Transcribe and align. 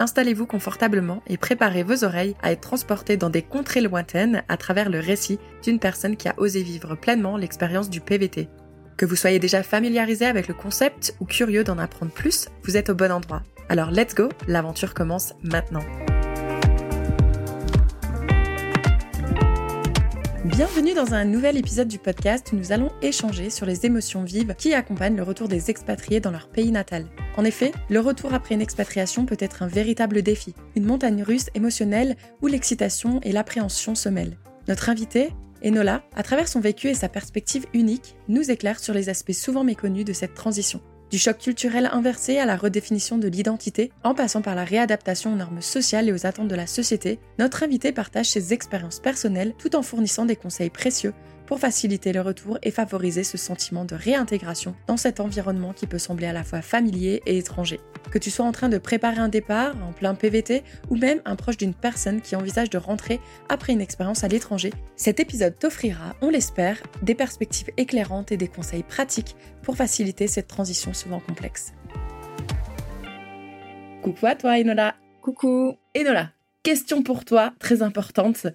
installez-vous 0.00 0.46
confortablement 0.46 1.22
et 1.28 1.36
préparez 1.36 1.84
vos 1.84 2.02
oreilles 2.02 2.34
à 2.42 2.50
être 2.50 2.62
transportés 2.62 3.16
dans 3.16 3.30
des 3.30 3.42
contrées 3.42 3.82
lointaines 3.82 4.42
à 4.48 4.56
travers 4.56 4.90
le 4.90 4.98
récit 4.98 5.38
d'une 5.62 5.78
personne 5.78 6.16
qui 6.16 6.28
a 6.28 6.34
osé 6.38 6.62
vivre 6.62 6.96
pleinement 6.96 7.36
l'expérience 7.36 7.90
du 7.90 8.00
PVT. 8.00 8.48
Que 8.96 9.06
vous 9.06 9.16
soyez 9.16 9.38
déjà 9.38 9.62
familiarisé 9.62 10.26
avec 10.26 10.48
le 10.48 10.54
concept 10.54 11.14
ou 11.20 11.24
curieux 11.24 11.64
d'en 11.64 11.78
apprendre 11.78 12.12
plus, 12.12 12.48
vous 12.64 12.76
êtes 12.76 12.90
au 12.90 12.94
bon 12.94 13.12
endroit. 13.12 13.42
Alors 13.68 13.90
let's 13.90 14.14
go, 14.14 14.28
l'aventure 14.48 14.94
commence 14.94 15.34
maintenant. 15.42 15.84
Bienvenue 20.46 20.94
dans 20.94 21.12
un 21.12 21.26
nouvel 21.26 21.58
épisode 21.58 21.88
du 21.88 21.98
podcast 21.98 22.50
où 22.50 22.56
nous 22.56 22.72
allons 22.72 22.90
échanger 23.02 23.50
sur 23.50 23.66
les 23.66 23.84
émotions 23.84 24.22
vives 24.22 24.54
qui 24.54 24.72
accompagnent 24.72 25.16
le 25.16 25.22
retour 25.22 25.48
des 25.48 25.68
expatriés 25.68 26.20
dans 26.20 26.30
leur 26.30 26.48
pays 26.48 26.70
natal. 26.70 27.04
En 27.36 27.44
effet, 27.44 27.72
le 27.90 28.00
retour 28.00 28.32
après 28.32 28.54
une 28.54 28.62
expatriation 28.62 29.26
peut 29.26 29.36
être 29.38 29.62
un 29.62 29.66
véritable 29.66 30.22
défi, 30.22 30.54
une 30.76 30.86
montagne 30.86 31.22
russe 31.22 31.50
émotionnelle 31.54 32.16
où 32.40 32.46
l'excitation 32.46 33.20
et 33.22 33.32
l'appréhension 33.32 33.94
se 33.94 34.08
mêlent. 34.08 34.38
Notre 34.66 34.88
invité, 34.88 35.28
Enola, 35.62 36.04
à 36.16 36.22
travers 36.22 36.48
son 36.48 36.60
vécu 36.60 36.88
et 36.88 36.94
sa 36.94 37.10
perspective 37.10 37.66
unique, 37.74 38.16
nous 38.28 38.50
éclaire 38.50 38.80
sur 38.80 38.94
les 38.94 39.10
aspects 39.10 39.32
souvent 39.32 39.62
méconnus 39.62 40.06
de 40.06 40.14
cette 40.14 40.32
transition. 40.32 40.80
Du 41.10 41.18
choc 41.18 41.38
culturel 41.38 41.90
inversé 41.92 42.38
à 42.38 42.46
la 42.46 42.56
redéfinition 42.56 43.18
de 43.18 43.26
l'identité, 43.26 43.90
en 44.04 44.14
passant 44.14 44.42
par 44.42 44.54
la 44.54 44.62
réadaptation 44.62 45.32
aux 45.32 45.36
normes 45.36 45.60
sociales 45.60 46.08
et 46.08 46.12
aux 46.12 46.24
attentes 46.24 46.46
de 46.46 46.54
la 46.54 46.68
société, 46.68 47.18
notre 47.40 47.64
invité 47.64 47.90
partage 47.90 48.30
ses 48.30 48.52
expériences 48.52 49.00
personnelles 49.00 49.54
tout 49.58 49.74
en 49.74 49.82
fournissant 49.82 50.24
des 50.24 50.36
conseils 50.36 50.70
précieux 50.70 51.12
pour 51.50 51.58
faciliter 51.58 52.12
le 52.12 52.20
retour 52.20 52.58
et 52.62 52.70
favoriser 52.70 53.24
ce 53.24 53.36
sentiment 53.36 53.84
de 53.84 53.96
réintégration 53.96 54.76
dans 54.86 54.96
cet 54.96 55.18
environnement 55.18 55.72
qui 55.72 55.88
peut 55.88 55.98
sembler 55.98 56.28
à 56.28 56.32
la 56.32 56.44
fois 56.44 56.62
familier 56.62 57.22
et 57.26 57.38
étranger. 57.38 57.80
Que 58.12 58.18
tu 58.18 58.30
sois 58.30 58.46
en 58.46 58.52
train 58.52 58.68
de 58.68 58.78
préparer 58.78 59.18
un 59.18 59.28
départ 59.28 59.74
en 59.82 59.92
plein 59.92 60.14
PVT 60.14 60.62
ou 60.90 60.96
même 60.96 61.20
un 61.24 61.34
proche 61.34 61.56
d'une 61.56 61.74
personne 61.74 62.20
qui 62.20 62.36
envisage 62.36 62.70
de 62.70 62.78
rentrer 62.78 63.18
après 63.48 63.72
une 63.72 63.80
expérience 63.80 64.22
à 64.22 64.28
l'étranger, 64.28 64.72
cet 64.94 65.18
épisode 65.18 65.58
t'offrira, 65.58 66.14
on 66.22 66.30
l'espère, 66.30 66.80
des 67.02 67.16
perspectives 67.16 67.70
éclairantes 67.76 68.30
et 68.30 68.36
des 68.36 68.46
conseils 68.46 68.84
pratiques 68.84 69.34
pour 69.62 69.74
faciliter 69.74 70.28
cette 70.28 70.46
transition 70.46 70.94
souvent 70.94 71.18
complexe. 71.18 71.72
Coucou 74.04 74.26
à 74.26 74.36
toi 74.36 74.52
Enola 74.52 74.94
Coucou 75.20 75.74
Enola, 75.98 76.30
question 76.62 77.02
pour 77.02 77.24
toi 77.24 77.52
très 77.58 77.82
importante. 77.82 78.46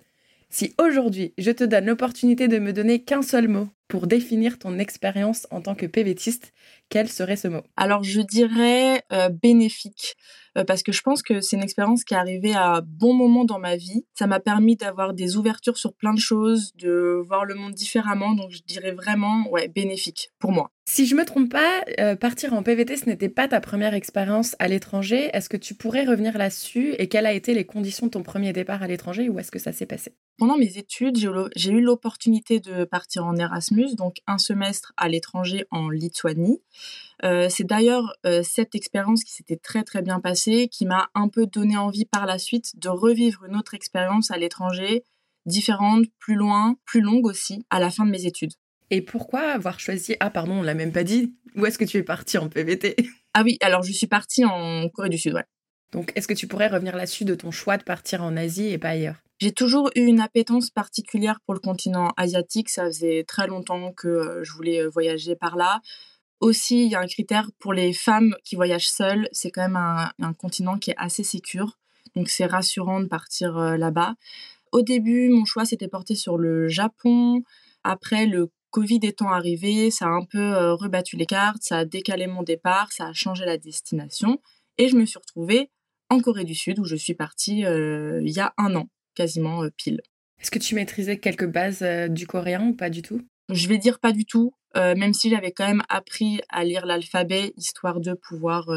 Si 0.50 0.74
aujourd'hui 0.80 1.34
je 1.38 1.52
te 1.52 1.64
donne 1.64 1.86
l'opportunité 1.86 2.48
de 2.48 2.60
me 2.60 2.74
donner 2.74 3.04
qu'un 3.04 3.22
seul 3.22 3.48
mot 3.48 3.68
pour 3.88 4.08
définir 4.08 4.58
ton 4.58 4.80
expérience 4.80 5.48
en 5.52 5.62
tant 5.62 5.76
que 5.76 5.86
PVTiste, 5.86 6.54
quel 6.90 7.10
serait 7.10 7.36
ce 7.36 7.48
mot? 7.48 7.62
Alors 7.76 8.04
je 8.04 8.22
dirais 8.22 9.04
euh, 9.12 9.30
bénéfique, 9.30 10.16
euh, 10.58 10.64
parce 10.64 10.84
que 10.84 10.92
je 10.92 11.02
pense 11.02 11.22
que 11.22 11.42
c'est 11.42 11.56
une 11.56 11.64
expérience 11.64 12.04
qui 12.04 12.14
est 12.14 12.18
arrivée 12.18 12.54
à 12.54 12.82
bon 12.82 13.14
moment 13.14 13.46
dans 13.46 13.60
ma 13.60 13.76
vie. 13.76 14.06
Ça 14.14 14.28
m'a 14.28 14.40
permis 14.40 14.76
d'avoir 14.76 15.14
des 15.14 15.38
ouvertures 15.38 15.78
sur 15.78 15.94
plein 15.94 16.14
de 16.14 16.20
choses, 16.20 16.72
de 16.76 17.22
voir 17.28 17.46
le 17.46 17.56
monde 17.56 17.74
différemment, 17.74 18.34
donc 18.34 18.52
je 18.52 18.62
dirais 18.64 18.92
vraiment 18.92 19.50
ouais 19.52 19.68
bénéfique 19.68 20.30
pour 20.40 20.52
moi. 20.52 20.72
Si 20.88 21.08
je 21.08 21.16
me 21.16 21.26
trompe 21.26 21.52
pas, 21.52 21.84
euh, 22.00 22.16
partir 22.16 22.54
en 22.54 22.62
PVT, 22.62 22.96
ce 22.96 23.06
n'était 23.06 23.28
pas 23.28 23.48
ta 23.48 23.60
première 23.60 23.96
expérience 23.96 24.56
à 24.60 24.68
l'étranger. 24.68 25.32
Est-ce 25.34 25.50
que 25.50 25.58
tu 25.58 25.74
pourrais 25.74 26.06
revenir 26.06 26.38
là-dessus 26.38 26.94
et 27.00 27.10
quelles 27.10 27.26
a 27.26 27.34
été 27.34 27.56
les 27.56 27.66
conditions 27.66 28.06
de 28.06 28.12
ton 28.12 28.22
premier 28.22 28.54
départ 28.54 28.84
à 28.84 28.88
l'étranger 28.88 29.28
ou 29.28 29.40
est-ce 29.40 29.50
que 29.50 29.58
ça 29.58 29.72
s'est 29.72 29.88
passé? 29.88 30.14
Pendant 30.38 30.58
mes 30.58 30.78
études, 30.78 31.18
j'ai 31.56 31.72
eu 31.72 31.82
l'opportunité 31.82 32.60
de 32.60 32.84
partir 32.84 33.26
en 33.26 33.36
Erasmus 33.36 33.96
donc 33.96 34.18
un 34.28 34.38
semestre 34.38 34.94
à 34.96 35.10
l'étranger 35.10 35.66
en 35.72 35.90
Lituanie. 35.90 36.62
Euh, 37.24 37.48
c'est 37.50 37.64
d'ailleurs 37.64 38.14
euh, 38.28 38.44
cette 38.44 38.76
expérience 38.76 39.24
qui 39.24 39.34
s'était 39.34 39.58
très 39.58 39.84
très 39.84 40.04
bien 40.04 40.20
passée, 40.20 40.68
qui 40.72 40.86
m'a 40.86 41.10
un 41.16 41.30
peu 41.30 41.48
donné 41.48 41.78
envie 41.78 42.06
par 42.06 42.28
la 42.28 42.38
suite 42.38 42.78
de 42.78 42.90
revivre 42.90 43.46
une 43.46 43.56
autre 43.56 43.74
expérience 43.74 44.30
à 44.30 44.38
l'étranger, 44.38 45.04
différente, 45.48 46.06
plus 46.20 46.36
loin, 46.36 46.76
plus 46.86 47.02
longue 47.02 47.26
aussi, 47.26 47.66
à 47.72 47.80
la 47.80 47.90
fin 47.90 48.06
de 48.06 48.12
mes 48.12 48.28
études. 48.28 48.54
Et 48.92 49.02
pourquoi 49.02 49.42
avoir 49.52 49.80
choisi 49.80 50.16
Ah 50.20 50.30
pardon, 50.30 50.60
on 50.60 50.62
l'a 50.62 50.74
même 50.74 50.92
pas 50.92 51.04
dit. 51.04 51.34
Où 51.56 51.66
est-ce 51.66 51.78
que 51.78 51.86
tu 51.86 51.98
es 51.98 52.04
partie 52.04 52.38
en 52.38 52.50
PVT 52.50 52.96
Ah 53.34 53.44
oui, 53.44 53.58
alors 53.62 53.84
je 53.84 53.92
suis 53.92 54.08
partie 54.08 54.46
en 54.46 54.90
Corée 54.90 55.10
du 55.10 55.18
Sud, 55.18 55.34
ouais. 55.34 55.46
Donc 55.92 56.12
est-ce 56.16 56.28
que 56.28 56.34
tu 56.34 56.48
pourrais 56.48 56.68
revenir 56.68 56.96
là-dessus 56.96 57.26
de 57.26 57.36
ton 57.36 57.52
choix 57.52 57.78
de 57.78 57.84
partir 57.84 58.24
en 58.24 58.36
Asie 58.36 58.68
et 58.68 58.78
pas 58.78 58.90
ailleurs? 58.90 59.16
J'ai 59.40 59.52
toujours 59.52 59.90
eu 59.96 60.06
une 60.06 60.22
appétence 60.22 60.70
particulière 60.70 61.40
pour 61.46 61.54
le 61.54 61.60
continent 61.60 62.14
asiatique. 62.16 62.70
Ça 62.70 62.86
faisait 62.86 63.26
très 63.28 63.48
longtemps 63.48 63.92
que 63.92 64.08
euh, 64.08 64.44
je 64.44 64.54
voulais 64.54 64.82
euh, 64.82 64.90
voyager 64.90 65.36
par 65.36 65.58
là. 65.58 65.82
Aussi, 66.40 66.86
il 66.86 66.92
y 66.92 66.96
a 66.96 67.02
un 67.02 67.08
critère 67.08 67.50
pour 67.60 67.74
les 67.74 67.92
femmes 67.92 68.36
qui 68.44 68.56
voyagent 68.56 68.90
seules. 68.90 69.28
C'est 69.34 69.52
quand 69.52 69.62
même 69.62 69.76
un, 69.76 70.34
continent 70.34 70.78
qui 70.78 70.92
est 70.92 70.96
assez 70.98 71.24
sécure. 71.24 71.78
Donc, 72.16 72.30
c'est 72.30 72.46
rassurant 72.46 73.02
de 73.02 73.08
partir 73.08 73.58
euh, 73.58 73.76
là-bas. 73.78 74.16
Au 74.72 74.82
début, 74.82 75.30
mon 75.30 75.44
choix 75.46 75.66
s'était 75.66 75.88
porté 75.88 76.16
sur 76.16 76.38
le 76.38 76.70
Japon. 76.70 77.44
Après, 77.84 78.26
le 78.26 78.50
Covid 78.76 79.00
étant 79.04 79.30
arrivé, 79.30 79.90
ça 79.90 80.06
a 80.06 80.10
un 80.10 80.26
peu 80.26 80.74
rebattu 80.74 81.16
les 81.16 81.26
cartes, 81.26 81.64
ça 81.64 81.78
a 81.78 81.86
décalé 81.86 82.28
mon 82.28 82.44
départ, 82.44 82.92
ça 82.92 83.08
a 83.08 83.14
changé 83.14 83.46
la 83.46 83.58
destination. 83.58 84.42
Et 84.78 84.90
je 84.90 84.98
me 84.98 85.06
suis 85.06 85.18
retrouvée 85.18 85.70
en 86.10 86.20
Corée 86.20 86.44
du 86.44 86.56
Sud, 86.56 86.80
où 86.80 86.84
je 86.84 86.98
suis 86.98 87.16
partie 87.16 87.60
il 87.60 88.30
y 88.30 88.40
a 88.40 88.54
un 88.58 88.76
an 88.76 88.90
quasiment 89.16 89.64
euh, 89.64 89.70
pile. 89.76 90.02
Est-ce 90.40 90.52
que 90.52 90.60
tu 90.60 90.76
maîtrisais 90.76 91.18
quelques 91.18 91.48
bases 91.48 91.82
euh, 91.82 92.08
du 92.08 92.28
coréen 92.28 92.68
ou 92.68 92.76
pas 92.76 92.90
du 92.90 93.02
tout? 93.02 93.22
Je 93.50 93.68
vais 93.68 93.78
dire 93.78 94.00
pas 94.00 94.12
du 94.12 94.26
tout, 94.26 94.54
euh, 94.76 94.96
même 94.96 95.14
si 95.14 95.30
j'avais 95.30 95.52
quand 95.52 95.68
même 95.68 95.84
appris 95.90 96.42
à 96.50 96.64
lire 96.64 96.86
l'alphabet, 96.86 97.54
histoire 97.58 98.00
de 98.00 98.14
pouvoir 98.14 98.70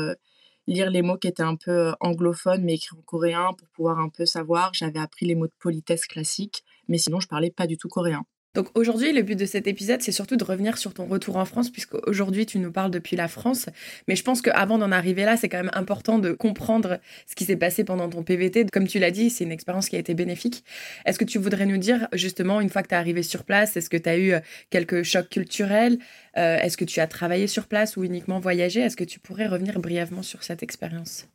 lire 0.66 0.90
les 0.90 1.02
mots 1.02 1.16
qui 1.16 1.26
étaient 1.26 1.42
un 1.42 1.56
peu 1.56 1.94
anglophones, 2.00 2.62
mais 2.62 2.74
écrits 2.74 2.96
en 2.96 3.02
coréen, 3.02 3.54
pour 3.56 3.68
pouvoir 3.68 3.98
un 3.98 4.08
peu 4.08 4.24
savoir. 4.26 4.72
J'avais 4.74 5.00
appris 5.00 5.26
les 5.26 5.34
mots 5.34 5.46
de 5.46 5.52
politesse 5.58 6.06
classiques, 6.06 6.64
mais 6.86 6.98
sinon 6.98 7.20
je 7.20 7.28
parlais 7.28 7.50
pas 7.50 7.66
du 7.66 7.76
tout 7.76 7.88
coréen. 7.88 8.24
Donc 8.58 8.76
aujourd'hui, 8.76 9.12
le 9.12 9.22
but 9.22 9.36
de 9.36 9.46
cet 9.46 9.68
épisode, 9.68 10.02
c'est 10.02 10.10
surtout 10.10 10.34
de 10.34 10.42
revenir 10.42 10.78
sur 10.78 10.92
ton 10.92 11.06
retour 11.06 11.36
en 11.36 11.44
France, 11.44 11.70
puisque 11.70 11.94
aujourd'hui 12.08 12.44
tu 12.44 12.58
nous 12.58 12.72
parles 12.72 12.90
depuis 12.90 13.14
la 13.14 13.28
France. 13.28 13.66
Mais 14.08 14.16
je 14.16 14.24
pense 14.24 14.42
qu'avant 14.42 14.78
d'en 14.78 14.90
arriver 14.90 15.24
là, 15.24 15.36
c'est 15.36 15.48
quand 15.48 15.58
même 15.58 15.70
important 15.74 16.18
de 16.18 16.32
comprendre 16.32 16.98
ce 17.28 17.36
qui 17.36 17.44
s'est 17.44 17.54
passé 17.54 17.84
pendant 17.84 18.08
ton 18.08 18.24
PVT. 18.24 18.66
Comme 18.72 18.88
tu 18.88 18.98
l'as 18.98 19.12
dit, 19.12 19.30
c'est 19.30 19.44
une 19.44 19.52
expérience 19.52 19.88
qui 19.88 19.94
a 19.94 20.00
été 20.00 20.12
bénéfique. 20.14 20.64
Est-ce 21.06 21.20
que 21.20 21.24
tu 21.24 21.38
voudrais 21.38 21.66
nous 21.66 21.76
dire, 21.76 22.08
justement, 22.12 22.60
une 22.60 22.68
fois 22.68 22.82
que 22.82 22.88
tu 22.88 22.94
es 22.94 22.98
arrivé 22.98 23.22
sur 23.22 23.44
place, 23.44 23.76
est-ce 23.76 23.88
que 23.88 23.96
tu 23.96 24.08
as 24.08 24.18
eu 24.18 24.32
euh, 24.32 24.40
quelques 24.70 25.04
chocs 25.04 25.28
culturels 25.28 25.96
euh, 26.36 26.56
Est-ce 26.56 26.76
que 26.76 26.84
tu 26.84 26.98
as 26.98 27.06
travaillé 27.06 27.46
sur 27.46 27.68
place 27.68 27.96
ou 27.96 28.02
uniquement 28.02 28.40
voyagé? 28.40 28.80
Est-ce 28.80 28.96
que 28.96 29.04
tu 29.04 29.20
pourrais 29.20 29.46
revenir 29.46 29.78
brièvement 29.78 30.24
sur 30.24 30.42
cette 30.42 30.64
expérience? 30.64 31.28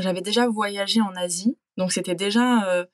J'avais 0.00 0.22
déjà 0.22 0.48
voyagé 0.48 1.02
en 1.02 1.14
Asie, 1.14 1.58
donc 1.76 1.92
c'était 1.92 2.14
déjà... 2.14 2.70
Euh, 2.70 2.86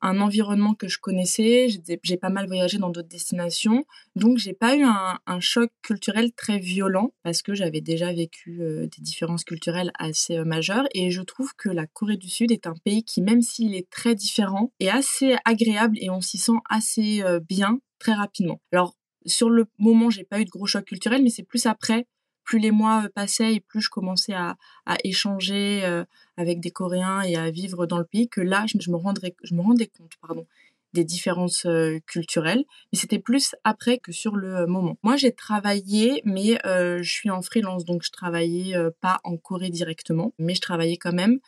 un 0.00 0.20
environnement 0.20 0.74
que 0.74 0.88
je 0.88 0.98
connaissais. 0.98 1.68
J'ai 2.02 2.16
pas 2.16 2.28
mal 2.28 2.46
voyagé 2.46 2.78
dans 2.78 2.90
d'autres 2.90 3.08
destinations. 3.08 3.84
Donc, 4.14 4.38
j'ai 4.38 4.52
pas 4.52 4.76
eu 4.76 4.82
un, 4.84 5.18
choc 5.40 5.70
culturel 5.82 6.32
très 6.32 6.58
violent 6.58 7.12
parce 7.22 7.42
que 7.42 7.54
j'avais 7.54 7.80
déjà 7.80 8.12
vécu 8.12 8.62
euh, 8.62 8.82
des 8.82 9.02
différences 9.02 9.44
culturelles 9.44 9.92
assez 9.98 10.36
euh, 10.36 10.44
majeures. 10.44 10.86
Et 10.94 11.10
je 11.10 11.22
trouve 11.22 11.54
que 11.56 11.68
la 11.68 11.86
Corée 11.86 12.16
du 12.16 12.28
Sud 12.28 12.50
est 12.50 12.66
un 12.66 12.74
pays 12.84 13.04
qui, 13.04 13.20
même 13.20 13.42
s'il 13.42 13.74
est 13.74 13.88
très 13.90 14.14
différent, 14.14 14.72
est 14.80 14.88
assez 14.88 15.36
agréable 15.44 15.96
et 16.00 16.10
on 16.10 16.20
s'y 16.20 16.38
sent 16.38 16.58
assez 16.68 17.22
euh, 17.22 17.40
bien 17.40 17.80
très 17.98 18.14
rapidement. 18.14 18.60
Alors, 18.72 18.94
sur 19.26 19.50
le 19.50 19.66
moment, 19.78 20.10
j'ai 20.10 20.24
pas 20.24 20.40
eu 20.40 20.44
de 20.44 20.50
gros 20.50 20.66
choc 20.66 20.84
culturel, 20.84 21.22
mais 21.22 21.30
c'est 21.30 21.42
plus 21.42 21.66
après 21.66 22.06
plus 22.44 22.60
les 22.60 22.70
mois 22.70 23.08
passaient 23.12 23.54
et 23.54 23.60
plus 23.60 23.80
je 23.80 23.90
commençais 23.90 24.32
à, 24.32 24.56
échanger 25.02 26.04
avec 26.36 26.60
des 26.60 26.70
Coréens 26.70 27.22
et 27.22 27.36
à 27.36 27.50
vivre 27.50 27.86
dans 27.86 27.98
le 27.98 28.04
pays, 28.04 28.28
que 28.28 28.40
là, 28.40 28.64
je, 28.66 28.90
me, 28.90 28.96
rendrais, 28.96 29.34
je 29.42 29.54
me 29.54 29.60
rendais 29.60 29.86
compte 29.86 30.12
pardon, 30.20 30.46
des 30.92 31.04
différences 31.04 31.66
euh, 31.66 31.98
culturelles. 32.06 32.64
Mais 32.92 32.98
c'était 32.98 33.18
plus 33.18 33.54
après 33.64 33.98
que 33.98 34.12
sur 34.12 34.36
le 34.36 34.66
moment. 34.66 34.96
Moi, 35.02 35.16
j'ai 35.16 35.32
travaillé, 35.32 36.22
mais 36.24 36.58
je 36.64 37.10
suis 37.10 37.30
en 37.30 37.42
freelance, 37.42 37.84
donc 37.84 38.02
je 38.04 38.10
travaillais 38.10 38.74
pas 39.00 39.20
en 39.24 39.36
Corée 39.36 39.70
directement, 39.70 40.32
mais 40.38 40.54
je 40.54 40.60
travaillais 40.60 40.96
quand 40.96 41.12
même. 41.12 41.38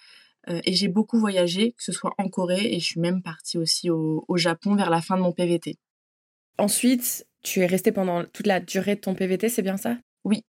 et 0.48 0.72
j'ai 0.72 0.88
beaucoup 0.88 1.18
voyagé, 1.18 1.72
que 1.72 1.82
ce 1.82 1.92
soit 1.92 2.14
en 2.18 2.28
Corée, 2.28 2.72
et 2.74 2.80
je 2.80 2.84
suis 2.84 3.00
même 3.00 3.22
partie 3.22 3.58
aussi 3.58 3.90
au, 3.90 4.24
au 4.28 4.36
Japon 4.36 4.74
vers 4.76 4.90
la 4.90 5.00
fin 5.00 5.16
de 5.16 5.22
mon 5.22 5.32
PVT. 5.32 5.76
Ensuite, 6.58 7.26
tu 7.42 7.60
es 7.60 7.66
resté 7.66 7.92
pendant 7.92 8.24
toute 8.24 8.46
la 8.46 8.60
durée 8.60 8.96
de 8.96 9.00
ton 9.00 9.14
PVT, 9.14 9.48
c'est 9.48 9.62
bien 9.62 9.76
ça? 9.76 9.96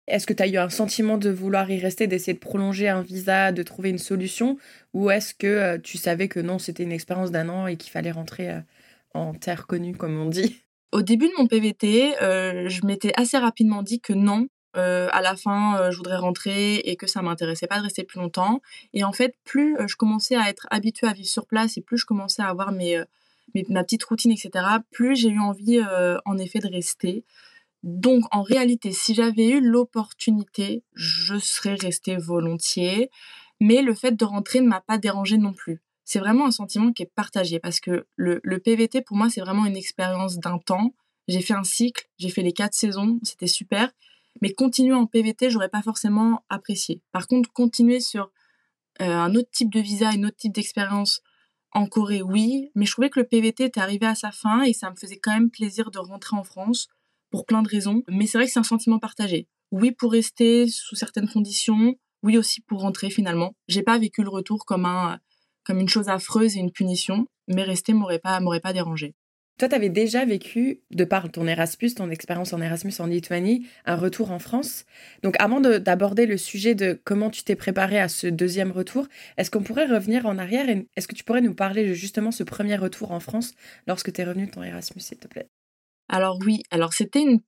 Est-ce 0.09 0.25
que 0.25 0.33
tu 0.33 0.41
as 0.41 0.47
eu 0.47 0.57
un 0.57 0.69
sentiment 0.69 1.17
de 1.17 1.29
vouloir 1.29 1.69
y 1.69 1.79
rester, 1.79 2.07
d'essayer 2.07 2.33
de 2.33 2.39
prolonger 2.39 2.89
un 2.89 3.01
visa, 3.01 3.51
de 3.51 3.61
trouver 3.61 3.89
une 3.89 3.99
solution? 3.99 4.57
Ou 4.93 5.11
est-ce 5.11 5.35
que 5.35 5.47
euh, 5.47 5.77
tu 5.77 5.99
savais 5.99 6.27
que 6.27 6.39
non, 6.39 6.57
c'était 6.57 6.81
une 6.83 6.91
expérience 6.91 7.29
d'un 7.29 7.47
an 7.47 7.67
et 7.67 7.77
qu'il 7.77 7.91
fallait 7.91 8.11
rentrer 8.11 8.49
euh, 8.49 8.59
en 9.13 9.33
terre 9.33 9.67
connue, 9.67 9.95
comme 9.95 10.19
on 10.19 10.25
dit? 10.25 10.63
Au 10.91 11.03
début 11.03 11.27
de 11.27 11.33
mon 11.37 11.45
PVT, 11.45 12.15
je 12.19 12.85
m'étais 12.85 13.11
assez 13.15 13.37
rapidement 13.37 13.83
dit 13.83 14.01
que 14.01 14.13
non, 14.13 14.47
à 14.73 15.21
la 15.21 15.35
fin, 15.35 15.91
je 15.91 15.97
voudrais 15.97 16.17
rentrer 16.17 16.77
et 16.77 16.95
que 16.95 17.05
ça 17.05 17.21
m'intéressait 17.21 17.67
pas 17.67 17.77
de 17.77 17.83
rester 17.83 18.03
plus 18.03 18.19
longtemps. 18.19 18.63
Et 18.93 19.03
en 19.03 19.11
fait, 19.11 19.35
plus 19.43 19.77
je 19.87 19.95
commençais 19.95 20.35
à 20.35 20.49
être 20.49 20.65
habituée 20.71 21.05
à 21.05 21.13
vivre 21.13 21.27
sur 21.27 21.45
place 21.45 21.77
et 21.77 21.81
plus 21.81 21.99
je 21.99 22.05
commençais 22.07 22.41
à 22.41 22.47
avoir 22.47 22.71
mes, 22.71 23.03
ma 23.69 23.83
petite 23.83 24.03
routine, 24.03 24.31
etc., 24.31 24.65
plus 24.89 25.15
j'ai 25.15 25.29
eu 25.29 25.39
envie, 25.39 25.79
en 26.25 26.37
effet, 26.39 26.57
de 26.57 26.67
rester. 26.67 27.23
Donc, 27.83 28.25
en 28.31 28.41
réalité, 28.41 28.91
si 28.91 29.13
j'avais 29.13 29.47
eu 29.49 29.61
l'opportunité, 29.61 30.83
je 30.93 31.37
serais 31.37 31.75
restée 31.75 32.17
volontiers. 32.17 33.09
Mais 33.61 33.81
le 33.81 33.93
fait 33.93 34.15
de 34.15 34.25
rentrer 34.25 34.61
ne 34.61 34.67
m'a 34.67 34.81
pas 34.81 34.97
dérangé 34.97 35.37
non 35.37 35.53
plus. 35.53 35.81
C'est 36.05 36.19
vraiment 36.19 36.47
un 36.47 36.51
sentiment 36.51 36.91
qui 36.91 37.03
est 37.03 37.11
partagé 37.13 37.59
parce 37.59 37.79
que 37.79 38.07
le, 38.15 38.39
PVT, 38.59 39.01
pour 39.01 39.17
moi, 39.17 39.29
c'est 39.29 39.41
vraiment 39.41 39.65
une 39.65 39.77
expérience 39.77 40.39
d'un 40.39 40.57
temps. 40.57 40.93
J'ai 41.27 41.41
fait 41.41 41.53
un 41.53 41.63
cycle, 41.63 42.09
j'ai 42.17 42.29
fait 42.29 42.41
les 42.41 42.53
quatre 42.53 42.73
saisons, 42.73 43.19
c'était 43.23 43.47
super. 43.47 43.91
Mais 44.41 44.53
continuer 44.53 44.93
en 44.93 45.05
PVT, 45.05 45.49
j'aurais 45.49 45.69
pas 45.69 45.81
forcément 45.81 46.43
apprécié. 46.49 47.01
Par 47.11 47.27
contre, 47.27 47.51
continuer 47.51 47.99
sur 47.99 48.31
euh, 49.01 49.05
un 49.05 49.35
autre 49.35 49.49
type 49.51 49.71
de 49.71 49.79
visa, 49.79 50.11
une 50.13 50.25
autre 50.25 50.37
type 50.37 50.53
d'expérience 50.53 51.21
en 51.71 51.85
Corée, 51.85 52.21
oui. 52.21 52.71
Mais 52.75 52.85
je 52.85 52.91
trouvais 52.91 53.09
que 53.09 53.19
le 53.19 53.27
PVT 53.27 53.65
était 53.65 53.81
arrivé 53.81 54.05
à 54.05 54.15
sa 54.15 54.31
fin 54.31 54.63
et 54.63 54.73
ça 54.73 54.89
me 54.89 54.95
faisait 54.95 55.19
quand 55.19 55.33
même 55.33 55.51
plaisir 55.51 55.91
de 55.91 55.99
rentrer 55.99 56.35
en 56.35 56.43
France 56.43 56.87
pour 57.29 57.45
plein 57.45 57.61
de 57.61 57.69
raisons. 57.69 58.03
Mais 58.09 58.27
c'est 58.27 58.37
vrai 58.37 58.47
que 58.47 58.53
c'est 58.53 58.59
un 58.59 58.63
sentiment 58.63 58.99
partagé. 58.99 59.47
Oui, 59.71 59.91
pour 59.91 60.11
rester 60.11 60.67
sous 60.67 60.95
certaines 60.95 61.29
conditions. 61.29 61.95
Oui, 62.23 62.37
aussi 62.37 62.61
pour 62.61 62.81
rentrer 62.81 63.09
finalement. 63.09 63.53
J'ai 63.67 63.83
pas 63.83 63.97
vécu 63.97 64.23
le 64.23 64.29
retour 64.29 64.65
comme 64.65 64.85
un, 64.85 65.19
comme 65.63 65.79
une 65.79 65.89
chose 65.89 66.09
affreuse 66.09 66.57
et 66.57 66.59
une 66.59 66.71
punition. 66.71 67.27
Mais 67.47 67.63
rester 67.63 67.93
m'aurait 67.93 68.19
pas, 68.19 68.39
m'aurait 68.39 68.59
pas 68.59 68.73
dérangé. 68.73 69.15
Toi, 69.59 69.67
tu 69.67 69.75
avais 69.75 69.89
déjà 69.89 70.23
vécu, 70.23 70.79
de 70.89 71.03
par 71.03 71.29
ton 71.29 71.45
Erasmus, 71.45 71.93
ton 71.93 72.09
expérience 72.09 72.53
en 72.53 72.61
Erasmus 72.61 72.93
en 72.99 73.07
Lituanie, 73.07 73.67
un 73.85 73.97
retour 73.97 74.31
en 74.31 74.39
France. 74.39 74.85
Donc, 75.21 75.35
avant 75.37 75.59
d'aborder 75.59 76.25
le 76.25 76.37
sujet 76.37 76.75
de 76.75 76.97
comment 77.03 77.29
tu 77.29 77.43
t'es 77.43 77.57
préparé 77.57 77.99
à 77.99 78.07
ce 78.07 78.27
deuxième 78.27 78.71
retour, 78.71 79.07
est-ce 79.35 79.51
qu'on 79.51 79.61
pourrait 79.61 79.85
revenir 79.85 80.25
en 80.27 80.37
arrière 80.37 80.69
et 80.69 80.87
est-ce 80.95 81.09
que 81.09 81.15
tu 81.15 81.25
pourrais 81.25 81.41
nous 81.41 81.55
parler 81.55 81.85
de 81.85 81.93
justement 81.93 82.31
ce 82.31 82.43
premier 82.43 82.77
retour 82.77 83.11
en 83.11 83.19
France 83.19 83.53
lorsque 83.85 84.13
tu 84.13 84.21
es 84.21 84.23
revenu 84.23 84.45
de 84.45 84.51
ton 84.51 84.63
Erasmus, 84.63 85.01
s'il 85.01 85.17
te 85.17 85.27
plaît? 85.27 85.49
Alors 86.09 86.39
oui, 86.45 86.63
alors 86.71 86.93
c'était 86.93 87.21
une, 87.21 87.39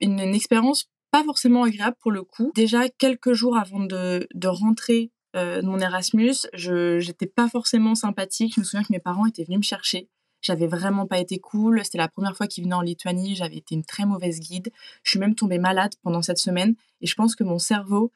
une, 0.00 0.20
expérience 0.20 0.86
pas 1.10 1.24
forcément 1.24 1.64
agréable 1.64 1.96
pour 2.00 2.12
le 2.12 2.22
coup. 2.22 2.52
Déjà, 2.54 2.88
quelques 2.88 3.32
jours 3.32 3.56
avant 3.56 3.80
de, 3.80 4.26
de 4.34 4.48
rentrer 4.48 5.10
euh, 5.34 5.62
mon 5.62 5.78
Erasmus, 5.80 6.34
je 6.54 7.04
n'étais 7.04 7.26
pas 7.26 7.48
forcément 7.48 7.94
sympathique. 7.94 8.54
Je 8.54 8.60
me 8.60 8.64
souviens 8.64 8.82
que 8.82 8.92
mes 8.92 9.00
parents 9.00 9.26
étaient 9.26 9.44
venus 9.44 9.58
me 9.58 9.64
chercher 9.64 10.08
j'avais 10.42 10.66
vraiment 10.66 11.06
pas 11.06 11.18
été 11.18 11.38
cool. 11.38 11.80
C'était 11.84 11.98
la 11.98 12.08
première 12.08 12.36
fois 12.36 12.46
qu'il 12.46 12.64
venait 12.64 12.74
en 12.74 12.82
Lituanie. 12.82 13.36
J'avais 13.36 13.56
été 13.56 13.74
une 13.74 13.84
très 13.84 14.04
mauvaise 14.04 14.40
guide. 14.40 14.70
Je 15.04 15.10
suis 15.10 15.20
même 15.20 15.34
tombée 15.34 15.58
malade 15.58 15.92
pendant 16.02 16.20
cette 16.20 16.38
semaine. 16.38 16.74
Et 17.00 17.06
je 17.06 17.14
pense 17.14 17.34
que 17.34 17.44
mon 17.44 17.58
cerveau 17.58 18.12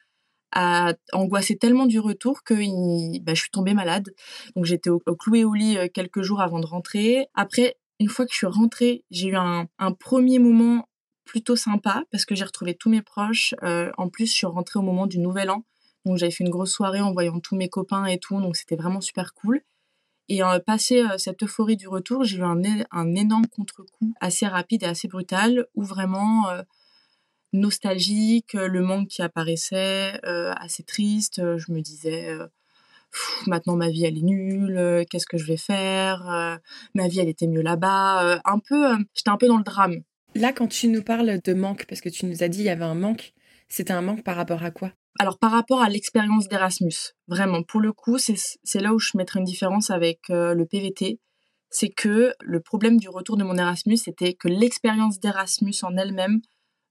a 0.51 0.93
angoissé 1.13 1.57
tellement 1.57 1.85
du 1.85 1.99
retour 1.99 2.43
que 2.43 2.53
bah, 3.21 3.33
je 3.33 3.41
suis 3.41 3.49
tombée 3.49 3.73
malade. 3.73 4.13
Donc 4.55 4.65
j'étais 4.65 4.89
au, 4.89 4.99
cloué 4.99 5.43
au 5.43 5.53
lit 5.53 5.77
euh, 5.77 5.87
quelques 5.91 6.21
jours 6.21 6.41
avant 6.41 6.59
de 6.59 6.65
rentrer. 6.65 7.27
Après, 7.33 7.77
une 7.99 8.09
fois 8.09 8.25
que 8.25 8.31
je 8.31 8.37
suis 8.37 8.47
rentrée, 8.47 9.03
j'ai 9.11 9.29
eu 9.29 9.35
un, 9.35 9.67
premier 9.99 10.39
moment 10.39 10.87
plutôt 11.25 11.55
sympa 11.55 12.03
parce 12.11 12.25
que 12.25 12.35
j'ai 12.35 12.45
retrouvé 12.45 12.75
tous 12.75 12.89
mes 12.89 13.01
proches. 13.01 13.53
Euh, 13.63 13.91
en 13.97 14.09
plus, 14.09 14.27
je 14.27 14.33
suis 14.33 14.47
rentrée 14.47 14.79
au 14.79 14.83
moment 14.83 15.07
du 15.07 15.19
Nouvel 15.19 15.49
An. 15.49 15.63
Donc 16.05 16.17
j'avais 16.17 16.31
fait 16.31 16.43
une 16.43 16.49
grosse 16.49 16.71
soirée 16.71 17.01
en 17.01 17.11
voyant 17.11 17.39
tous 17.39 17.55
mes 17.55 17.69
copains 17.69 18.05
et 18.05 18.17
tout. 18.17 18.39
Donc 18.39 18.55
c'était 18.55 18.75
vraiment 18.75 19.01
super 19.01 19.33
cool. 19.33 19.61
Et 20.29 20.43
euh, 20.43 20.59
passé 20.59 21.01
euh, 21.01 21.17
cette 21.17 21.41
euphorie 21.43 21.77
du 21.77 21.87
retour, 21.87 22.23
j'ai 22.23 22.37
eu 22.37 22.43
un, 22.43 22.61
un 22.91 23.15
énorme 23.15 23.47
contre-coup 23.47 24.13
assez 24.21 24.47
rapide 24.47 24.83
et 24.83 24.87
assez 24.87 25.07
brutal, 25.07 25.67
où 25.75 25.83
vraiment 25.83 26.45
nostalgique, 27.53 28.53
le 28.53 28.81
manque 28.81 29.07
qui 29.07 29.21
apparaissait, 29.21 30.19
assez 30.23 30.83
triste. 30.83 31.41
Je 31.57 31.71
me 31.71 31.81
disais, 31.81 32.37
maintenant 33.47 33.75
ma 33.75 33.89
vie 33.89 34.05
elle 34.05 34.17
est 34.17 34.23
nulle, 34.23 35.05
qu'est-ce 35.09 35.25
que 35.25 35.37
je 35.37 35.45
vais 35.45 35.57
faire 35.57 36.59
Ma 36.93 37.07
vie 37.07 37.19
elle 37.19 37.29
était 37.29 37.47
mieux 37.47 37.61
là-bas. 37.61 38.41
un 38.45 38.59
peu, 38.59 38.95
j'étais 39.13 39.29
un 39.29 39.37
peu 39.37 39.47
dans 39.47 39.57
le 39.57 39.63
drame. 39.63 40.01
Là, 40.35 40.53
quand 40.53 40.67
tu 40.67 40.87
nous 40.87 41.01
parles 41.01 41.39
de 41.43 41.53
manque, 41.53 41.85
parce 41.87 42.01
que 42.01 42.09
tu 42.09 42.25
nous 42.25 42.43
as 42.43 42.47
dit 42.47 42.59
il 42.59 42.65
y 42.65 42.69
avait 42.69 42.83
un 42.83 42.95
manque, 42.95 43.33
c'était 43.69 43.93
un 43.93 44.01
manque 44.01 44.23
par 44.23 44.35
rapport 44.35 44.63
à 44.63 44.71
quoi? 44.71 44.91
Alors 45.19 45.39
par 45.39 45.51
rapport 45.51 45.81
à 45.81 45.89
l'expérience 45.89 46.47
d'Erasmus, 46.47 47.13
vraiment, 47.27 47.63
pour 47.63 47.81
le 47.81 47.91
coup, 47.91 48.17
c'est 48.19 48.79
là 48.79 48.93
où 48.93 48.99
je 48.99 49.17
mettrais 49.17 49.39
une 49.39 49.45
différence 49.45 49.89
avec 49.89 50.19
euh, 50.29 50.53
le 50.53 50.65
PVT. 50.65 51.19
C'est 51.69 51.89
que 51.89 52.33
le 52.39 52.59
problème 52.61 52.97
du 52.97 53.09
retour 53.09 53.35
de 53.35 53.43
mon 53.43 53.57
Erasmus, 53.57 53.97
c'était 53.97 54.33
que 54.33 54.47
l'expérience 54.47 55.19
d'Erasmus 55.19 55.73
en 55.81 55.97
elle-même 55.97 56.39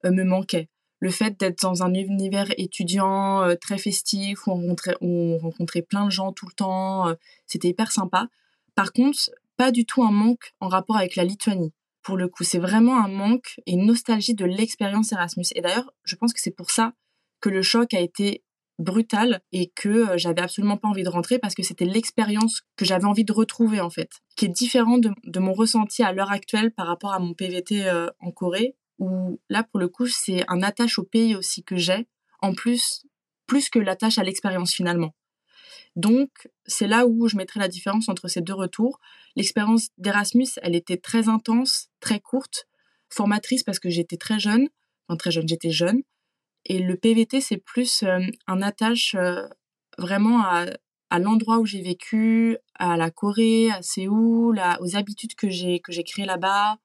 euh, 0.05 0.11
me 0.11 0.25
manquait. 0.25 0.69
Le 1.01 1.11
fait 1.11 1.39
d'être 1.39 1.63
dans 1.63 1.83
un 1.83 1.93
univers 1.93 2.47
étudiant 2.57 3.43
euh, 3.43 3.55
très 3.55 3.79
festif, 3.79 4.47
où 4.47 4.53
on, 4.53 4.55
rencontrait, 4.55 4.97
on 5.01 5.39
rencontrait 5.39 5.83
plein 5.83 6.07
de 6.07 6.11
gens 6.11 6.33
tout 6.33 6.47
le 6.47 6.53
temps, 6.53 7.15
c'était 7.47 7.69
hyper 7.69 7.93
sympa. 7.93 8.29
Par 8.75 8.93
contre, 8.93 9.31
pas 9.57 9.73
du 9.73 9.85
tout 9.85 10.03
un 10.03 10.13
manque 10.13 10.55
en 10.61 10.69
rapport 10.69 10.97
avec 10.97 11.17
la 11.17 11.25
Lituanie. 11.25 11.73
Pour 12.03 12.17
le 12.17 12.29
coup, 12.29 12.45
c'est 12.45 12.59
vraiment 12.59 13.03
un 13.03 13.09
manque 13.09 13.61
et 13.67 13.73
une 13.73 13.87
nostalgie 13.87 14.35
de 14.35 14.45
l'expérience 14.45 15.13
Erasmus. 15.13 15.47
Et 15.55 15.61
d'ailleurs, 15.61 15.93
je 16.05 16.15
pense 16.15 16.33
que 16.33 16.41
c'est 16.41 16.55
pour 16.55 16.71
ça 16.71 16.93
que 17.41 17.49
le 17.49 17.63
choc 17.63 17.95
a 17.95 18.01
été 18.01 18.45
brutal 18.79 19.41
et 19.53 19.73
que 19.75 19.89
euh, 19.89 20.19
j'avais 20.19 20.43
absolument 20.43 20.77
pas 20.77 20.89
envie 20.89 21.03
de 21.03 21.09
rentrer 21.09 21.39
parce 21.39 21.55
que 21.55 21.63
c'était 21.63 21.85
l'expérience 21.85 22.63
que 22.77 22.85
j'avais 22.85 23.07
envie 23.07 23.25
de 23.25 23.33
retrouver 23.33 23.81
en 23.81 23.91
fait, 23.91 24.11
qui 24.37 24.45
est 24.45 24.49
différent 24.49 24.99
de, 24.99 25.41
mon 25.41 25.53
ressenti 25.53 26.03
à 26.03 26.13
l'heure 26.13 26.31
actuelle 26.31 26.71
par 26.73 26.87
rapport 26.87 27.13
à 27.13 27.19
mon 27.19 27.35
PVT 27.35 27.89
euh, 27.89 28.09
en 28.21 28.31
Corée, 28.31 28.77
où 28.99 29.41
là 29.49 29.63
pour 29.65 29.81
le 29.81 29.89
coup 29.89 30.07
c'est 30.07 30.45
un 30.49 30.63
attache 30.63 30.99
au 30.99 31.05
pays 31.05 31.35
aussi 31.37 31.63
que 31.63 31.77
j'ai, 31.77 32.09
en 32.41 32.55
plus 32.55 33.07
plus 33.47 33.69
que 33.71 33.79
l'attache 33.79 34.19
à 34.19 34.25
l'expérience 34.25 34.73
finalement. 34.73 35.15
Donc 35.95 36.31
c'est 36.67 36.89
là 36.89 37.07
où 37.07 37.29
je 37.29 37.37
mettrais 37.37 37.61
la 37.61 37.69
différence 37.69 38.09
entre 38.09 38.29
ces 38.29 38.41
deux 38.41 38.55
retours. 38.55 39.01
L'expérience 39.37 39.89
d'Erasmus, 39.99 40.49
elle 40.63 40.75
était 40.75 40.97
très 40.97 41.29
intense, 41.29 41.89
très 42.01 42.21
courte, 42.21 42.67
formatrice 43.09 43.63
parce 43.63 43.79
que 43.79 43.89
j'étais 43.89 44.17
très 44.17 44.39
jeune, 44.39 44.69
enfin 45.09 45.17
très 45.17 45.31
jeune, 45.31 45.49
j'étais 45.49 45.71
jeune, 45.71 46.03
et 46.69 46.81
le 46.81 46.97
PVT, 46.97 47.41
c'est 47.41 47.59
plus 47.59 48.03
euh, 48.03 48.19
un 48.49 48.61
attache 48.61 49.15
euh, 49.15 49.47
vraiment 49.99 50.43
à, 50.43 50.67
l'endroit 51.19 51.59
où 51.59 51.65
j'ai 51.65 51.81
vécu, 51.81 52.59
à 52.75 52.97
la 52.97 53.11
Corée, 53.11 53.71
à 53.71 53.81
Séoul, 53.83 54.61
aux 54.81 54.97
habitudes 54.97 55.35
que 55.35 55.49
j'ai 55.49 55.81
que 55.81 55.93
j'ai 55.93 56.05
créées 56.05 56.27
là-bas, 56.27 56.77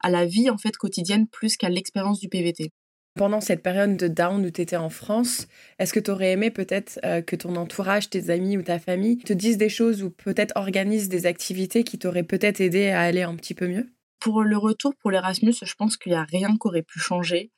à 0.00 0.10
la 0.10 0.26
vie 0.26 0.50
en 0.50 0.58
fait 0.58 0.76
quotidienne 0.76 1.26
plus 1.26 1.56
qu'à 1.56 1.68
l'expérience 1.68 2.20
du 2.20 2.28
PVT. 2.28 2.72
Pendant 3.16 3.40
cette 3.40 3.62
période 3.62 3.96
de 3.96 4.08
down 4.08 4.44
où 4.44 4.50
tu 4.50 4.60
étais 4.60 4.76
en 4.76 4.90
France, 4.90 5.48
est-ce 5.78 5.94
que 5.94 6.00
tu 6.00 6.10
aurais 6.10 6.32
aimé 6.32 6.50
peut-être 6.50 7.00
euh, 7.02 7.22
que 7.22 7.34
ton 7.34 7.56
entourage, 7.56 8.10
tes 8.10 8.28
amis 8.28 8.58
ou 8.58 8.62
ta 8.62 8.78
famille 8.78 9.16
te 9.16 9.32
disent 9.32 9.56
des 9.56 9.70
choses 9.70 10.02
ou 10.02 10.10
peut-être 10.10 10.52
organisent 10.54 11.08
des 11.08 11.24
activités 11.24 11.82
qui 11.82 11.98
t'auraient 11.98 12.24
peut-être 12.24 12.60
aidé 12.60 12.88
à 12.88 13.00
aller 13.00 13.22
un 13.22 13.34
petit 13.36 13.54
peu 13.54 13.68
mieux? 13.68 13.86
Pour 14.20 14.42
le 14.42 14.58
retour 14.58 14.94
pour 14.96 15.10
l'Erasmus, 15.10 15.54
je 15.62 15.74
pense 15.74 15.96
qu'il 15.96 16.12
n'y 16.12 16.18
a 16.18 16.24
rien 16.24 16.58
qui 16.60 16.66
aurait 16.66 16.82
pu 16.82 16.98
changer 16.98 17.52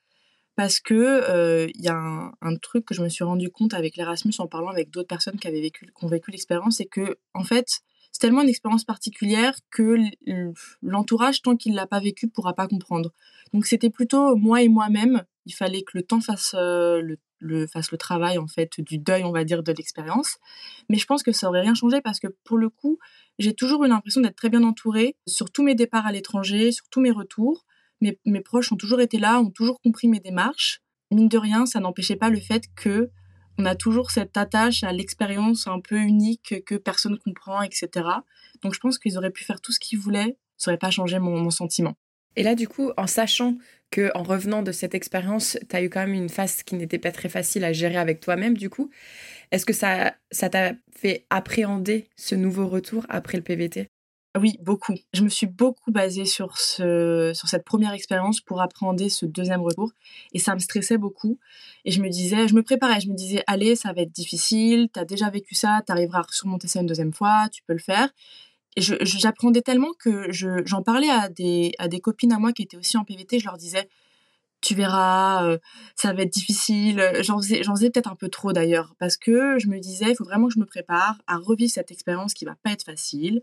parce 0.55 0.79
que 0.79 0.93
euh, 0.93 1.67
il 1.73 1.83
y 1.83 1.89
a 1.89 1.95
un, 2.41 2.55
truc 2.57 2.85
que 2.85 2.93
je 2.93 3.01
me 3.01 3.09
suis 3.09 3.23
rendu 3.23 3.49
compte 3.49 3.73
avec 3.73 3.97
l'Erasmus 3.97 4.33
en 4.39 4.47
parlant 4.47 4.67
avec 4.67 4.89
d'autres 4.91 5.07
personnes 5.07 5.39
qui 5.39 5.47
avaient 5.47 5.61
vécu, 5.61 5.85
qui 5.85 6.05
ont 6.05 6.09
vécu 6.09 6.31
l'expérience, 6.31 6.77
c'est 6.77 6.85
que 6.85 7.17
en 7.33 7.43
fait 7.43 7.79
c'est 8.19 8.27
tellement 8.27 8.41
une 8.41 8.49
expérience 8.49 8.83
particulière 8.83 9.55
que 9.71 9.97
l'entourage 10.81 11.41
tant 11.41 11.55
qu'il 11.55 11.73
l'a 11.73 11.87
pas 11.87 11.99
vécu 11.99 12.27
pourra 12.27 12.53
pas 12.53 12.67
comprendre. 12.67 13.13
Donc 13.53 13.65
c'était 13.65 13.89
plutôt 13.89 14.35
moi 14.35 14.61
et 14.61 14.67
moi-même. 14.67 15.23
Il 15.45 15.53
fallait 15.53 15.83
que 15.83 15.97
le 15.97 16.03
temps 16.03 16.19
fasse 16.19 16.53
euh, 16.57 17.01
le, 17.01 17.17
le, 17.39 17.65
fasse 17.65 17.91
le 17.91 17.97
travail 17.97 18.37
en 18.37 18.47
fait 18.47 18.81
du 18.81 18.97
deuil 18.97 19.23
on 19.23 19.31
va 19.31 19.45
dire 19.45 19.63
de 19.63 19.71
l'expérience. 19.71 20.37
Mais 20.89 20.97
je 20.97 21.05
pense 21.05 21.23
que 21.23 21.31
ça 21.31 21.47
aurait 21.47 21.61
rien 21.61 21.75
changé 21.75 22.01
parce 22.01 22.19
que 22.19 22.27
pour 22.43 22.57
le 22.57 22.69
coup 22.69 22.99
j'ai 23.39 23.53
toujours 23.53 23.85
eu 23.85 23.87
l'impression 23.87 24.21
d'être 24.21 24.35
très 24.35 24.49
bien 24.49 24.63
entourée 24.63 25.15
sur 25.25 25.49
tous 25.49 25.63
mes 25.63 25.75
départs 25.75 26.05
à 26.05 26.11
l'étranger, 26.11 26.71
sur 26.71 26.89
tous 26.89 26.99
mes 26.99 27.11
retours 27.11 27.65
mes, 28.01 28.41
proches 28.41 28.71
ont 28.71 28.77
toujours 28.77 29.01
été 29.01 29.19
là, 29.19 29.39
ont 29.39 29.51
toujours 29.51 29.81
compris 29.81 30.07
mes 30.07 30.19
démarches. 30.19 30.81
Mine 31.11 31.27
de 31.27 31.37
rien, 31.37 31.65
ça 31.65 31.79
n'empêchait 31.79 32.15
pas 32.15 32.29
le 32.29 32.39
fait 32.39 32.65
que 32.75 33.09
on 33.59 33.65
a 33.65 33.75
toujours 33.75 34.09
cette 34.09 34.37
attache 34.37 34.83
à 34.83 34.93
l'expérience 34.93 35.67
un 35.67 35.81
peu 35.81 35.97
unique 35.97 36.63
que 36.65 36.75
personne 36.75 37.17
comprend, 37.19 37.61
etc. 37.61 37.89
Donc 38.63 38.73
je 38.73 38.79
pense 38.79 38.97
qu'ils 38.97 39.17
auraient 39.17 39.31
pu 39.31 39.43
faire 39.43 39.59
tout 39.59 39.73
ce 39.73 39.79
qu'ils 39.79 39.99
voulaient, 39.99 40.37
ça 40.55 40.71
n'aurait 40.71 40.79
pas 40.79 40.91
changé 40.91 41.19
mon, 41.19 41.49
sentiment. 41.49 41.93
Et 42.37 42.43
là, 42.43 42.55
du 42.55 42.69
coup, 42.69 42.91
en 42.95 43.05
sachant 43.05 43.57
que 43.91 44.11
en 44.15 44.23
revenant 44.23 44.63
de 44.63 44.71
cette 44.71 44.95
expérience, 44.95 45.57
tu 45.69 45.75
as 45.75 45.83
eu 45.83 45.89
quand 45.89 45.99
même 45.99 46.13
une 46.13 46.29
phase 46.29 46.63
qui 46.63 46.75
n'était 46.75 46.99
pas 46.99 47.11
très 47.11 47.27
facile 47.27 47.65
à 47.65 47.73
gérer 47.73 47.97
avec 47.97 48.21
toi-même, 48.21 48.55
du 48.55 48.69
coup, 48.69 48.89
est-ce 49.51 49.65
que 49.65 49.73
ça 49.73 50.13
ça 50.31 50.49
t'a 50.49 50.73
fait 50.95 51.25
appréhender 51.29 52.07
ce 52.15 52.35
nouveau 52.35 52.67
retour 52.67 53.05
après 53.09 53.37
le 53.37 53.43
PVT 53.43 53.89
Oui, 54.37 54.57
beaucoup. 54.61 54.93
Je 55.11 55.23
me 55.23 55.29
suis 55.29 55.47
beaucoup 55.47 55.91
basée 55.91 56.25
sur, 56.25 56.57
ce, 56.59 57.31
sur 57.33 57.47
cette 57.47 57.65
première 57.65 57.93
expérience 57.93 58.41
pour 58.41 58.61
appréhender 58.61 59.09
ce 59.09 59.25
deuxième 59.25 59.61
retour. 59.61 59.91
Et 60.33 60.39
ça 60.39 60.53
me 60.53 60.59
stressait 60.59 60.99
beaucoup. 60.99 61.39
Et 61.83 61.91
je 61.91 61.99
me 61.99 62.09
disais, 62.09 62.47
je 62.47 62.53
me 62.53 62.61
préparais, 62.61 62.99
je 62.99 63.09
me 63.09 63.15
disais, 63.15 63.43
allez, 63.47 63.75
ça 63.75 63.91
va 63.91 64.01
être 64.01 64.11
difficile, 64.11 64.89
tu 64.93 64.99
as 64.99 65.05
déjà 65.05 65.31
vécu 65.31 65.55
ça, 65.55 65.81
tu 65.85 65.91
arriveras 65.91 66.19
à 66.19 66.25
surmonter 66.29 66.67
ça 66.67 66.79
une 66.81 66.85
deuxième 66.85 67.11
fois, 67.11 67.49
tu 67.51 67.63
peux 67.63 67.73
le 67.73 67.79
faire. 67.79 68.09
Et 68.75 68.81
j'apprenais 68.81 69.61
tellement 69.61 69.93
que 69.97 70.31
j'en 70.31 70.83
parlais 70.83 71.09
à 71.09 71.27
des, 71.29 71.73
à 71.79 71.87
des 71.87 71.99
copines 71.99 72.31
à 72.31 72.37
moi 72.37 72.53
qui 72.53 72.61
étaient 72.61 72.77
aussi 72.77 72.97
en 72.97 73.03
PVT, 73.05 73.39
je 73.39 73.45
leur 73.45 73.57
disais, 73.57 73.89
tu 74.61 74.75
verras, 74.75 75.43
euh, 75.45 75.57
ça 75.95 76.13
va 76.13 76.21
être 76.21 76.33
difficile. 76.33 77.01
J'en 77.21 77.37
faisais, 77.37 77.63
faisais 77.63 77.89
peut-être 77.89 78.11
un 78.11 78.15
peu 78.15 78.29
trop 78.29 78.53
d'ailleurs, 78.53 78.93
parce 78.99 79.17
que 79.17 79.57
je 79.57 79.67
me 79.67 79.79
disais, 79.79 80.11
il 80.11 80.15
faut 80.15 80.23
vraiment 80.23 80.47
que 80.49 80.53
je 80.53 80.59
me 80.59 80.65
prépare 80.65 81.17
à 81.25 81.37
revivre 81.37 81.71
cette 81.71 81.91
expérience 81.91 82.35
qui 82.35 82.45
va 82.45 82.55
pas 82.61 82.71
être 82.71 82.83
facile 82.83 83.41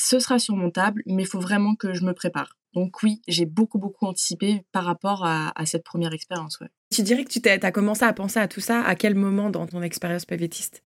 ce 0.00 0.18
sera 0.18 0.38
surmontable, 0.38 1.02
mais 1.06 1.22
il 1.22 1.28
faut 1.28 1.40
vraiment 1.40 1.74
que 1.74 1.94
je 1.94 2.04
me 2.04 2.12
prépare. 2.12 2.56
Donc 2.74 3.02
oui, 3.02 3.20
j'ai 3.26 3.46
beaucoup, 3.46 3.78
beaucoup 3.78 4.06
anticipé 4.06 4.64
par 4.72 4.84
rapport 4.84 5.24
à, 5.24 5.52
cette 5.66 5.84
première 5.84 6.12
expérience. 6.12 6.58
Tu 6.90 7.02
dirais 7.02 7.24
que 7.24 7.30
tu 7.30 7.48
as 7.48 7.72
commencé 7.72 8.04
à 8.04 8.12
penser 8.12 8.38
à 8.38 8.48
tout 8.48 8.60
ça 8.60 8.82
à 8.82 8.94
quel 8.94 9.14
moment 9.14 9.50
dans 9.50 9.66
ton 9.66 9.82
expérience 9.82 10.24
PVTiste 10.24 10.82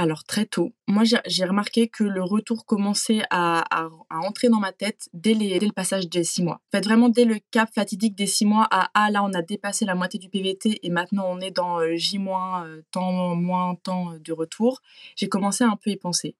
alors 0.00 0.22
très 0.22 0.46
tôt, 0.46 0.72
moi 0.86 1.02
j'ai 1.26 1.44
remarqué 1.44 1.88
que 1.88 2.04
le 2.04 2.22
retour 2.22 2.66
commençait 2.66 3.22
à, 3.30 3.64
entrer 4.10 4.48
dans 4.48 4.60
ma 4.60 4.70
tête 4.70 5.08
dès, 5.12 5.34
le 5.34 5.72
passage 5.72 6.08
des 6.08 6.22
six 6.22 6.44
mois. 6.44 6.60
En 6.68 6.76
fait, 6.76 6.84
vraiment 6.84 7.08
dès 7.08 7.24
le 7.24 7.40
cap 7.50 7.68
fatidique 7.74 8.14
des 8.14 8.28
six 8.28 8.46
mois 8.46 8.68
à 8.70 8.90
ah 8.94 9.10
là 9.10 9.24
on 9.24 9.32
a 9.34 9.42
dépassé 9.42 9.86
la 9.86 9.96
moitié 9.96 10.20
du 10.20 10.28
PVT 10.28 10.78
et 10.86 10.90
maintenant 10.90 11.24
on 11.28 11.40
est 11.40 11.50
dans 11.50 11.80
euh, 11.80 11.96
J 11.96 12.20
moins 12.20 12.64
euh, 12.64 12.82
temps 12.92 13.34
moins 13.34 13.74
temps 13.74 14.12
de 14.20 14.32
retour. 14.32 14.82
J'ai 15.16 15.28
commencé 15.28 15.64
à 15.64 15.66
un 15.66 15.74
peu 15.74 15.90
y 15.90 15.96
penser. 15.96 16.36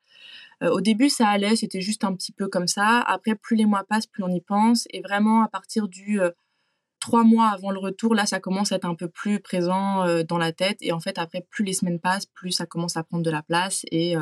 Euh, 0.62 0.70
au 0.70 0.80
début, 0.80 1.08
ça 1.08 1.28
allait, 1.28 1.56
c'était 1.56 1.80
juste 1.80 2.04
un 2.04 2.14
petit 2.14 2.32
peu 2.32 2.48
comme 2.48 2.66
ça. 2.66 3.00
Après, 3.00 3.34
plus 3.34 3.56
les 3.56 3.66
mois 3.66 3.84
passent, 3.84 4.06
plus 4.06 4.22
on 4.24 4.28
y 4.28 4.40
pense. 4.40 4.86
Et 4.90 5.00
vraiment, 5.00 5.42
à 5.42 5.48
partir 5.48 5.88
du 5.88 6.20
euh, 6.20 6.30
trois 7.00 7.24
mois 7.24 7.48
avant 7.48 7.70
le 7.70 7.78
retour, 7.78 8.14
là, 8.14 8.26
ça 8.26 8.40
commence 8.40 8.72
à 8.72 8.76
être 8.76 8.84
un 8.84 8.94
peu 8.94 9.08
plus 9.08 9.40
présent 9.40 10.04
euh, 10.04 10.22
dans 10.24 10.38
la 10.38 10.52
tête. 10.52 10.78
Et 10.80 10.92
en 10.92 11.00
fait, 11.00 11.18
après, 11.18 11.46
plus 11.50 11.64
les 11.64 11.74
semaines 11.74 12.00
passent, 12.00 12.26
plus 12.26 12.52
ça 12.52 12.66
commence 12.66 12.96
à 12.96 13.04
prendre 13.04 13.22
de 13.22 13.30
la 13.30 13.42
place 13.42 13.84
et 13.92 14.16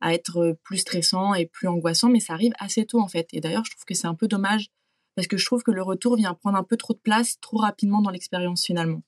à 0.00 0.14
être 0.14 0.56
plus 0.62 0.78
stressant 0.78 1.34
et 1.34 1.46
plus 1.46 1.68
angoissant. 1.68 2.08
Mais 2.08 2.20
ça 2.20 2.34
arrive 2.34 2.52
assez 2.58 2.86
tôt, 2.86 3.00
en 3.00 3.08
fait. 3.08 3.28
Et 3.32 3.40
d'ailleurs, 3.40 3.64
je 3.64 3.72
trouve 3.72 3.84
que 3.84 3.94
c'est 3.94 4.06
un 4.06 4.14
peu 4.14 4.28
dommage 4.28 4.70
parce 5.14 5.28
que 5.28 5.36
je 5.36 5.46
trouve 5.46 5.62
que 5.62 5.70
le 5.70 5.82
retour 5.82 6.16
vient 6.16 6.34
prendre 6.34 6.58
un 6.58 6.62
peu 6.62 6.76
trop 6.76 6.92
de 6.92 6.98
place 6.98 7.40
trop 7.40 7.58
rapidement 7.58 8.02
dans 8.02 8.10
l'expérience 8.10 8.64
finalement. 8.64 9.02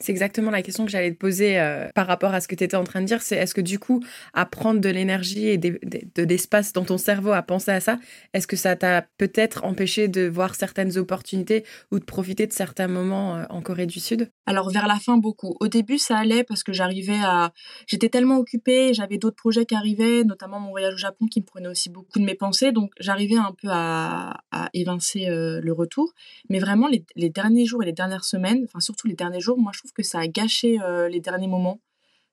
C'est 0.00 0.10
exactement 0.10 0.50
la 0.50 0.62
question 0.62 0.84
que 0.84 0.90
j'allais 0.90 1.12
te 1.12 1.18
poser 1.18 1.60
euh, 1.60 1.88
par 1.94 2.08
rapport 2.08 2.34
à 2.34 2.40
ce 2.40 2.48
que 2.48 2.56
tu 2.56 2.64
étais 2.64 2.76
en 2.76 2.82
train 2.82 3.00
de 3.00 3.06
dire. 3.06 3.22
C'est 3.22 3.36
est-ce 3.36 3.54
que 3.54 3.60
du 3.60 3.78
coup, 3.78 4.02
à 4.32 4.44
prendre 4.44 4.80
de 4.80 4.88
l'énergie 4.88 5.46
et 5.46 5.56
de, 5.56 5.78
l'espace 6.16 6.72
dans 6.72 6.84
ton 6.84 6.98
cerveau 6.98 7.30
à 7.30 7.42
penser 7.42 7.70
à 7.70 7.78
ça, 7.78 8.00
est-ce 8.32 8.48
que 8.48 8.56
ça 8.56 8.74
t'a 8.74 9.06
peut-être 9.18 9.64
empêché 9.64 10.08
de 10.08 10.26
voir 10.26 10.56
certaines 10.56 10.98
opportunités 10.98 11.64
ou 11.92 12.00
de 12.00 12.04
profiter 12.04 12.48
de 12.48 12.52
certains 12.52 12.88
moments 12.88 13.36
euh, 13.36 13.44
en 13.50 13.62
Corée 13.62 13.86
du 13.86 14.00
Sud? 14.00 14.32
Alors 14.46 14.68
vers 14.70 14.88
la 14.88 14.96
fin, 14.96 15.16
beaucoup. 15.16 15.56
Au 15.60 15.68
début, 15.68 15.98
ça 15.98 16.18
allait 16.18 16.42
parce 16.42 16.64
que 16.64 16.72
j'arrivais 16.72 17.20
à... 17.22 17.52
J'étais 17.86 18.08
tellement 18.08 18.38
occupée, 18.38 18.94
j'avais 18.94 19.18
d'autres 19.18 19.36
projets 19.36 19.64
qui 19.64 19.76
arrivaient, 19.76 20.24
notamment 20.24 20.58
mon 20.58 20.70
voyage 20.70 20.94
au 20.94 20.98
Japon 20.98 21.26
qui 21.26 21.40
me 21.40 21.46
prenait 21.46 21.68
aussi 21.68 21.88
beaucoup 21.88 22.18
de 22.18 22.24
mes 22.24 22.34
pensées. 22.34 22.72
Donc 22.72 22.90
j'arrivais 22.98 23.36
un 23.36 23.52
peu 23.52 23.68
à, 23.70 24.40
évincer 24.72 25.28
euh, 25.28 25.60
le 25.62 25.72
retour. 25.72 26.14
Mais 26.50 26.58
vraiment, 26.58 26.88
les, 26.88 27.04
les, 27.14 27.30
derniers 27.30 27.64
jours 27.64 27.82
et 27.84 27.86
les 27.86 27.92
dernières 27.92 28.24
semaines, 28.24 28.64
enfin 28.64 28.80
surtout 28.80 29.06
les 29.06 29.14
derniers 29.14 29.40
jours, 29.40 29.56
moi 29.58 29.70
je 29.72 29.83
trouve 29.84 29.92
que 29.92 30.02
ça 30.02 30.20
a 30.20 30.26
gâché 30.26 30.80
euh, 30.80 31.08
les 31.08 31.20
derniers 31.20 31.46
moments 31.48 31.80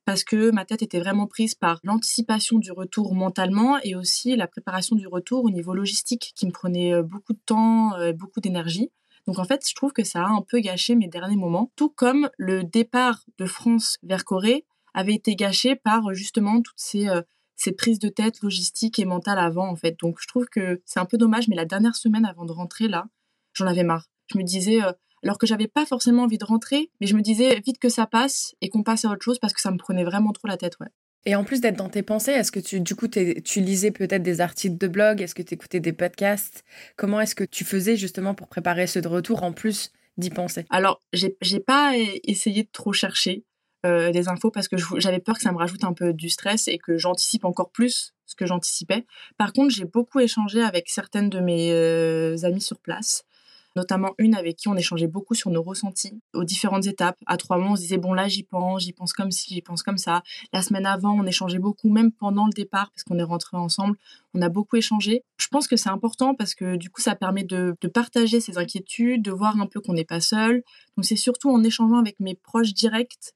parce 0.06 0.24
que 0.24 0.52
ma 0.52 0.66
tête 0.66 0.82
était 0.82 1.00
vraiment 1.00 1.28
prise 1.28 1.54
par 1.54 1.80
l'anticipation 1.84 2.58
du 2.58 2.72
retour 2.72 3.14
mentalement 3.14 3.78
et 3.84 3.96
aussi 3.96 4.36
la 4.36 4.48
préparation 4.48 4.96
du 4.96 5.06
retour 5.06 5.44
au 5.44 5.52
niveau 5.52 5.74
logistique 5.74 6.32
qui 6.36 6.48
me 6.48 6.52
prenait 6.52 6.94
euh, 6.94 7.04
beaucoup 7.04 7.34
de 7.34 7.42
temps, 7.46 7.94
euh, 7.96 8.14
beaucoup 8.14 8.40
d'énergie. 8.40 8.90
Donc 9.28 9.38
en 9.38 9.44
fait, 9.44 9.68
je 9.68 9.76
trouve 9.76 9.92
que 9.94 10.04
ça 10.04 10.24
a 10.24 10.30
un 10.30 10.42
peu 10.42 10.60
gâché 10.60 10.96
mes 10.96 11.08
derniers 11.08 11.36
moments, 11.36 11.72
tout 11.76 11.90
comme 11.90 12.30
le 12.38 12.64
départ 12.64 13.24
de 13.38 13.46
France 13.46 13.98
vers 14.02 14.24
Corée 14.26 14.66
avait 14.94 15.14
été 15.14 15.36
gâché 15.36 15.76
par 15.76 16.14
justement 16.14 16.62
toutes 16.62 16.80
ces, 16.80 17.08
ces 17.56 17.72
prises 17.72 18.00
de 18.00 18.10
tête 18.10 18.42
logistiques 18.42 18.98
et 18.98 19.06
mentales 19.06 19.38
avant 19.38 19.70
en 19.70 19.76
fait. 19.76 19.96
Donc 20.00 20.18
je 20.20 20.28
trouve 20.28 20.48
que 20.48 20.82
c'est 20.86 21.00
un 21.00 21.06
peu 21.06 21.18
dommage, 21.18 21.48
mais 21.48 21.56
la 21.56 21.66
dernière 21.66 21.96
semaine 21.96 22.26
avant 22.26 22.46
de 22.46 22.52
rentrer 22.52 22.88
là, 22.88 23.06
j'en 23.54 23.68
avais 23.68 23.84
marre. 23.84 24.08
Je 24.34 24.40
me 24.40 24.44
disais, 24.44 24.80
alors 25.24 25.38
que 25.38 25.48
j'avais 25.48 25.68
pas 25.68 25.86
forcément 25.86 26.24
envie 26.24 26.38
de 26.38 26.46
rentrer, 26.46 26.90
mais 27.00 27.08
je 27.08 27.16
me 27.16 27.22
disais 27.22 27.60
vite 27.66 27.80
que 27.80 27.90
ça 27.90 28.06
passe 28.06 28.56
et 28.62 28.70
qu'on 28.70 28.84
passe 28.84 29.06
à 29.06 29.10
autre 29.10 29.24
chose 29.24 29.40
parce 29.40 29.54
que 29.54 29.62
ça 29.62 29.72
me 29.72 29.78
prenait 29.78 30.04
vraiment 30.04 30.32
trop 30.32 30.48
la 30.48 30.58
tête, 30.58 30.80
ouais. 30.80 30.88
Et 31.26 31.36
en 31.36 31.44
plus 31.44 31.62
d'être 31.62 31.78
dans 31.78 31.90
tes 31.90 32.02
pensées, 32.02 32.32
est-ce 32.32 32.52
que 32.52 32.60
tu, 32.60 32.80
du 32.80 32.96
coup, 32.96 33.08
tu 33.08 33.62
lisais 33.62 33.92
peut-être 33.92 34.24
des 34.24 34.42
articles 34.42 34.78
de 34.78 34.88
blog 34.88 35.22
Est-ce 35.22 35.36
que 35.36 35.44
tu 35.44 35.54
écoutais 35.54 35.80
des 35.80 35.94
podcasts? 35.94 36.64
Comment 36.96 37.22
est-ce 37.22 37.36
que 37.36 37.44
tu 37.44 37.64
faisais 37.64 37.96
justement 37.96 38.34
pour 38.34 38.48
préparer 38.48 38.88
ce 38.88 38.98
de 38.98 39.08
retour 39.08 39.44
en 39.44 39.54
plus 39.54 39.92
d'y 40.18 40.32
penser? 40.32 40.66
Alors, 40.72 41.00
j'ai 41.14 41.60
pas 41.60 41.94
essayé 42.24 42.64
de 42.64 42.70
trop 42.72 42.92
chercher 42.92 43.44
euh, 43.86 44.12
des 44.12 44.30
infos 44.30 44.50
parce 44.50 44.68
que 44.68 44.78
j'avais 44.98 45.20
peur 45.20 45.36
que 45.36 45.42
ça 45.42 45.52
me 45.52 45.58
rajoute 45.58 45.84
un 45.84 45.94
peu 45.94 46.12
du 46.12 46.30
stress 46.30 46.68
et 46.68 46.80
que 46.80 46.98
j'anticipe 46.98 47.46
encore 47.46 47.72
plus 47.72 48.16
ce 48.26 48.36
que 48.36 48.48
j'anticipais. 48.48 49.06
Par 49.38 49.54
contre, 49.54 49.74
j'ai 49.74 49.86
beaucoup 49.86 50.20
échangé 50.20 50.62
avec 50.64 50.90
certaines 50.90 51.30
de 51.30 51.40
mes 51.40 51.72
euh, 51.72 52.36
amies 52.44 52.62
sur 52.62 52.80
place 52.80 53.26
notamment 53.76 54.14
une 54.18 54.36
avec 54.36 54.58
qui 54.58 54.68
on 54.68 54.76
échangeait 54.76 55.08
beaucoup 55.08 55.34
sur 55.34 55.50
nos 55.50 55.62
ressentis 55.62 56.22
aux 56.34 56.44
différentes 56.44 56.88
étapes. 56.88 57.18
À 57.26 57.38
trois 57.38 57.58
mois, 57.58 57.72
on 57.72 57.76
se 57.76 57.82
disait, 57.82 57.98
bon 57.98 58.14
là, 58.14 58.28
j'y 58.28 58.44
pense, 58.44 58.84
j'y 58.84 58.94
pense 58.94 59.14
comme 59.14 59.32
ci, 59.32 59.54
j'y 59.54 59.62
pense 59.62 59.84
comme 59.84 59.98
ça. 59.98 60.24
La 60.54 60.62
semaine 60.62 60.86
avant, 60.86 61.14
on 61.14 61.26
échangeait 61.26 61.60
beaucoup, 61.60 61.90
même 61.90 62.12
pendant 62.12 62.46
le 62.46 62.54
départ, 62.54 62.92
parce 62.92 63.04
qu'on 63.04 63.18
est 63.18 63.24
rentrés 63.24 63.58
ensemble, 63.58 63.98
on 64.34 64.42
a 64.42 64.50
beaucoup 64.50 64.76
échangé. 64.76 65.24
Je 65.38 65.48
pense 65.48 65.68
que 65.68 65.76
c'est 65.76 65.90
important 65.90 66.36
parce 66.36 66.56
que 66.56 66.76
du 66.76 66.90
coup, 66.90 67.02
ça 67.02 67.16
permet 67.16 67.44
de, 67.44 67.76
partager 67.94 68.40
ses 68.40 68.58
inquiétudes, 68.58 69.22
de 69.22 69.32
voir 69.32 69.60
un 69.60 69.68
peu 69.68 69.82
qu'on 69.82 69.94
n'est 69.94 70.06
pas 70.06 70.22
seul. 70.22 70.64
Donc 70.98 71.06
c'est 71.06 71.16
surtout 71.16 71.50
en 71.50 71.64
échangeant 71.64 71.98
avec 71.98 72.20
mes 72.20 72.36
proches 72.36 72.74
directs 72.74 73.34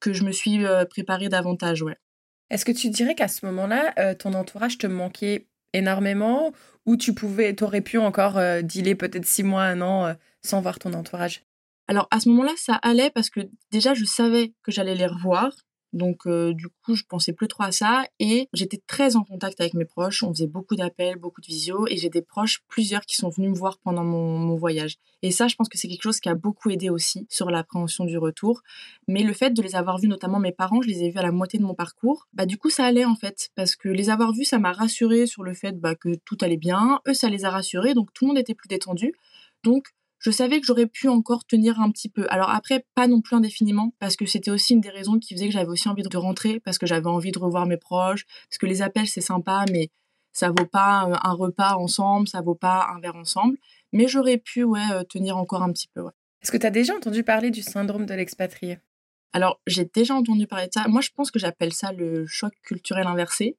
que 0.00 0.12
je 0.12 0.24
me 0.24 0.32
suis 0.32 0.64
euh, 0.64 0.84
préparée 0.84 1.28
davantage, 1.28 1.82
ouais. 1.82 1.96
Est-ce 2.50 2.66
que 2.66 2.72
tu 2.72 2.90
dirais 2.90 3.14
qu'à 3.14 3.28
ce 3.28 3.46
moment-là, 3.46 3.94
euh, 3.98 4.14
ton 4.14 4.34
entourage 4.34 4.76
te 4.76 4.86
manquait 4.86 5.46
énormément 5.72 6.52
ou 6.86 6.96
tu 6.96 7.14
pouvais, 7.14 7.54
t'aurais 7.54 7.80
pu 7.80 7.98
encore 7.98 8.38
euh, 8.38 8.62
dealer 8.62 8.94
peut-être 8.96 9.26
six 9.26 9.42
mois, 9.42 9.62
un 9.62 9.80
an 9.80 10.06
euh, 10.06 10.14
sans 10.42 10.60
voir 10.60 10.78
ton 10.78 10.92
entourage 10.94 11.44
Alors 11.88 12.08
à 12.10 12.20
ce 12.20 12.28
moment-là, 12.28 12.52
ça 12.56 12.74
allait 12.74 13.10
parce 13.10 13.30
que 13.30 13.40
déjà 13.70 13.94
je 13.94 14.04
savais 14.04 14.52
que 14.62 14.72
j'allais 14.72 14.94
les 14.94 15.06
revoir. 15.06 15.52
Donc 15.92 16.26
euh, 16.26 16.54
du 16.54 16.68
coup, 16.68 16.94
je 16.94 17.04
pensais 17.04 17.32
plus 17.32 17.48
trop 17.48 17.64
à 17.64 17.72
ça 17.72 18.04
et 18.18 18.48
j'étais 18.52 18.80
très 18.86 19.16
en 19.16 19.24
contact 19.24 19.60
avec 19.60 19.74
mes 19.74 19.84
proches. 19.84 20.22
On 20.22 20.32
faisait 20.32 20.46
beaucoup 20.46 20.74
d'appels, 20.74 21.16
beaucoup 21.16 21.40
de 21.40 21.46
visios 21.46 21.86
et 21.88 21.96
j'ai 21.96 22.08
des 22.08 22.22
proches, 22.22 22.60
plusieurs 22.68 23.02
qui 23.02 23.16
sont 23.16 23.28
venus 23.28 23.50
me 23.50 23.56
voir 23.56 23.78
pendant 23.78 24.04
mon, 24.04 24.56
voyage. 24.56 24.96
Et 25.22 25.30
ça, 25.30 25.48
je 25.48 25.56
pense 25.56 25.68
que 25.68 25.78
c'est 25.78 25.88
quelque 25.88 26.02
chose 26.02 26.20
qui 26.20 26.28
a 26.28 26.34
beaucoup 26.34 26.70
aidé 26.70 26.90
aussi 26.90 27.26
sur 27.30 27.50
l'appréhension 27.50 28.04
du 28.04 28.18
retour. 28.18 28.62
Mais 29.08 29.22
le 29.22 29.32
fait 29.32 29.50
de 29.50 29.62
les 29.62 29.74
avoir 29.74 29.98
vus, 29.98 30.08
notamment 30.08 30.38
mes 30.38 30.52
parents, 30.52 30.82
je 30.82 30.88
les 30.88 31.04
ai 31.04 31.10
vus 31.10 31.18
à 31.18 31.22
la 31.22 31.32
moitié 31.32 31.58
de 31.58 31.64
mon 31.64 31.74
parcours. 31.74 32.28
Bah 32.32 32.46
du 32.46 32.58
coup, 32.58 32.70
ça 32.70 32.84
allait 32.84 33.04
en 33.04 33.16
fait 33.16 33.50
parce 33.54 33.76
que 33.76 33.88
les 33.88 34.10
avoir 34.10 34.32
vus, 34.32 34.44
ça 34.44 34.58
m'a 34.58 34.72
rassuré 34.72 35.26
sur 35.26 35.42
le 35.42 35.54
fait 35.54 35.72
bah, 35.80 35.94
que 35.94 36.14
tout 36.24 36.36
allait 36.42 36.56
bien. 36.56 37.00
Eux, 37.08 37.14
ça 37.14 37.28
les 37.28 37.44
a 37.44 37.50
rassurés, 37.50 37.94
donc 37.94 38.12
tout 38.12 38.24
le 38.24 38.28
monde 38.28 38.38
était 38.38 38.54
plus 38.54 38.68
détendu. 38.68 39.14
Donc 39.64 39.88
je 40.22 40.30
savais 40.30 40.60
que 40.60 40.66
j'aurais 40.66 40.86
pu 40.86 41.08
encore 41.08 41.44
tenir 41.44 41.80
un 41.80 41.90
petit 41.90 42.08
peu. 42.08 42.26
Alors 42.30 42.48
après, 42.50 42.86
pas 42.94 43.08
non 43.08 43.20
plus 43.20 43.36
indéfiniment, 43.36 43.92
parce 43.98 44.14
que 44.14 44.24
c'était 44.24 44.52
aussi 44.52 44.74
une 44.74 44.80
des 44.80 44.88
raisons 44.88 45.18
qui 45.18 45.34
faisait 45.34 45.46
que 45.46 45.52
j'avais 45.52 45.68
aussi 45.68 45.88
envie 45.88 46.04
de 46.04 46.16
rentrer, 46.16 46.60
parce 46.60 46.78
que 46.78 46.86
j'avais 46.86 47.08
envie 47.08 47.32
de 47.32 47.38
revoir 47.40 47.66
mes 47.66 47.76
proches, 47.76 48.24
parce 48.48 48.58
que 48.58 48.66
les 48.66 48.82
appels 48.82 49.08
c'est 49.08 49.20
sympa, 49.20 49.64
mais 49.72 49.90
ça 50.32 50.50
vaut 50.50 50.66
pas 50.66 51.08
euh, 51.08 51.16
un 51.24 51.32
repas 51.32 51.74
ensemble, 51.74 52.28
ça 52.28 52.40
vaut 52.40 52.54
pas 52.54 52.86
un 52.94 53.00
verre 53.00 53.16
ensemble. 53.16 53.58
Mais 53.92 54.06
j'aurais 54.06 54.38
pu 54.38 54.62
ouais, 54.62 54.80
euh, 54.92 55.02
tenir 55.02 55.36
encore 55.36 55.62
un 55.62 55.72
petit 55.72 55.88
peu. 55.92 56.04
Est-ce 56.40 56.52
que 56.52 56.56
tu 56.56 56.66
as 56.66 56.70
déjà 56.70 56.94
entendu 56.94 57.24
parler 57.24 57.50
du 57.50 57.62
syndrome 57.62 58.06
de 58.06 58.14
l'expatrié? 58.14 58.78
Alors, 59.32 59.60
j'ai 59.66 59.84
déjà 59.84 60.14
entendu 60.14 60.46
parler 60.46 60.68
de 60.68 60.72
ça. 60.72 60.86
Moi, 60.86 61.00
je 61.00 61.10
pense 61.14 61.32
que 61.32 61.40
j'appelle 61.40 61.72
ça 61.72 61.92
le 61.92 62.26
choc 62.26 62.52
culturel 62.62 63.06
inversé. 63.08 63.56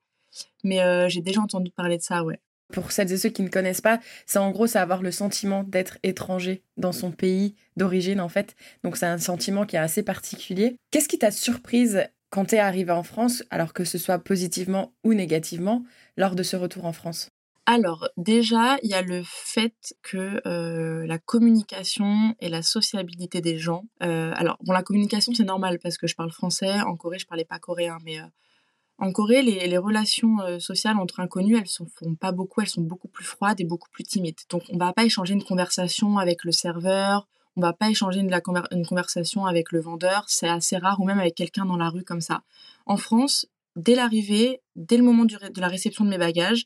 Mais 0.64 0.82
euh, 0.82 1.10
j'ai 1.10 1.22
déjà 1.22 1.42
entendu 1.42 1.72
parler 1.72 1.98
de 1.98 2.02
ça, 2.02 2.24
ouais 2.24 2.40
pour 2.72 2.92
celles 2.92 3.12
et 3.12 3.18
ceux 3.18 3.30
qui 3.30 3.44
ne 3.44 3.50
connaissent 3.50 3.82
pas, 3.82 4.00
c'est 4.26 4.40
en 4.40 4.52
gros, 4.52 4.76
avoir 4.76 5.02
le 5.02 5.12
sentiment 5.12 5.64
d'être 5.64 5.98
étranger 6.04 6.64
dans 6.78 6.92
son 6.92 7.12
pays 7.12 7.56
d'origine, 7.78 8.20
en 8.20 8.30
fait. 8.30 8.56
Donc, 8.84 8.98
c'est 8.98 9.06
un 9.06 9.18
sentiment 9.18 9.66
qui 9.66 9.76
est 9.76 9.80
assez 9.80 10.04
particulier. 10.04 10.76
Qu'est-ce 10.92 11.10
qui 11.10 11.20
t'a 11.20 11.32
surprise 11.32 12.04
quand 12.30 12.46
tu 12.46 12.56
es 12.56 12.60
arrivé 12.60 12.92
en 12.92 13.04
France, 13.04 13.44
alors 13.52 13.74
que 13.74 13.84
ce 13.84 13.98
soit 13.98 14.20
positivement 14.20 14.94
ou 15.04 15.14
négativement, 15.14 15.84
lors 16.18 16.36
de 16.36 16.44
ce 16.44 16.56
retour 16.56 16.86
en 16.86 16.94
France? 16.94 17.30
Alors 17.66 18.10
déjà, 18.18 18.78
il 18.84 18.90
y 18.90 18.94
a 18.94 19.02
le 19.02 19.22
fait 19.24 19.94
que 20.02 20.42
euh, 20.46 21.08
la 21.08 21.18
communication 21.18 22.36
et 22.42 22.50
la 22.50 22.62
sociabilité 22.62 23.40
des 23.40 23.58
gens. 23.58 23.86
Euh, 24.02 24.34
alors 24.36 24.58
bon, 24.64 24.74
la 24.74 24.84
communication 24.84 25.34
c'est 25.34 25.46
normal 25.46 25.80
parce 25.82 25.98
que 25.98 26.08
je 26.08 26.16
parle 26.16 26.32
français. 26.32 26.82
En 26.82 26.98
Corée, 26.98 27.20
je 27.20 27.26
parlais 27.26 27.46
pas 27.46 27.60
coréen, 27.60 28.00
mais 28.04 28.20
euh, 28.20 28.26
en 29.04 29.12
Corée, 29.12 29.42
les, 29.42 29.78
relations 29.78 30.40
euh, 30.40 30.60
sociales 30.60 30.98
entre 30.98 31.20
inconnus, 31.20 31.58
elles 31.58 31.86
ne 31.86 31.90
font 31.90 32.16
pas 32.16 32.32
beaucoup, 32.32 32.62
elles 32.62 32.70
sont 32.70 32.82
beaucoup 32.82 33.10
plus 33.10 33.26
froides 33.26 33.60
et 33.60 33.66
beaucoup 33.66 33.90
plus 33.92 34.06
timides. 34.06 34.40
Donc 34.50 34.64
on 34.70 34.78
va 34.78 34.94
pas 34.94 35.04
échanger 35.04 35.34
une 35.34 35.44
conversation 35.44 36.20
avec 36.20 36.46
le 36.46 36.54
serveur, 36.54 37.28
on 37.58 37.62
va 37.62 37.74
pas 37.74 37.90
échanger 37.90 38.22
une, 38.22 38.34
une 38.72 38.86
conversation 38.86 39.46
avec 39.46 39.74
le 39.74 39.82
vendeur, 39.82 40.24
c'est 40.28 40.48
assez 40.48 40.78
rare, 40.78 41.02
ou 41.02 41.06
même 41.06 41.20
avec 41.20 41.36
quelqu'un 41.36 41.66
dans 41.66 41.76
la 41.76 41.90
rue 41.90 42.06
comme 42.06 42.22
ça. 42.22 42.44
En 42.86 42.96
France, 42.96 43.46
dès 43.76 43.94
l'arrivée, 43.94 44.62
dès 44.78 44.96
le 44.96 45.04
moment 45.04 45.26
de 45.26 45.60
la 45.60 45.68
réception 45.68 46.06
de 46.06 46.10
mes 46.10 46.18
bagages, 46.18 46.66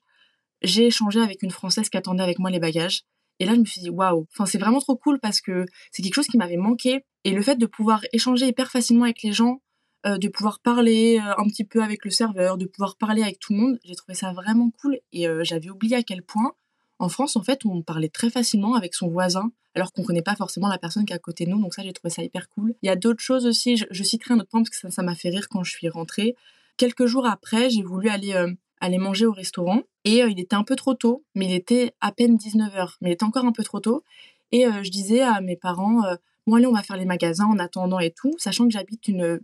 j'ai 0.62 0.86
échangé 0.86 1.20
avec 1.20 1.42
une 1.42 1.52
Française 1.52 1.90
qui 1.90 1.98
attendait 1.98 2.24
avec 2.24 2.38
moi 2.38 2.52
les 2.52 2.60
bagages. 2.60 3.02
Et 3.40 3.46
là, 3.46 3.56
je 3.56 3.60
me 3.60 3.66
suis 3.66 3.82
dit, 3.82 3.90
waouh, 3.90 4.28
enfin, 4.32 4.46
c'est 4.46 4.60
vraiment 4.60 4.80
trop 4.80 4.96
cool 4.96 5.20
parce 5.20 5.42
que 5.42 5.66
c'est 5.92 6.04
quelque 6.04 6.16
chose 6.16 6.28
qui 6.28 6.38
m'avait 6.38 6.58
manqué. 6.58 7.04
Et 7.24 7.32
le 7.32 7.42
fait 7.42 7.56
de 7.56 7.66
pouvoir 7.66 8.02
échanger 8.14 8.48
hyper 8.48 8.70
facilement 8.70 9.06
avec 9.06 9.24
les 9.24 9.34
gens, 9.34 9.62
euh, 10.08 10.18
de 10.18 10.28
pouvoir 10.28 10.60
parler 10.60 11.20
euh, 11.20 11.34
un 11.38 11.48
petit 11.48 11.66
peu 11.66 11.84
avec 11.84 12.06
le 12.06 12.12
serveur, 12.12 12.58
de 12.58 12.66
pouvoir 12.66 12.96
parler 12.96 13.24
avec 13.24 13.40
tout 13.40 13.54
le 13.54 13.60
monde, 13.60 13.80
j'ai 13.84 13.96
trouvé 13.96 14.14
ça 14.14 14.32
vraiment 14.32 14.72
cool. 14.80 15.00
Et 15.12 15.28
euh, 15.28 15.44
j'avais 15.44 15.70
oublié 15.70 15.98
à 15.98 16.04
quel 16.04 16.22
point, 16.22 16.54
en 17.00 17.10
France, 17.10 17.36
en 17.36 17.44
fait, 17.44 17.66
on 17.66 17.82
parlait 17.82 18.08
très 18.08 18.30
facilement 18.30 18.76
avec 18.76 18.94
son 18.94 19.10
voisin, 19.10 19.52
alors 19.76 19.92
qu'on 19.92 20.04
connaît 20.04 20.22
pas 20.22 20.36
forcément 20.36 20.68
la 20.68 20.78
personne 20.78 21.06
qui 21.06 21.12
est 21.12 21.16
à 21.16 21.20
côté 21.20 21.46
de 21.46 21.50
nous. 21.50 21.62
Donc 21.62 21.74
ça, 21.74 21.84
j'ai 21.84 21.92
trouvé 21.92 22.10
ça 22.10 22.24
hyper 22.24 22.48
cool. 22.50 22.74
Il 22.84 22.88
y 22.88 22.90
a 22.90 22.96
d'autres 22.96 23.22
choses 23.22 23.46
aussi, 23.46 23.76
je, 23.76 24.04
citerai 24.04 24.36
un 24.36 24.40
autre 24.40 24.50
point 24.50 24.62
parce 24.62 24.70
que 24.70 24.90
ça 24.90 25.04
m'a 25.04 25.16
fait 25.16 25.30
rire 25.30 25.50
quand 25.50 25.64
je 25.64 25.72
suis 25.72 25.90
rentrée. 25.90 26.36
Quelques 26.78 27.06
jours 27.06 27.26
après, 27.26 27.70
j'ai 27.70 27.84
voulu 27.84 28.10
aller 28.10 28.34
aller 28.80 29.00
manger 29.00 29.26
au 29.26 29.32
restaurant. 29.32 29.82
Et 30.06 30.20
il 30.20 30.40
était 30.40 30.56
un 30.56 30.64
peu 30.64 30.76
trop 30.76 30.94
tôt, 30.94 31.24
mais 31.34 31.46
il 31.46 31.54
était 31.54 31.94
à 32.00 32.12
peine 32.12 32.38
19h, 32.38 32.96
mais 33.02 33.10
il 33.10 33.14
était 33.14 33.24
encore 33.24 33.46
un 33.46 33.52
peu 33.52 33.64
trop 33.64 33.80
tôt. 33.80 34.04
Et 34.52 34.66
je 34.84 34.90
disais 34.92 35.22
à 35.22 35.42
mes 35.42 35.56
parents, 35.56 36.04
bon 36.46 36.56
allez, 36.56 36.68
on 36.68 36.74
va 36.74 36.84
faire 36.84 36.98
les 36.98 37.06
magasins 37.06 37.48
en 37.48 37.58
attendant 37.58 38.00
et 38.00 38.12
tout, 38.12 38.34
sachant 38.38 38.66
que 38.66 38.72
j'habite 38.72 39.08
une, 39.08 39.40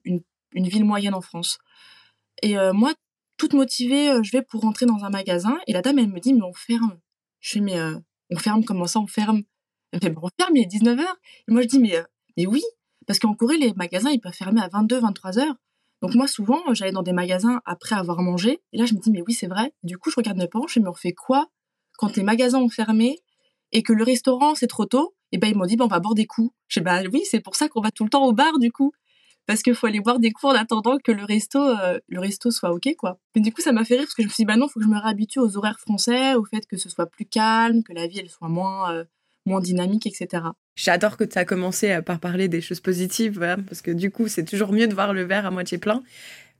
une, 0.54 0.68
ville 0.68 0.86
moyenne 0.86 1.14
en 1.14 1.22
France. 1.22 1.58
Et 2.42 2.56
moi, 2.74 2.94
toute 3.38 3.54
motivée, 3.54 4.12
je 4.24 4.32
vais 4.32 4.42
pour 4.42 4.62
rentrer 4.62 4.86
dans 4.86 5.04
un 5.04 5.10
magasin, 5.10 5.58
et 5.68 5.74
la 5.74 5.82
dame, 5.82 6.00
elle 6.00 6.10
me 6.10 6.20
dit, 6.20 6.34
mais 6.34 6.44
on 6.44 6.54
ferme. 6.54 7.00
Je 7.40 7.54
fais, 7.54 7.60
mais 7.60 7.80
on 8.30 8.38
ferme, 8.38 8.64
comment 8.64 8.88
ça, 8.88 9.00
on 9.00 9.08
ferme? 9.08 9.44
Elle 9.92 10.00
me 10.00 10.02
fait, 10.02 10.10
bon, 10.10 10.22
on 10.24 10.30
ferme, 10.40 10.56
il 10.56 10.64
est 10.64 10.68
19h. 10.68 11.02
Et 11.48 11.52
moi, 11.52 11.62
je 11.62 11.68
dis, 11.68 11.80
mais, 11.80 12.04
mais 12.38 12.46
oui, 12.46 12.62
parce 13.06 13.20
qu'en 13.20 13.34
Corée, 13.34 13.58
les 13.58 13.74
magasins, 13.74 14.12
ils 14.12 14.20
peuvent 14.20 14.34
fermer 14.34 14.62
à 14.62 14.68
22, 14.68 15.00
23h. 15.02 15.56
Donc 16.02 16.16
moi, 16.16 16.28
souvent, 16.28 16.62
j'allais 16.74 16.92
dans 16.92 17.04
des 17.04 17.14
magasins 17.14 17.62
après 17.66 17.96
avoir 17.96 18.22
mangé. 18.22 18.62
Et 18.74 18.78
là, 18.78 18.86
je 18.86 18.94
me 18.94 19.00
dis, 19.00 19.12
mais 19.12 19.22
oui, 19.22 19.34
c'est 19.34 19.48
vrai. 19.48 19.74
Du 19.84 19.98
coup, 19.98 20.10
je 20.10 20.16
regarde 20.18 20.38
mes 20.38 20.48
parents, 20.48 20.68
je 20.68 20.80
me 20.80 20.90
refais 20.90 21.14
quoi? 21.14 21.48
Quand 21.98 22.16
les 22.18 22.24
magasins 22.24 22.60
ont 22.60 22.70
fermé 22.70 23.20
et 23.72 23.84
que 23.84 23.94
le 23.94 24.04
restaurant, 24.04 24.56
c'est 24.56 24.68
trop 24.68 24.86
tôt 24.86 25.16
Et 25.32 25.38
ben 25.38 25.48
ils 25.48 25.56
m'ont 25.56 25.66
dit, 25.66 25.78
ben, 25.78 25.86
on 25.86 25.88
va 25.88 26.00
boire 26.00 26.16
des 26.16 26.26
coups. 26.26 26.54
Je 26.68 26.80
dis, 26.80 26.84
bah 26.84 27.02
oui, 27.12 27.24
c'est 27.30 27.40
pour 27.40 27.56
ça 27.56 27.70
qu'on 27.70 27.82
va 27.82 27.92
tout 27.92 28.04
le 28.04 28.10
temps 28.10 28.26
au 28.26 28.34
bar, 28.34 28.60
du 28.60 28.72
coup. 28.72 28.92
Parce 29.46 29.62
qu'il 29.62 29.76
faut 29.76 29.88
aller 29.88 30.00
boire 30.00 30.20
des 30.20 30.32
coups 30.32 30.54
en 30.54 30.56
attendant 30.56 30.98
que 30.98 31.12
le 31.12 31.26
resto, 31.26 31.60
euh, 31.60 32.00
le 32.08 32.20
resto 32.20 32.50
soit 32.50 32.72
OK, 32.72 32.96
quoi. 32.98 33.20
Mais 33.36 33.42
du 33.42 33.52
coup, 33.52 33.62
ça 33.62 33.72
m'a 33.72 33.84
fait 33.84 33.96
rire 33.96 34.04
parce 34.04 34.14
que 34.14 34.24
je 34.24 34.28
me 34.28 34.32
suis 34.32 34.44
dit, 34.44 34.46
bah 34.46 34.56
non, 34.56 34.68
faut 34.68 34.80
que 34.80 34.86
je 34.86 34.90
me 34.90 34.98
réhabitue 34.98 35.40
aux 35.40 35.58
horaires 35.58 35.80
français, 35.80 36.36
au 36.36 36.46
fait 36.46 36.66
que 36.66 36.78
ce 36.78 36.90
soit 36.90 37.08
plus 37.08 37.26
calme, 37.26 37.84
que 37.84 37.94
la 37.94 38.08
vie, 38.08 38.20
elle 38.20 38.30
soit 38.30 38.48
moins, 38.48 38.94
euh, 38.94 39.04
moins 39.46 39.60
dynamique, 39.60 40.08
etc. 40.08 40.44
J'adore 40.76 41.18
que 41.18 41.26
tu 41.26 41.38
as 41.38 41.46
commencé 41.46 41.92
euh, 41.92 42.02
par 42.02 42.20
parler 42.20 42.48
des 42.48 42.62
choses 42.62 42.80
positives, 42.80 43.40
parce 43.68 43.82
que 43.82 43.92
du 43.92 44.12
coup, 44.12 44.28
c'est 44.28 44.46
toujours 44.46 44.72
mieux 44.72 44.88
de 44.88 44.94
voir 44.94 45.14
le 45.14 45.24
verre 45.24 45.46
à 45.46 45.52
moitié 45.52 45.78
plein. 45.78 46.04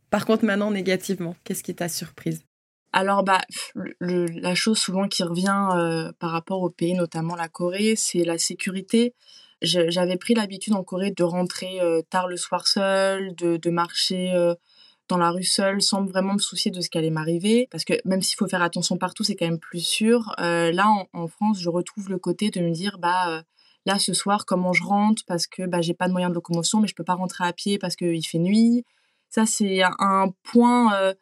Par 0.10 0.26
contre, 0.26 0.44
maintenant, 0.44 0.70
négativement, 0.70 1.36
qu'est-ce 1.44 1.64
qui 1.64 1.74
t'a 1.74 1.90
surprise? 1.90 2.44
Alors 2.94 3.24
bah 3.24 3.42
la 4.00 4.54
chose 4.54 4.78
souvent 4.78 5.08
qui 5.08 5.24
revient 5.24 5.70
euh, 5.76 6.12
par 6.20 6.30
rapport 6.30 6.62
au 6.62 6.70
pays, 6.70 6.94
notamment 6.94 7.36
la 7.36 7.50
Corée, 7.50 7.96
c'est 7.98 8.24
la 8.24 8.38
sécurité. 8.38 9.16
J'avais 9.64 10.18
pris 10.18 10.34
l'habitude 10.34 10.74
en 10.74 10.84
Corée 10.84 11.12
de 11.12 11.24
rentrer 11.24 11.80
euh, 11.82 12.02
tard 12.10 12.28
le 12.28 12.38
soir 12.38 12.68
seul, 12.68 13.34
de, 13.36 13.70
marcher 13.70 14.34
dans 15.08 15.18
la 15.18 15.32
rue 15.32 15.44
seule 15.44 15.82
sans 15.82 16.06
vraiment 16.06 16.34
me 16.34 16.40
soucier 16.40 16.70
de 16.70 16.82
ce 16.82 16.90
qui 16.90 16.98
allait 16.98 17.10
m'arriver. 17.10 17.68
Parce 17.72 17.86
que 17.86 17.94
même 18.06 18.22
s'il 18.22 18.38
faut 18.38 18.48
faire 18.48 18.62
attention 18.62 18.98
partout, 18.98 19.24
c'est 19.24 19.36
quand 19.36 19.48
même 19.48 19.60
plus 19.60 19.86
sûr. 19.86 20.34
là, 20.38 20.86
en, 21.14 21.28
France, 21.28 21.60
je 21.62 21.70
retrouve 21.70 22.10
le 22.10 22.20
côté 22.20 22.50
de 22.50 22.62
me 22.62 22.72
dire, 22.72 22.98
bah 23.00 23.44
là 23.86 24.00
ce 24.00 24.14
soir 24.14 24.46
comment 24.46 24.74
je 24.74 24.84
rentre? 24.84 25.24
Parce 25.28 25.48
que 25.48 25.64
bah, 25.64 25.82
j'ai 25.82 25.94
pas 25.94 26.08
de 26.08 26.14
moyen 26.14 26.30
de 26.30 26.36
locomotion 26.36 26.80
mais 26.80 26.88
je 26.88 26.96
peux 26.96 27.04
pas 27.04 27.16
rentrer 27.16 27.46
à 27.46 27.54
pied 27.54 27.78
parce 27.78 27.96
qu'il 27.96 28.26
fait 28.26 28.40
nuit. 28.40 28.86
Ça 29.30 29.46
c'est 29.46 29.82
un 29.84 30.30
point 30.44 30.94
euh, 30.96 31.14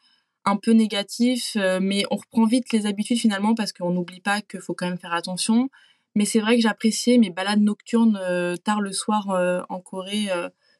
un 0.45 0.57
peu 0.57 0.71
négatif 0.71 1.53
euh, 1.55 1.79
mais 1.81 2.03
on 2.11 2.17
reprend 2.17 2.45
vite 2.45 2.71
les 2.73 2.85
habitudes 2.85 3.17
finalement 3.17 3.55
parce 3.55 3.73
qu'on 3.73 3.91
n'oublie 3.91 4.21
pas 4.21 4.41
qu'il 4.41 4.61
faut 4.61 4.73
quand 4.73 4.87
même 4.87 4.99
faire 4.99 5.13
attention. 5.13 5.69
Mais 6.15 6.25
c'est 6.25 6.39
vrai 6.39 6.55
que 6.55 6.61
j'appréciais 6.61 7.17
mes 7.17 7.29
balades 7.29 7.61
nocturnes 7.61 8.19
euh, 8.21 8.57
tard 8.57 8.81
le 8.81 8.91
soir 8.91 9.27
en 9.69 9.79
Corée 9.79 10.29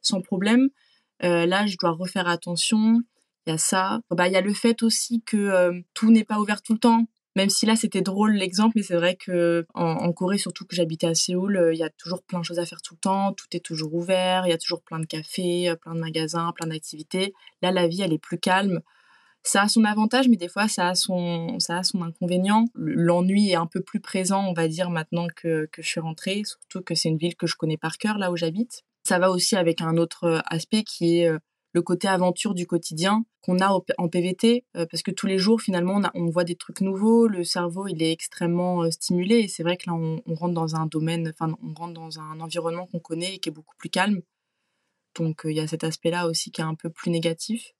sans 0.01 0.21
problème. 0.21 0.69
là 1.21 1.65
je 1.65 1.77
dois 1.77 1.91
refaire 1.91 2.27
attention. 2.27 3.01
Il 3.47 3.51
y 3.51 3.53
a 3.53 3.57
ça. 3.57 4.01
Bah 4.11 4.27
il 4.27 4.33
y 4.33 4.37
a 4.37 4.41
le 4.41 4.53
fait 4.53 4.83
aussi 4.83 5.23
que 5.23 5.81
tout 5.93 6.11
n'est 6.11 6.23
pas 6.23 6.39
ouvert 6.39 6.61
tout 6.61 6.73
le 6.73 6.79
temps. 6.79 7.05
Même 7.35 7.49
si 7.49 7.65
là 7.65 7.75
c'était 7.75 8.01
drôle 8.01 8.33
l'exemple, 8.33 8.73
mais 8.75 8.83
c'est 8.83 8.95
vrai 8.95 9.15
que 9.15 9.65
Corée, 10.15 10.37
surtout 10.37 10.65
que 10.65 10.75
j'habitais 10.75 11.07
à 11.07 11.15
Séoul, 11.15 11.55
euh, 11.55 11.73
il 11.73 11.79
y 11.79 11.83
a 11.83 11.89
toujours 11.89 12.23
plein 12.23 12.39
de 12.39 12.45
choses 12.45 12.59
à 12.59 12.65
faire 12.65 12.81
tout 12.81 12.95
le 12.95 12.99
temps, 12.99 13.33
tout 13.33 13.47
est 13.53 13.61
toujours 13.63 13.93
ouvert, 13.93 14.45
il 14.45 14.49
y 14.49 14.53
a 14.53 14.57
toujours 14.57 14.81
plein 14.81 14.99
de 14.99 15.05
cafés, 15.05 15.69
euh, 15.69 15.75
plein 15.75 15.95
de 15.95 15.99
magasins, 15.99 16.51
plein 16.53 16.67
d'activités. 16.67 17.33
Là, 17.61 17.71
la 17.71 17.87
vie 17.87 18.01
elle 18.01 18.11
est 18.11 18.17
plus 18.17 18.37
calme. 18.37 18.81
Ça 19.43 19.63
a 19.63 19.67
son 19.67 19.83
avantage, 19.85 20.27
mais 20.27 20.37
des 20.37 20.47
fois 20.47 20.67
ça 20.67 20.89
a 20.89 20.95
son, 20.95 21.59
ça 21.59 21.79
a 21.79 21.83
son 21.83 22.01
inconvénient. 22.03 22.65
L'ennui 22.75 23.49
est 23.49 23.55
un 23.55 23.65
peu 23.65 23.81
plus 23.81 23.99
présent, 23.99 24.45
on 24.47 24.53
va 24.53 24.67
dire, 24.67 24.89
maintenant 24.89 25.27
que, 25.35 25.67
que 25.71 25.81
je 25.81 25.87
suis 25.87 25.99
rentrée, 25.99 26.43
surtout 26.45 26.81
que 26.81 26.95
c'est 26.95 27.09
une 27.09 27.17
ville 27.17 27.35
que 27.35 27.47
je 27.47 27.55
connais 27.55 27.77
par 27.77 27.97
cœur, 27.97 28.17
là 28.17 28.31
où 28.31 28.37
j'habite. 28.37 28.83
Ça 29.03 29.17
va 29.17 29.31
aussi 29.31 29.55
avec 29.55 29.81
un 29.81 29.97
autre 29.97 30.25
euh, 30.25 30.39
aspect 30.45 30.83
qui 30.83 31.19
est 31.19 31.31
le 31.73 31.81
côté 31.81 32.07
aventure 32.07 32.53
du 32.53 32.67
quotidien 32.67 33.23
qu'on 33.41 33.59
a 33.59 33.69
en 33.97 34.07
PVT, 34.07 34.65
euh, 34.75 34.85
parce 34.89 35.01
que 35.01 35.11
tous 35.11 35.25
les 35.25 35.39
jours, 35.39 35.61
finalement, 35.61 36.01
on, 36.13 36.29
voit 36.29 36.43
des 36.43 36.55
trucs 36.55 36.81
nouveaux, 36.81 37.27
le 37.27 37.43
cerveau, 37.43 37.87
il 37.87 38.03
est 38.03 38.11
extrêmement 38.11 38.83
euh, 38.83 38.91
stimulé, 38.91 39.39
et 39.39 39.47
c'est 39.47 39.63
vrai 39.63 39.77
que 39.77 39.89
là, 39.89 39.93
on, 39.93 40.21
rentre 40.35 40.53
dans 40.53 40.75
un 40.75 40.85
domaine, 40.85 41.29
enfin, 41.29 41.55
on 41.63 41.73
rentre 41.73 41.93
dans 41.93 42.19
un 42.19 42.39
environnement 42.39 42.85
qu'on 42.87 42.99
connaît 42.99 43.35
et 43.35 43.39
qui 43.39 43.49
est 43.49 43.51
beaucoup 43.51 43.75
plus 43.77 43.89
calme. 43.89 44.21
Donc, 45.15 45.45
euh, 45.45 45.51
il 45.51 45.57
y 45.57 45.59
a 45.59 45.67
cet 45.67 45.83
aspect-là 45.83 46.27
aussi 46.27 46.51
qui 46.51 46.61
est 46.61 46.65
un 46.65 46.75
peu 46.75 46.89
plus 46.89 47.09
négatif. 47.09 47.73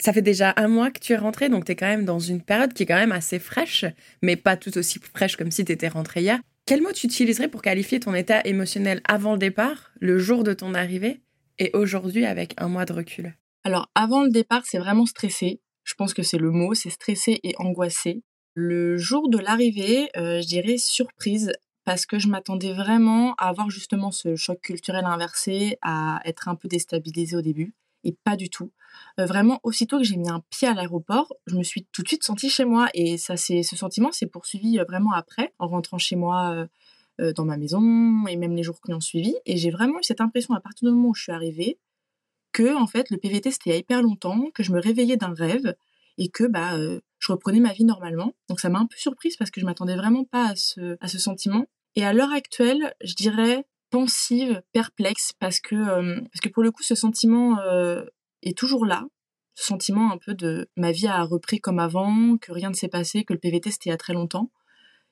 Ça 0.00 0.12
fait 0.12 0.22
déjà 0.22 0.52
un 0.56 0.68
mois 0.68 0.90
que 0.90 0.98
tu 0.98 1.12
es 1.12 1.16
rentrée, 1.16 1.48
donc 1.48 1.64
tu 1.64 1.72
es 1.72 1.76
quand 1.76 1.86
même 1.86 2.04
dans 2.04 2.18
une 2.18 2.42
période 2.42 2.72
qui 2.72 2.82
est 2.82 2.86
quand 2.86 2.96
même 2.96 3.12
assez 3.12 3.38
fraîche, 3.38 3.84
mais 4.22 4.36
pas 4.36 4.56
tout 4.56 4.76
aussi 4.76 4.98
fraîche 4.98 5.36
comme 5.36 5.50
si 5.50 5.64
tu 5.64 5.72
étais 5.72 5.88
rentrée 5.88 6.22
hier. 6.22 6.40
Quel 6.66 6.82
mot 6.82 6.92
tu 6.92 7.06
utiliserais 7.06 7.48
pour 7.48 7.62
qualifier 7.62 8.00
ton 8.00 8.14
état 8.14 8.40
émotionnel 8.44 9.02
avant 9.06 9.32
le 9.32 9.38
départ, 9.38 9.92
le 10.00 10.18
jour 10.18 10.42
de 10.42 10.52
ton 10.52 10.74
arrivée, 10.74 11.20
et 11.58 11.70
aujourd'hui 11.74 12.24
avec 12.24 12.54
un 12.56 12.68
mois 12.68 12.86
de 12.86 12.92
recul? 12.92 13.34
Alors 13.64 13.88
avant 13.94 14.24
le 14.24 14.30
départ, 14.30 14.62
c'est 14.64 14.78
vraiment 14.78 15.06
stressé. 15.06 15.60
Je 15.84 15.94
pense 15.94 16.14
que 16.14 16.22
c'est 16.22 16.38
le 16.38 16.50
mot, 16.50 16.74
c'est 16.74 16.90
stressé 16.90 17.38
et 17.42 17.54
angoissé. 17.58 18.22
Le 18.54 18.96
jour 18.96 19.28
de 19.28 19.38
l'arrivée, 19.38 20.08
euh, 20.16 20.40
je 20.40 20.46
dirais 20.46 20.78
surprise 20.78 21.52
parce 21.84 22.06
que 22.06 22.18
je 22.18 22.28
m'attendais 22.28 22.72
vraiment 22.72 23.34
à 23.34 23.48
avoir 23.48 23.70
justement 23.70 24.10
ce 24.10 24.36
choc 24.36 24.60
culturel 24.60 25.04
inversé, 25.04 25.76
à 25.82 26.20
être 26.24 26.48
un 26.48 26.54
peu 26.54 26.66
déstabilisée 26.66 27.36
au 27.36 27.42
début, 27.42 27.74
et 28.04 28.16
pas 28.24 28.36
du 28.36 28.50
tout. 28.50 28.70
Euh, 29.18 29.26
vraiment, 29.26 29.60
aussitôt 29.62 29.98
que 29.98 30.04
j'ai 30.04 30.16
mis 30.16 30.28
un 30.28 30.42
pied 30.50 30.68
à 30.68 30.74
l'aéroport, 30.74 31.32
je 31.46 31.56
me 31.56 31.62
suis 31.62 31.86
tout 31.92 32.02
de 32.02 32.08
suite 32.08 32.24
sentie 32.24 32.50
chez 32.50 32.64
moi, 32.64 32.88
et 32.94 33.18
ça, 33.18 33.36
c'est 33.36 33.62
ce 33.62 33.76
sentiment 33.76 34.12
s'est 34.12 34.26
poursuivi 34.26 34.78
euh, 34.78 34.84
vraiment 34.84 35.12
après, 35.12 35.52
en 35.58 35.68
rentrant 35.68 35.98
chez 35.98 36.16
moi 36.16 36.66
euh, 37.20 37.32
dans 37.32 37.44
ma 37.44 37.56
maison 37.56 38.26
et 38.26 38.36
même 38.36 38.56
les 38.56 38.64
jours 38.64 38.80
qui 38.80 38.92
ont 38.92 39.00
suivi. 39.00 39.34
Et 39.46 39.56
j'ai 39.56 39.70
vraiment 39.70 40.00
eu 40.00 40.02
cette 40.02 40.20
impression 40.20 40.54
à 40.54 40.60
partir 40.60 40.88
du 40.88 40.94
moment 40.94 41.10
où 41.10 41.14
je 41.14 41.22
suis 41.22 41.32
arrivée 41.32 41.78
que 42.52 42.76
en 42.76 42.86
fait 42.86 43.10
le 43.10 43.18
PVT 43.18 43.50
c'était 43.52 43.78
hyper 43.78 44.02
longtemps, 44.02 44.50
que 44.54 44.62
je 44.62 44.72
me 44.72 44.80
réveillais 44.80 45.16
d'un 45.16 45.32
rêve 45.32 45.76
et 46.18 46.28
que 46.28 46.44
bah 46.44 46.72
je 47.20 47.32
reprenais 47.32 47.60
ma 47.60 47.72
vie 47.72 47.84
normalement. 47.84 48.32
Donc 48.48 48.58
ça 48.58 48.68
m'a 48.68 48.80
un 48.80 48.86
peu 48.86 48.96
surprise 48.96 49.36
parce 49.36 49.52
que 49.52 49.60
je 49.60 49.66
m'attendais 49.66 49.96
vraiment 49.96 50.24
pas 50.24 50.50
à 50.50 50.56
ce, 50.56 50.96
à 51.00 51.06
ce 51.06 51.18
sentiment. 51.18 51.66
Et 51.96 52.04
à 52.04 52.12
l'heure 52.12 52.32
actuelle, 52.32 52.94
je 53.00 53.14
dirais 53.14 53.64
pensive, 53.90 54.62
perplexe 54.72 55.32
parce 55.38 55.60
que 55.60 55.74
euh, 55.74 56.20
parce 56.32 56.40
que 56.40 56.48
pour 56.48 56.62
le 56.62 56.70
coup 56.70 56.82
ce 56.82 56.94
sentiment 56.94 57.58
est 58.42 58.56
toujours 58.56 58.86
là. 58.86 59.04
Ce 59.56 59.66
sentiment 59.66 60.10
un 60.10 60.18
peu 60.18 60.34
de 60.34 60.68
ma 60.76 60.90
vie 60.90 61.06
a 61.06 61.22
repris 61.22 61.60
comme 61.60 61.78
avant, 61.78 62.36
que 62.38 62.50
rien 62.50 62.70
ne 62.70 62.74
s'est 62.74 62.88
passé, 62.88 63.24
que 63.24 63.32
le 63.32 63.38
PVT 63.38 63.70
c'était 63.70 63.90
il 63.90 63.92
y 63.92 63.94
a 63.94 63.96
très 63.96 64.14
longtemps 64.14 64.50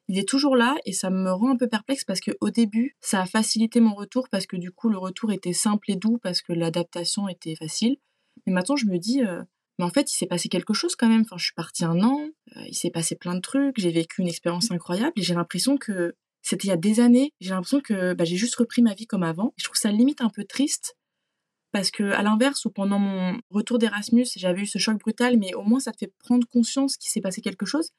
il 0.08 0.18
est 0.18 0.28
toujours 0.28 0.56
là 0.56 0.76
et 0.84 0.92
ça 0.92 1.10
me 1.10 1.32
rend 1.32 1.50
un 1.50 1.56
peu 1.56 1.68
perplexe 1.68 2.04
parce 2.04 2.20
que 2.20 2.32
au 2.40 2.50
début, 2.50 2.96
ça 3.00 3.22
a 3.22 3.26
facilité 3.26 3.80
mon 3.80 3.94
retour 3.94 4.28
parce 4.30 4.46
que 4.46 4.56
du 4.56 4.70
coup, 4.70 4.88
le 4.88 4.98
retour 4.98 5.32
était 5.32 5.52
simple 5.52 5.90
et 5.90 5.96
doux 5.96 6.18
parce 6.22 6.42
que 6.42 6.52
l'adaptation 6.52 7.28
était 7.28 7.54
facile. 7.54 7.96
Mais 8.46 8.52
maintenant, 8.52 8.76
je 8.76 8.86
me 8.86 8.98
dis, 8.98 9.22
euh, 9.22 9.42
mais 9.78 9.84
en 9.84 9.90
fait, 9.90 10.12
il 10.12 10.16
s'est 10.16 10.26
passé 10.26 10.48
quelque 10.48 10.74
chose 10.74 10.96
quand 10.96 11.08
même. 11.08 11.22
Enfin, 11.22 11.36
je 11.38 11.44
suis 11.44 11.54
partie 11.54 11.84
un 11.84 12.00
an, 12.00 12.28
euh, 12.56 12.62
il 12.66 12.74
s'est 12.74 12.90
passé 12.90 13.16
plein 13.16 13.34
de 13.34 13.40
trucs, 13.40 13.78
j'ai 13.78 13.90
vécu 13.90 14.22
une 14.22 14.28
expérience 14.28 14.70
incroyable 14.70 15.12
et 15.16 15.22
j'ai 15.22 15.34
l'impression 15.34 15.76
que 15.78 16.14
c'était 16.42 16.68
il 16.68 16.70
y 16.70 16.72
a 16.72 16.76
des 16.76 17.00
années. 17.00 17.32
J'ai 17.40 17.50
l'impression 17.50 17.80
que 17.80 18.14
bah, 18.14 18.24
j'ai 18.24 18.36
juste 18.36 18.56
repris 18.56 18.82
ma 18.82 18.94
vie 18.94 19.06
comme 19.06 19.22
avant. 19.22 19.54
Je 19.56 19.64
trouve 19.64 19.76
ça 19.76 19.90
limite 19.90 20.20
un 20.20 20.30
peu 20.30 20.44
triste 20.44 20.96
parce 21.72 21.90
que 21.90 22.04
à 22.12 22.22
l'inverse, 22.22 22.64
où 22.66 22.70
pendant 22.70 22.98
mon 22.98 23.40
retour 23.50 23.78
d'Erasmus, 23.78 24.26
j'avais 24.36 24.62
eu 24.62 24.66
ce 24.66 24.78
choc 24.78 24.98
brutal, 24.98 25.38
mais 25.38 25.54
au 25.54 25.62
moins 25.62 25.80
ça 25.80 25.92
te 25.92 25.98
fait 25.98 26.12
prendre 26.18 26.46
conscience 26.46 26.98
qu'il 26.98 27.10
s'est 27.10 27.22
passé 27.22 27.40
quelque 27.40 27.64
chose. 27.64 27.90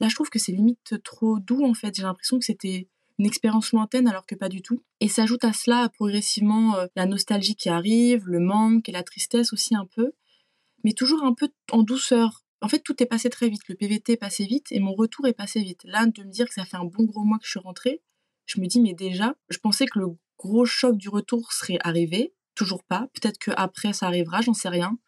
Là, 0.00 0.08
je 0.08 0.14
trouve 0.14 0.30
que 0.30 0.38
c'est 0.38 0.52
limite 0.52 1.02
trop 1.02 1.38
doux, 1.38 1.64
en 1.64 1.74
fait. 1.74 1.94
J'ai 1.94 2.02
l'impression 2.02 2.38
que 2.38 2.44
c'était 2.44 2.88
une 3.18 3.26
expérience 3.26 3.72
lointaine 3.72 4.08
alors 4.08 4.26
que 4.26 4.34
pas 4.34 4.48
du 4.48 4.62
tout. 4.62 4.82
Et 5.00 5.08
s'ajoute 5.08 5.44
à 5.44 5.52
cela 5.52 5.88
progressivement 5.88 6.76
euh, 6.76 6.86
la 6.96 7.06
nostalgie 7.06 7.56
qui 7.56 7.68
arrive, 7.68 8.26
le 8.26 8.40
manque 8.40 8.88
et 8.88 8.92
la 8.92 9.02
tristesse 9.02 9.52
aussi 9.52 9.74
un 9.74 9.86
peu, 9.86 10.12
mais 10.84 10.92
toujours 10.92 11.24
un 11.24 11.34
peu 11.34 11.48
en 11.72 11.82
douceur. 11.82 12.44
En 12.62 12.68
fait, 12.68 12.80
tout 12.80 13.02
est 13.02 13.06
passé 13.06 13.28
très 13.30 13.48
vite. 13.48 13.62
Le 13.68 13.74
PVT 13.74 14.12
est 14.14 14.16
passé 14.16 14.44
vite 14.44 14.66
et 14.70 14.80
mon 14.80 14.94
retour 14.94 15.26
est 15.26 15.34
passé 15.34 15.60
vite. 15.60 15.82
Là, 15.84 16.06
de 16.06 16.22
me 16.22 16.30
dire 16.30 16.46
que 16.46 16.54
ça 16.54 16.64
fait 16.64 16.76
un 16.76 16.84
bon 16.84 17.04
gros 17.04 17.24
mois 17.24 17.38
que 17.38 17.44
je 17.44 17.50
suis 17.50 17.60
rentrée, 17.60 18.02
je 18.46 18.60
me 18.60 18.66
dis, 18.66 18.80
mais 18.80 18.94
déjà, 18.94 19.34
je 19.48 19.58
pensais 19.58 19.86
que 19.86 19.98
le 19.98 20.06
gros 20.38 20.64
choc 20.64 20.96
du 20.96 21.08
retour 21.08 21.52
serait 21.52 21.78
arrivé. 21.80 22.32
Toujours 22.54 22.82
pas. 22.84 23.08
Peut-être 23.12 23.38
qu'après, 23.38 23.92
ça 23.92 24.06
arrivera, 24.06 24.40
j'en 24.40 24.54
sais 24.54 24.68
rien. 24.68 24.98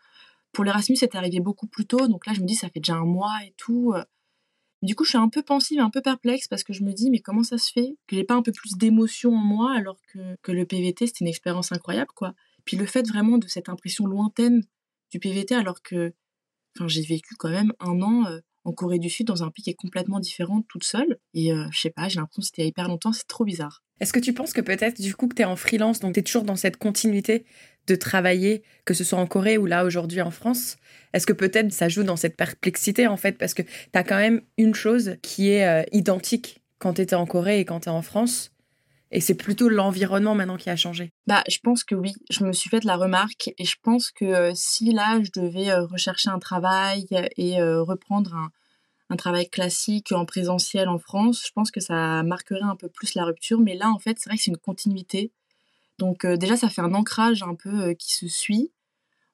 Pour 0.53 0.65
l'Erasmus, 0.65 0.97
c'était 0.97 1.19
arrivé 1.19 1.41
beaucoup 1.41 1.67
plus 1.67 1.87
tôt. 1.87 2.09
Donc 2.09 2.27
là, 2.27 2.33
je 2.35 2.41
me 2.41 2.47
dis, 2.47 2.55
ça 2.55 2.69
fait 2.69 2.81
déjà 2.81 2.95
un 2.95 3.07
mois 3.07 3.37
et 3.47 3.55
tout. 3.57 3.95
Du 4.83 4.95
coup, 4.95 5.05
je 5.05 5.11
suis 5.11 5.19
un 5.19 5.29
peu 5.29 5.43
pensive, 5.43 5.81
un 5.81 5.91
peu 5.91 6.03
perplexe 6.03 6.47
parce 6.47 6.63
que 6.63 6.73
je 6.73 6.85
me 6.85 6.93
dis, 6.93 7.11
mais 7.11 7.19
comment 7.19 7.43
ça 7.43 7.59
se 7.59 7.73
fait 7.73 7.97
que 8.07 8.17
j'ai 8.17 8.25
pas 8.25 8.35
un 8.35 8.43
peu 8.43 8.53
plus 8.53 8.77
d'émotion 8.77 9.35
en 9.35 9.43
moi 9.45 9.75
alors 9.77 9.99
que, 10.13 10.37
que 10.43 10.53
le 10.53 10.67
PVT, 10.67 11.07
c'était 11.07 11.25
une 11.25 11.29
expérience 11.29 11.73
incroyable, 11.73 12.11
quoi. 12.15 12.35
Puis 12.65 12.77
le 12.77 12.87
fait 12.87 13.07
vraiment 13.09 13.39
de 13.39 13.49
cette 13.49 13.69
impression 13.69 14.07
lointaine 14.07 14.63
du 15.11 15.19
PVT 15.19 15.55
alors 15.55 15.83
que 15.83 16.13
enfin, 16.79 16.89
j'ai 16.89 17.03
vécu 17.03 17.35
quand 17.37 17.51
même 17.51 17.73
un 17.81 18.01
an 18.03 18.25
en 18.69 18.73
Corée 18.73 18.99
du 18.99 19.09
Sud 19.09 19.27
dans 19.27 19.43
un 19.43 19.51
pays 19.51 19.65
qui 19.65 19.71
est 19.71 19.75
complètement 19.75 20.21
différent 20.21 20.63
toute 20.69 20.85
seule. 20.85 21.19
Et 21.35 21.53
euh, 21.53 21.65
je 21.73 21.81
sais 21.81 21.91
pas, 21.91 22.09
j'ai 22.09 22.21
l'impression 22.21 22.41
que 22.41 22.47
c'était 22.47 22.67
hyper 22.67 22.89
longtemps, 22.89 23.13
c'est 23.13 23.27
trop 23.27 23.45
bizarre. 23.45 23.83
Est-ce 24.01 24.13
que 24.13 24.21
tu 24.21 24.33
penses 24.33 24.53
que 24.53 24.61
peut-être 24.61 25.01
du 25.01 25.15
coup 25.15 25.27
que 25.27 25.35
tu 25.35 25.43
es 25.43 25.47
en 25.47 25.57
freelance, 25.57 26.01
donc 26.01 26.15
tu 26.15 26.21
es 26.21 26.23
toujours 26.23 26.45
dans 26.45 26.57
cette 26.57 26.77
continuité 26.77 27.45
de 27.87 27.95
travailler, 27.95 28.63
que 28.85 28.95
ce 28.95 29.03
soit 29.03 29.19
en 29.19 29.27
Corée 29.27 29.59
ou 29.59 29.67
là 29.67 29.85
aujourd'hui 29.85 30.21
en 30.21 30.31
France 30.31 30.77
Est-ce 31.15 31.27
que 31.27 31.33
peut-être 31.33 31.73
ça 31.73 31.89
joue 31.89 32.05
dans 32.05 32.17
cette 32.17 32.37
perplexité 32.37 33.07
en 33.07 33.17
fait? 33.17 33.39
Parce 33.39 33.55
que 33.55 33.63
tu 33.63 33.69
as 33.95 34.05
quand 34.05 34.19
même 34.19 34.43
une 34.59 34.75
chose 34.75 35.17
qui 35.23 35.49
est 35.49 35.87
identique 35.93 36.61
quand 36.79 36.95
tu 36.95 37.15
en 37.15 37.27
Corée 37.27 37.61
et 37.61 37.65
quand 37.65 37.81
tu 37.81 37.89
es 37.89 37.93
en 37.93 38.03
France. 38.03 38.53
Et 39.11 39.21
c'est 39.21 39.35
plutôt 39.35 39.69
l'environnement 39.69 40.35
maintenant 40.35 40.57
qui 40.57 40.71
a 40.71 40.77
changé. 40.77 41.13
Bah, 41.27 41.43
je 41.49 41.59
pense 41.63 41.83
que 41.83 41.95
oui. 41.95 42.13
Je 42.31 42.45
me 42.45 42.53
suis 42.53 42.69
fait 42.69 42.85
la 42.85 42.97
remarque 42.97 43.51
et 43.57 43.65
je 43.65 43.77
pense 43.83 44.11
que 44.11 44.25
euh, 44.25 44.53
si 44.55 44.93
là, 44.93 45.21
je 45.23 45.41
devais 45.41 45.71
euh, 45.71 45.87
rechercher 45.87 46.29
un 46.29 46.39
travail 46.39 47.07
et 47.37 47.63
reprendre 47.63 48.35
un, 48.35 48.51
un 49.11 49.17
travail 49.17 49.49
classique 49.49 50.13
en 50.13 50.27
présentiel 50.27 50.89
en 50.89 50.99
France, 50.99 51.45
je 51.47 51.53
pense 51.53 51.71
que 51.71 51.81
ça 51.81 52.23
marquerait 52.23 52.61
un 52.63 52.77
peu 52.77 52.89
plus 52.89 53.15
la 53.15 53.25
rupture. 53.25 53.61
Mais 53.61 53.75
là, 53.75 53.91
en 53.91 53.99
fait, 53.99 54.19
c'est 54.19 54.29
vrai 54.29 54.37
que 54.37 54.43
c'est 54.43 54.51
une 54.51 54.59
continuité. 54.59 55.33
Donc 55.99 56.25
euh, 56.25 56.37
déjà, 56.37 56.57
ça 56.57 56.69
fait 56.69 56.83
un 56.83 56.95
ancrage 56.95 57.43
un 57.43 57.55
peu 57.55 57.89
euh, 57.89 57.95
qui 57.95 58.13
se 58.13 58.29
suit. 58.29 58.71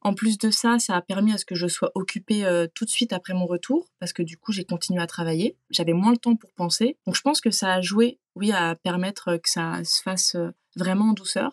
En 0.05 0.13
plus 0.13 0.37
de 0.37 0.51
ça, 0.51 0.79
ça 0.79 0.97
a 0.97 1.01
permis 1.01 1.33
à 1.33 1.39
ce 1.39 1.47
que 1.47 1.55
je 1.55 1.67
sois 1.67 1.91
occupée 1.95 2.45
euh, 2.45 2.67
tout 2.75 2.85
de 2.85 2.91
suite 2.91 3.15
après 3.15 3.33
mon 3.33 3.47
retour, 3.47 3.89
parce 3.99 4.13
que 4.13 4.23
du 4.23 4.37
coup, 4.37 4.53
j'ai 4.53 4.65
continué 4.65 5.01
à 5.01 5.07
travailler. 5.07 5.57
J'avais 5.71 5.95
moins 5.95 6.13
le 6.13 6.19
temps 6.19 6.37
pour 6.37 6.53
penser. 6.53 6.99
Donc 7.07 7.17
je 7.17 7.23
pense 7.23 7.41
que 7.41 7.51
ça 7.51 7.73
a 7.73 7.81
joué, 7.81 8.19
oui, 8.37 8.53
à 8.53 8.77
permettre 8.77 9.37
que 9.39 9.49
ça 9.49 9.83
se 9.83 10.03
fasse 10.03 10.37
vraiment 10.77 11.11
en 11.11 11.13
douceur. 11.15 11.53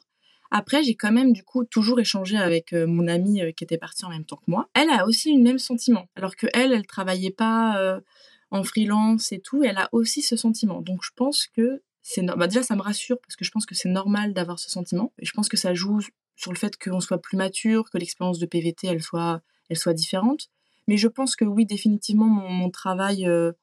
Après, 0.51 0.83
j'ai 0.83 0.95
quand 0.95 1.13
même 1.13 1.31
du 1.31 1.43
coup 1.43 1.63
toujours 1.63 2.01
échangé 2.01 2.35
avec 2.35 2.73
mon 2.73 3.07
amie 3.07 3.41
qui 3.55 3.63
était 3.63 3.77
partie 3.77 4.03
en 4.03 4.09
même 4.09 4.25
temps 4.25 4.35
que 4.35 4.51
moi. 4.51 4.69
Elle 4.73 4.89
a 4.89 5.05
aussi 5.07 5.33
le 5.33 5.41
même 5.41 5.59
sentiment, 5.59 6.09
alors 6.17 6.35
que 6.35 6.47
elle, 6.53 6.73
elle 6.73 6.85
travaillait 6.85 7.31
pas 7.31 8.01
en 8.49 8.63
freelance 8.63 9.31
et 9.31 9.39
tout. 9.39 9.63
elle 9.63 9.77
a 9.77 9.87
aussi 9.93 10.21
ce 10.21 10.35
sentiment. 10.35 10.81
Donc 10.81 11.03
je 11.03 11.11
pense 11.15 11.47
que 11.47 11.81
c'est 12.01 12.23
bah, 12.23 12.47
déjà 12.47 12.63
ça 12.63 12.75
me 12.75 12.81
rassure 12.81 13.17
parce 13.21 13.37
que 13.37 13.45
je 13.45 13.51
pense 13.51 13.65
que 13.65 13.75
c'est 13.75 13.87
normal 13.87 14.33
d'avoir 14.33 14.59
ce 14.59 14.69
sentiment. 14.69 15.13
Et 15.19 15.25
je 15.25 15.31
pense 15.31 15.47
que 15.47 15.55
ça 15.55 15.73
joue 15.73 16.01
sur 16.35 16.51
le 16.51 16.57
fait 16.57 16.77
qu'on 16.77 16.99
soit 16.99 17.19
plus 17.19 17.37
mature, 17.37 17.89
que 17.89 17.97
l'expérience 17.97 18.39
de 18.39 18.45
PVT 18.45 18.87
elle 18.87 19.01
soit 19.01 19.41
elle 19.69 19.77
soit 19.77 19.93
différente. 19.93 20.49
Mais 20.87 20.97
je 20.97 21.07
pense 21.07 21.35
que 21.35 21.45
oui, 21.45 21.65
définitivement, 21.65 22.25
mon, 22.25 22.49
mon 22.49 22.69
travail 22.69 23.25
a 23.25 23.53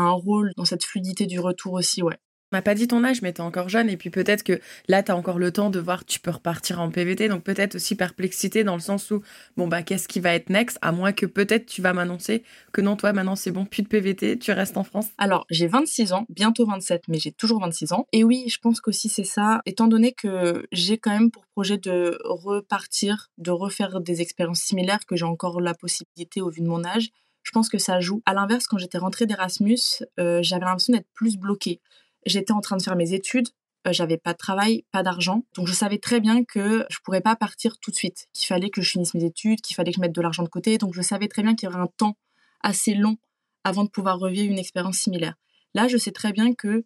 un 0.00 0.10
rôle 0.10 0.52
dans 0.56 0.64
cette 0.64 0.84
fluidité 0.84 1.26
du 1.26 1.40
retour 1.40 1.74
aussi, 1.74 2.02
ouais. 2.02 2.18
Pas 2.62 2.74
dit 2.74 2.88
ton 2.88 3.04
âge, 3.04 3.22
mais 3.22 3.32
tu 3.32 3.40
es 3.40 3.44
encore 3.44 3.68
jeune. 3.68 3.88
Et 3.88 3.96
puis 3.96 4.10
peut-être 4.10 4.42
que 4.42 4.60
là, 4.88 5.02
tu 5.02 5.12
as 5.12 5.16
encore 5.16 5.38
le 5.38 5.52
temps 5.52 5.70
de 5.70 5.78
voir, 5.78 6.04
tu 6.04 6.20
peux 6.20 6.30
repartir 6.30 6.80
en 6.80 6.90
PVT. 6.90 7.28
Donc 7.28 7.42
peut-être 7.42 7.76
aussi 7.76 7.94
perplexité 7.94 8.64
dans 8.64 8.74
le 8.74 8.80
sens 8.80 9.10
où, 9.10 9.22
bon, 9.56 9.68
bah, 9.68 9.82
qu'est-ce 9.82 10.08
qui 10.08 10.20
va 10.20 10.34
être 10.34 10.50
next 10.50 10.78
À 10.82 10.92
moins 10.92 11.12
que 11.12 11.26
peut-être 11.26 11.66
tu 11.66 11.82
vas 11.82 11.92
m'annoncer 11.92 12.42
que 12.72 12.80
non, 12.80 12.96
toi, 12.96 13.12
maintenant, 13.12 13.36
c'est 13.36 13.50
bon, 13.50 13.64
plus 13.64 13.82
de 13.82 13.88
PVT, 13.88 14.38
tu 14.38 14.52
restes 14.52 14.76
en 14.76 14.84
France. 14.84 15.08
Alors, 15.18 15.46
j'ai 15.50 15.66
26 15.66 16.12
ans, 16.12 16.26
bientôt 16.28 16.66
27, 16.66 17.04
mais 17.08 17.18
j'ai 17.18 17.32
toujours 17.32 17.60
26 17.60 17.92
ans. 17.92 18.06
Et 18.12 18.24
oui, 18.24 18.46
je 18.48 18.58
pense 18.58 18.80
qu'aussi 18.80 19.08
c'est 19.08 19.24
ça, 19.24 19.60
étant 19.66 19.86
donné 19.86 20.12
que 20.12 20.66
j'ai 20.72 20.98
quand 20.98 21.10
même 21.10 21.30
pour 21.30 21.46
projet 21.46 21.78
de 21.78 22.18
repartir, 22.24 23.30
de 23.38 23.50
refaire 23.50 24.00
des 24.00 24.20
expériences 24.20 24.60
similaires, 24.60 25.00
que 25.06 25.16
j'ai 25.16 25.24
encore 25.24 25.60
la 25.60 25.74
possibilité 25.74 26.40
au 26.40 26.50
vu 26.50 26.60
de 26.60 26.66
mon 26.66 26.84
âge. 26.84 27.10
Je 27.42 27.52
pense 27.52 27.68
que 27.68 27.78
ça 27.78 28.00
joue. 28.00 28.22
À 28.26 28.34
l'inverse, 28.34 28.66
quand 28.66 28.76
j'étais 28.76 28.98
rentrée 28.98 29.24
d'Erasmus, 29.26 29.78
euh, 30.18 30.40
j'avais 30.42 30.64
l'impression 30.64 30.92
d'être 30.92 31.08
plus 31.14 31.36
bloquée 31.36 31.80
j'étais 32.26 32.52
en 32.52 32.60
train 32.60 32.76
de 32.76 32.82
faire 32.82 32.96
mes 32.96 33.14
études, 33.14 33.48
euh, 33.86 33.92
j'avais 33.92 34.18
pas 34.18 34.32
de 34.32 34.38
travail, 34.38 34.84
pas 34.92 35.02
d'argent. 35.02 35.44
Donc 35.54 35.66
je 35.66 35.72
savais 35.72 35.98
très 35.98 36.20
bien 36.20 36.44
que 36.44 36.84
je 36.90 36.98
pourrais 37.04 37.20
pas 37.20 37.36
partir 37.36 37.78
tout 37.78 37.90
de 37.90 37.96
suite, 37.96 38.26
qu'il 38.32 38.46
fallait 38.46 38.70
que 38.70 38.82
je 38.82 38.90
finisse 38.90 39.14
mes 39.14 39.24
études, 39.24 39.60
qu'il 39.60 39.76
fallait 39.76 39.92
que 39.92 39.96
je 39.96 40.00
mette 40.00 40.14
de 40.14 40.20
l'argent 40.20 40.42
de 40.42 40.48
côté. 40.48 40.78
Donc 40.78 40.94
je 40.94 41.02
savais 41.02 41.28
très 41.28 41.42
bien 41.42 41.54
qu'il 41.54 41.68
y 41.68 41.72
aurait 41.72 41.80
un 41.80 41.90
temps 41.96 42.16
assez 42.62 42.94
long 42.94 43.16
avant 43.64 43.84
de 43.84 43.88
pouvoir 43.88 44.18
revivre 44.18 44.50
une 44.50 44.58
expérience 44.58 44.98
similaire. 44.98 45.34
Là, 45.74 45.88
je 45.88 45.96
sais 45.96 46.12
très 46.12 46.32
bien 46.32 46.54
que 46.54 46.84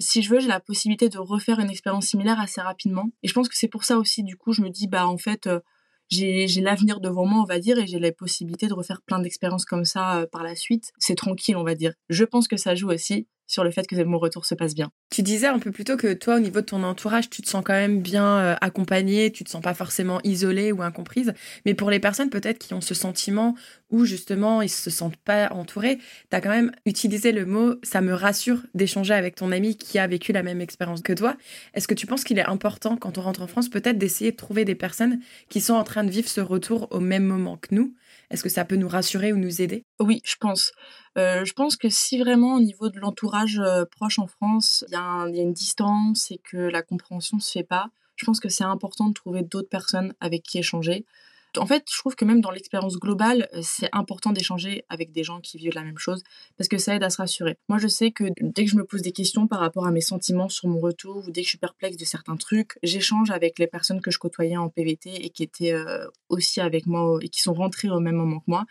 si 0.00 0.22
je 0.22 0.30
veux, 0.30 0.40
j'ai 0.40 0.48
la 0.48 0.60
possibilité 0.60 1.08
de 1.08 1.18
refaire 1.18 1.58
une 1.58 1.70
expérience 1.70 2.06
similaire 2.06 2.40
assez 2.40 2.60
rapidement. 2.60 3.10
Et 3.22 3.28
je 3.28 3.34
pense 3.34 3.48
que 3.48 3.56
c'est 3.56 3.68
pour 3.68 3.84
ça 3.84 3.98
aussi, 3.98 4.22
du 4.22 4.36
coup, 4.36 4.52
je 4.52 4.62
me 4.62 4.70
dis, 4.70 4.86
bah 4.86 5.08
en 5.08 5.18
fait, 5.18 5.48
euh, 5.48 5.60
j'ai 6.08 6.46
l'avenir 6.60 7.00
devant 7.00 7.26
moi, 7.26 7.40
on 7.40 7.44
va 7.44 7.58
dire, 7.58 7.78
et 7.78 7.86
j'ai 7.86 7.98
la 7.98 8.12
possibilité 8.12 8.68
de 8.68 8.74
refaire 8.74 9.02
plein 9.02 9.18
d'expériences 9.18 9.64
comme 9.64 9.84
ça 9.84 10.20
euh, 10.20 10.26
par 10.26 10.42
la 10.42 10.54
suite. 10.54 10.92
C'est 10.98 11.16
tranquille, 11.16 11.56
on 11.56 11.64
va 11.64 11.74
dire. 11.74 11.94
Je 12.08 12.24
pense 12.24 12.46
que 12.46 12.56
ça 12.56 12.74
joue 12.74 12.90
aussi 12.90 13.26
sur 13.48 13.64
le 13.64 13.72
fait 13.72 13.86
que 13.86 14.00
mon 14.04 14.18
retour 14.18 14.46
se 14.46 14.54
passe 14.54 14.74
bien. 14.74 14.90
Tu 15.10 15.22
disais 15.22 15.48
un 15.48 15.58
peu 15.58 15.72
plus 15.72 15.84
tôt 15.84 15.96
que 15.96 16.12
toi, 16.12 16.36
au 16.36 16.38
niveau 16.38 16.60
de 16.60 16.66
ton 16.66 16.84
entourage, 16.84 17.30
tu 17.30 17.42
te 17.42 17.48
sens 17.48 17.64
quand 17.64 17.72
même 17.72 18.00
bien 18.00 18.38
euh, 18.38 18.54
accompagnée, 18.60 19.32
tu 19.32 19.42
te 19.42 19.50
sens 19.50 19.62
pas 19.62 19.74
forcément 19.74 20.20
isolée 20.22 20.70
ou 20.70 20.82
incomprise. 20.82 21.32
Mais 21.64 21.74
pour 21.74 21.90
les 21.90 21.98
personnes 21.98 22.30
peut-être 22.30 22.58
qui 22.58 22.74
ont 22.74 22.80
ce 22.80 22.94
sentiment 22.94 23.56
où 23.90 24.04
justement 24.04 24.60
ils 24.60 24.68
se 24.68 24.90
sentent 24.90 25.16
pas 25.16 25.50
entourés, 25.50 25.96
tu 26.30 26.36
as 26.36 26.40
quand 26.42 26.50
même 26.50 26.72
utilisé 26.84 27.32
le 27.32 27.46
mot 27.46 27.76
ça 27.82 28.02
me 28.02 28.12
rassure 28.12 28.60
d'échanger 28.74 29.14
avec 29.14 29.34
ton 29.34 29.50
ami 29.50 29.76
qui 29.76 29.98
a 29.98 30.06
vécu 30.06 30.32
la 30.32 30.42
même 30.42 30.60
expérience 30.60 31.00
que 31.00 31.14
toi. 31.14 31.36
Est-ce 31.72 31.88
que 31.88 31.94
tu 31.94 32.06
penses 32.06 32.24
qu'il 32.24 32.38
est 32.38 32.46
important 32.46 32.96
quand 32.98 33.16
on 33.16 33.22
rentre 33.22 33.40
en 33.40 33.46
France 33.46 33.70
peut-être 33.70 33.96
d'essayer 33.96 34.32
de 34.32 34.36
trouver 34.36 34.66
des 34.66 34.74
personnes 34.74 35.20
qui 35.48 35.62
sont 35.62 35.74
en 35.74 35.84
train 35.84 36.04
de 36.04 36.10
vivre 36.10 36.28
ce 36.28 36.42
retour 36.42 36.88
au 36.90 37.00
même 37.00 37.24
moment 37.24 37.56
que 37.56 37.74
nous? 37.74 37.94
Est-ce 38.30 38.42
que 38.42 38.48
ça 38.48 38.64
peut 38.64 38.76
nous 38.76 38.88
rassurer 38.88 39.32
ou 39.32 39.36
nous 39.36 39.62
aider? 39.62 39.84
Oui, 40.00 40.20
je 40.24 40.36
pense. 40.38 40.72
Euh, 41.16 41.44
je 41.44 41.52
pense 41.54 41.76
que 41.76 41.88
si 41.88 42.18
vraiment 42.18 42.54
au 42.54 42.60
niveau 42.60 42.90
de 42.90 42.98
l'entourage 42.98 43.58
euh, 43.58 43.84
proche 43.84 44.18
en 44.18 44.26
France, 44.26 44.84
il 44.88 44.92
y, 44.92 44.96
a 44.96 45.42
une 45.42 45.52
distance 45.52 46.30
et 46.30 46.38
que 46.38 46.56
la 46.56 46.82
compréhension 46.82 47.38
ne 47.38 47.42
se 47.42 47.50
fait 47.50 47.64
pas, 47.64 47.88
je 48.16 48.26
pense 48.26 48.40
que 48.40 48.48
c'est 48.48 48.64
important 48.64 49.08
de 49.08 49.14
trouver 49.14 49.42
d'autres 49.42 49.68
personnes 49.68 50.12
avec 50.20 50.42
qui 50.42 50.58
échanger. 50.58 51.06
En 51.56 51.66
fait, 51.66 51.84
je 51.90 51.98
trouve 51.98 52.14
que 52.14 52.24
même 52.24 52.40
dans 52.40 52.50
l'expérience 52.50 52.96
globale, 52.98 53.48
euh, 53.54 53.60
c'est 53.62 53.88
important 53.92 54.32
d'échanger 54.32 54.84
avec 54.88 55.12
des 55.12 55.24
gens 55.24 55.40
qui 55.40 55.56
vivent 55.56 55.74
la 55.74 55.82
même 55.82 55.98
chose 55.98 56.22
parce 56.56 56.68
que 56.68 56.78
ça 56.78 56.94
aide 56.94 57.02
à 57.02 57.10
se 57.10 57.16
rassurer. 57.16 57.56
Moi, 57.68 57.78
je 57.78 57.88
sais 57.88 58.10
que 58.10 58.24
dès 58.40 58.64
que 58.64 58.70
je 58.70 58.76
me 58.76 58.84
pose 58.84 59.02
des 59.02 59.12
questions 59.12 59.46
par 59.46 59.60
rapport 59.60 59.86
à 59.86 59.90
mes 59.90 60.00
sentiments 60.00 60.48
sur 60.48 60.68
mon 60.68 60.78
retour 60.78 61.24
ou 61.26 61.30
dès 61.30 61.40
que 61.40 61.46
je 61.46 61.50
suis 61.50 61.58
perplexe 61.58 61.96
de 61.96 62.04
certains 62.04 62.36
trucs, 62.36 62.78
j'échange 62.82 63.30
avec 63.30 63.58
les 63.58 63.66
personnes 63.66 64.00
que 64.00 64.10
je 64.10 64.18
côtoyais 64.18 64.56
en 64.56 64.68
PVT 64.68 65.24
et 65.24 65.30
qui 65.30 65.42
étaient 65.42 65.72
euh, 65.72 66.06
aussi 66.28 66.60
avec 66.60 66.86
moi 66.86 67.18
et 67.22 67.28
qui 67.28 67.40
sont 67.40 67.54
rentrées 67.54 67.88
au 67.88 68.00
même 68.00 68.16
moment 68.16 68.40
que 68.40 68.48
moi. 68.48 68.64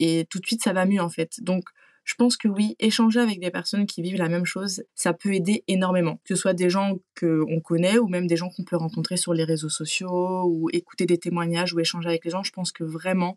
Et 0.00 0.26
tout 0.30 0.38
de 0.38 0.46
suite, 0.46 0.62
ça 0.62 0.72
va 0.72 0.84
mieux 0.84 1.00
en 1.00 1.08
fait. 1.08 1.42
Donc, 1.42 1.64
je 2.08 2.14
pense 2.14 2.38
que 2.38 2.48
oui, 2.48 2.74
échanger 2.78 3.20
avec 3.20 3.38
des 3.38 3.50
personnes 3.50 3.84
qui 3.84 4.00
vivent 4.00 4.16
la 4.16 4.30
même 4.30 4.46
chose, 4.46 4.82
ça 4.94 5.12
peut 5.12 5.34
aider 5.34 5.62
énormément. 5.68 6.18
Que 6.24 6.34
ce 6.34 6.40
soit 6.40 6.54
des 6.54 6.70
gens 6.70 6.96
qu'on 7.20 7.60
connaît 7.60 7.98
ou 7.98 8.08
même 8.08 8.26
des 8.26 8.36
gens 8.36 8.48
qu'on 8.48 8.64
peut 8.64 8.78
rencontrer 8.78 9.18
sur 9.18 9.34
les 9.34 9.44
réseaux 9.44 9.68
sociaux 9.68 10.44
ou 10.46 10.70
écouter 10.72 11.04
des 11.04 11.18
témoignages 11.18 11.74
ou 11.74 11.80
échanger 11.80 12.08
avec 12.08 12.24
les 12.24 12.30
gens, 12.30 12.42
je 12.42 12.50
pense 12.50 12.72
que 12.72 12.82
vraiment, 12.82 13.36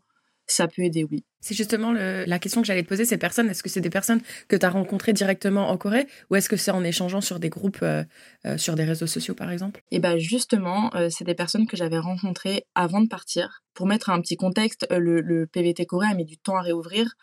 ça 0.52 0.68
peut 0.68 0.84
aider, 0.84 1.04
oui. 1.04 1.24
C'est 1.40 1.56
justement 1.56 1.92
la 1.92 2.40
question 2.40 2.62
que 2.62 2.68
j'allais 2.68 2.84
te 2.84 2.88
poser, 2.88 3.04
ces 3.04 3.18
personnes, 3.18 3.50
est-ce 3.50 3.64
que 3.64 3.70
c'est 3.70 3.82
des 3.82 3.90
personnes 3.90 4.22
que 4.48 4.56
tu 4.56 4.66
as 4.66 4.70
rencontrées 4.70 5.14
directement 5.14 5.70
en 5.70 5.78
Corée 5.78 6.08
ou 6.30 6.36
est-ce 6.36 6.50
que 6.50 6.58
c'est 6.58 6.72
en 6.72 6.84
échangeant 6.84 7.22
sur 7.22 7.40
des 7.40 7.50
groupes, 7.50 7.80
euh, 7.82 8.04
euh, 8.46 8.58
sur 8.58 8.76
des 8.76 8.84
réseaux 8.84 9.08
sociaux 9.08 9.34
par 9.34 9.52
exemple? 9.52 9.84
Eh 9.92 10.00
bien 10.00 10.18
justement, 10.18 10.94
euh, 10.96 11.10
c'est 11.10 11.24
des 11.24 11.34
personnes 11.34 11.68
que 11.68 11.78
j'avais 11.78 11.98
rencontrées 11.98 12.66
avant 12.76 13.02
de 13.02 13.08
partir. 13.08 13.64
Pour 13.74 13.88
mettre 13.88 14.10
un 14.10 14.22
petit 14.22 14.36
contexte, 14.36 14.86
le, 14.92 15.22
le 15.22 15.48
PVT 15.48 15.86
coréen 15.86 16.12
a 16.12 16.14
mis 16.14 16.26
du 16.26 16.38
temps 16.38 16.58
à 16.58 16.62
réouvrir. 16.62 17.16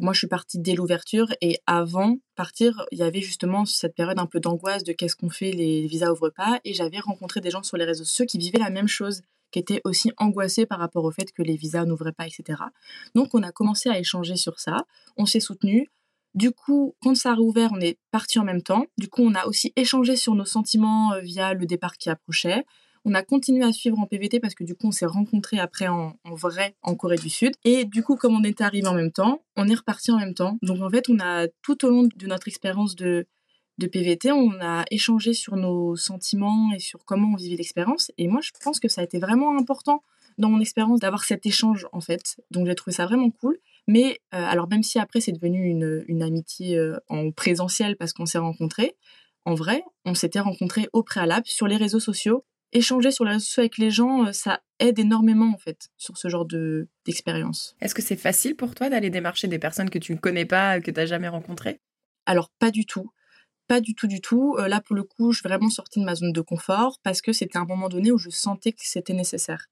Moi, 0.00 0.14
je 0.14 0.20
suis 0.20 0.26
partie 0.26 0.58
dès 0.58 0.74
l'ouverture 0.74 1.28
et 1.42 1.58
avant 1.66 2.16
partir, 2.34 2.86
il 2.92 2.98
y 2.98 3.02
avait 3.02 3.20
justement 3.20 3.66
cette 3.66 3.94
période 3.94 4.18
un 4.18 4.26
peu 4.26 4.40
d'angoisse 4.40 4.84
de 4.84 4.92
qu'est-ce 4.92 5.14
qu'on 5.16 5.28
fait, 5.28 5.52
les 5.52 5.86
visas 5.86 6.10
ouvrent 6.10 6.32
pas. 6.34 6.60
Et 6.64 6.72
j'avais 6.72 6.98
rencontré 6.98 7.40
des 7.40 7.50
gens 7.50 7.62
sur 7.62 7.76
les 7.76 7.84
réseaux 7.84 8.04
sociaux 8.04 8.24
qui 8.24 8.38
vivaient 8.38 8.58
la 8.58 8.70
même 8.70 8.88
chose, 8.88 9.20
qui 9.52 9.58
étaient 9.58 9.80
aussi 9.84 10.10
angoissés 10.16 10.66
par 10.66 10.80
rapport 10.80 11.04
au 11.04 11.12
fait 11.12 11.30
que 11.32 11.42
les 11.42 11.56
visas 11.56 11.84
n'ouvraient 11.84 12.12
pas, 12.12 12.26
etc. 12.26 12.60
Donc, 13.14 13.34
on 13.34 13.42
a 13.42 13.52
commencé 13.52 13.88
à 13.88 13.98
échanger 13.98 14.36
sur 14.36 14.58
ça. 14.58 14.86
On 15.16 15.26
s'est 15.26 15.40
soutenus. 15.40 15.86
Du 16.34 16.50
coup, 16.50 16.94
quand 17.02 17.14
ça 17.14 17.32
a 17.32 17.34
rouvert, 17.34 17.70
on 17.72 17.80
est 17.80 17.98
parti 18.10 18.38
en 18.38 18.44
même 18.44 18.62
temps. 18.62 18.86
Du 18.96 19.08
coup, 19.08 19.22
on 19.22 19.34
a 19.34 19.46
aussi 19.46 19.72
échangé 19.76 20.16
sur 20.16 20.34
nos 20.34 20.46
sentiments 20.46 21.12
euh, 21.12 21.20
via 21.20 21.52
le 21.52 21.66
départ 21.66 21.98
qui 21.98 22.08
approchait. 22.08 22.64
On 23.04 23.14
a 23.14 23.22
continué 23.22 23.64
à 23.64 23.72
suivre 23.72 23.98
en 23.98 24.06
PVT 24.06 24.40
parce 24.40 24.54
que 24.54 24.64
du 24.64 24.74
coup, 24.74 24.86
on 24.86 24.92
s'est 24.92 25.06
rencontrés 25.06 25.58
après 25.58 25.88
en, 25.88 26.16
vrai 26.24 26.76
en 26.82 26.94
Corée 26.94 27.16
du 27.16 27.28
Sud. 27.28 27.52
Et 27.64 27.84
du 27.84 28.02
coup, 28.02 28.16
comme 28.16 28.34
on 28.34 28.44
était 28.44 28.62
arrivé 28.64 28.86
en 28.86 28.94
même 28.94 29.10
temps, 29.10 29.42
on 29.56 29.68
est 29.68 29.74
reparti 29.74 30.12
en 30.12 30.18
même 30.18 30.34
temps. 30.34 30.56
Donc 30.62 30.80
en 30.80 30.88
fait, 30.88 31.08
on 31.08 31.18
a 31.18 31.48
tout 31.62 31.84
au 31.84 31.90
long 31.90 32.04
de 32.04 32.26
notre 32.26 32.46
expérience 32.46 32.94
de, 32.94 33.26
de 33.78 33.86
PVT, 33.86 34.32
on 34.32 34.52
a 34.60 34.84
échangé 34.90 35.32
sur 35.32 35.56
nos 35.56 35.96
sentiments 35.96 36.70
et 36.74 36.78
sur 36.78 37.04
comment 37.04 37.32
on 37.32 37.36
vivait 37.36 37.56
l'expérience. 37.56 38.10
Et 38.18 38.28
moi, 38.28 38.40
je 38.42 38.50
pense 38.62 38.80
que 38.80 38.88
ça 38.88 39.00
a 39.00 39.04
été 39.04 39.18
vraiment 39.18 39.56
important 39.56 40.02
dans 40.38 40.50
mon 40.50 40.60
expérience 40.60 41.00
d'avoir 41.00 41.24
cet 41.24 41.46
échange 41.46 41.86
en 41.92 42.00
fait. 42.00 42.40
Donc 42.50 42.66
j'ai 42.66 42.74
trouvé 42.74 42.94
ça 42.94 43.06
vraiment 43.06 43.30
cool. 43.30 43.58
Mais 43.86 44.20
euh, 44.34 44.44
alors 44.44 44.68
même 44.68 44.82
si 44.82 44.98
après 44.98 45.20
c'est 45.20 45.32
devenu 45.32 45.68
une, 45.68 46.04
une 46.06 46.22
amitié 46.22 46.76
euh, 46.76 46.98
en 47.08 47.30
présentiel 47.32 47.96
parce 47.96 48.12
qu'on 48.12 48.26
s'est 48.26 48.38
rencontrés, 48.38 48.96
en 49.44 49.54
vrai, 49.54 49.82
on 50.04 50.14
s'était 50.14 50.40
rencontrés 50.40 50.88
au 50.92 51.02
préalable 51.02 51.46
sur 51.46 51.66
les 51.66 51.76
réseaux 51.76 52.00
sociaux 52.00 52.44
échanger 52.72 53.10
sur 53.10 53.24
les 53.24 53.32
réseaux 53.32 53.44
sociaux 53.44 53.60
avec 53.60 53.78
les 53.78 53.90
gens, 53.90 54.26
euh, 54.26 54.32
ça 54.32 54.60
aide 54.78 54.98
énormément 54.98 55.52
en 55.52 55.58
fait 55.58 55.90
sur 55.96 56.16
ce 56.16 56.28
genre 56.28 56.44
de 56.44 56.88
d'expérience. 57.04 57.76
Est-ce 57.80 57.94
que 57.94 58.02
c'est 58.02 58.16
facile 58.16 58.56
pour 58.56 58.74
toi 58.74 58.88
d'aller 58.88 59.10
démarcher 59.10 59.48
des 59.48 59.58
personnes 59.58 59.90
que 59.90 59.98
tu 59.98 60.12
ne 60.12 60.18
connais 60.18 60.46
pas, 60.46 60.80
que 60.80 60.90
tu 60.90 60.98
n'as 60.98 61.06
jamais 61.06 61.28
rencontrées? 61.28 61.80
Alors 62.26 62.50
pas 62.58 62.70
du 62.70 62.86
tout. 62.86 63.10
Pas 63.68 63.80
du 63.80 63.94
tout, 63.94 64.06
du 64.06 64.20
tout. 64.20 64.56
là, 64.56 64.80
pour 64.80 64.96
le 64.96 65.02
coup, 65.02 65.32
je 65.32 65.38
suis 65.38 65.48
vraiment 65.48 65.70
sortie 65.70 66.00
de 66.00 66.04
ma 66.04 66.14
zone 66.14 66.32
de 66.32 66.40
confort 66.40 66.98
parce 67.02 67.22
que 67.22 67.32
c'était 67.32 67.58
un 67.58 67.64
moment 67.64 67.88
donné 67.88 68.12
où 68.12 68.18
je 68.18 68.30
sentais 68.30 68.72
que 68.72 68.82
c'était 68.82 69.14
nécessaire. 69.14 69.66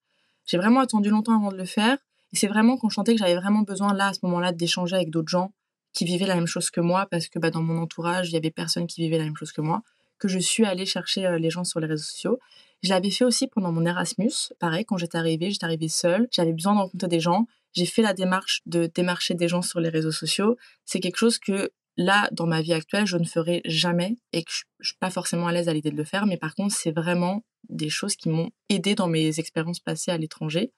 J'ai 0.46 0.56
vraiment 0.56 0.80
attendu 0.80 1.10
longtemps 1.10 1.36
avant 1.36 1.52
de 1.52 1.56
le 1.56 1.64
faire. 1.64 1.98
Et 2.32 2.36
c'est 2.36 2.46
vraiment 2.46 2.76
quand 2.76 2.88
je 2.88 2.94
sentais 2.94 3.12
que 3.14 3.18
j'avais 3.18 3.36
vraiment 3.36 3.62
besoin, 3.62 3.92
là, 3.94 4.08
à 4.08 4.14
ce 4.14 4.20
moment-là, 4.22 4.52
d'échanger 4.52 4.96
avec 4.96 5.10
d'autres 5.10 5.28
gens 5.28 5.52
qui 5.92 6.04
vivaient 6.04 6.26
la 6.26 6.36
même 6.36 6.46
chose 6.46 6.70
que 6.70 6.80
moi, 6.80 7.06
parce 7.10 7.28
que 7.28 7.38
bah, 7.38 7.50
dans 7.50 7.62
mon 7.62 7.80
entourage, 7.82 8.30
il 8.30 8.34
y 8.34 8.36
avait 8.36 8.50
personne 8.50 8.86
qui 8.86 9.00
vivait 9.00 9.18
la 9.18 9.24
même 9.24 9.36
chose 9.36 9.52
que 9.52 9.60
moi, 9.60 9.82
que 10.18 10.28
je 10.28 10.38
suis 10.38 10.64
allée 10.64 10.86
chercher 10.86 11.38
les 11.38 11.50
gens 11.50 11.64
sur 11.64 11.80
les 11.80 11.86
réseaux 11.86 12.04
sociaux. 12.04 12.38
Je 12.82 12.90
l'avais 12.90 13.10
fait 13.10 13.24
aussi 13.24 13.48
pendant 13.48 13.72
mon 13.72 13.84
Erasmus. 13.84 14.52
Pareil, 14.58 14.84
quand 14.84 14.96
j'étais 14.96 15.18
arrivée, 15.18 15.50
j'étais 15.50 15.64
arrivée 15.64 15.88
seule. 15.88 16.28
J'avais 16.30 16.52
besoin 16.52 16.74
de 16.74 16.78
rencontrer 16.80 17.08
des 17.08 17.20
gens. 17.20 17.46
J'ai 17.72 17.86
fait 17.86 18.02
la 18.02 18.14
démarche 18.14 18.62
de 18.66 18.90
démarcher 18.92 19.34
des 19.34 19.48
gens 19.48 19.62
sur 19.62 19.80
les 19.80 19.88
réseaux 19.88 20.12
sociaux. 20.12 20.56
C'est 20.84 21.00
quelque 21.00 21.16
chose 21.16 21.38
que 21.38 21.70
là, 21.96 22.28
dans 22.32 22.46
ma 22.46 22.62
vie 22.62 22.72
actuelle, 22.72 23.06
je 23.06 23.16
ne 23.16 23.24
ferai 23.24 23.62
jamais 23.64 24.16
et 24.32 24.42
que 24.44 24.50
je, 24.50 24.62
ne 24.80 24.84
suis 24.84 24.96
pas 24.98 25.10
forcément 25.10 25.46
à 25.46 25.52
l'aise 25.52 25.68
à 25.68 25.74
l'idée 25.74 25.90
de 25.90 25.96
le 25.96 26.04
faire. 26.04 26.26
Mais 26.26 26.36
par 26.36 26.54
contre, 26.54 26.74
c'est 26.74 26.92
vraiment 26.92 27.44
des 27.68 27.88
choses 27.90 28.16
qui 28.16 28.28
m'ont 28.28 28.50
aidé 28.68 28.94
dans 28.94 29.08
mes 29.08 29.38
expériences 29.38 29.80
passées 29.80 30.10
à 30.10 30.18
l'étranger. 30.18 30.72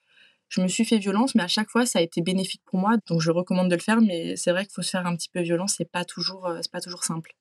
Je 0.49 0.61
me 0.61 0.69
suis 0.69 0.85
fait 0.85 0.99
violence, 0.99 1.35
mais 1.35 1.43
à 1.43 1.49
chaque 1.49 1.71
fois, 1.71 1.87
ça 1.87 1.99
a 1.99 2.03
été 2.03 2.21
bénéfique 2.21 2.63
pour 2.67 2.79
moi. 2.79 2.97
Donc, 3.07 3.21
je 3.21 3.31
recommande 3.31 3.71
de 3.71 3.75
le 3.75 3.81
faire. 3.81 4.01
Mais 4.03 4.37
c'est 4.37 4.51
vrai 4.51 4.65
qu'il 4.65 4.73
faut 4.75 4.83
se 4.83 4.91
faire 4.91 5.07
un 5.07 5.17
petit 5.17 5.31
peu 5.31 5.41
violence. 5.41 5.75
C'est 5.79 5.91
pas 5.91 6.05
toujours, 6.05 6.47
euh, 6.47 6.59
c'est 6.61 6.71
pas 6.71 6.81
toujours 6.81 7.05
simple. 7.05 7.35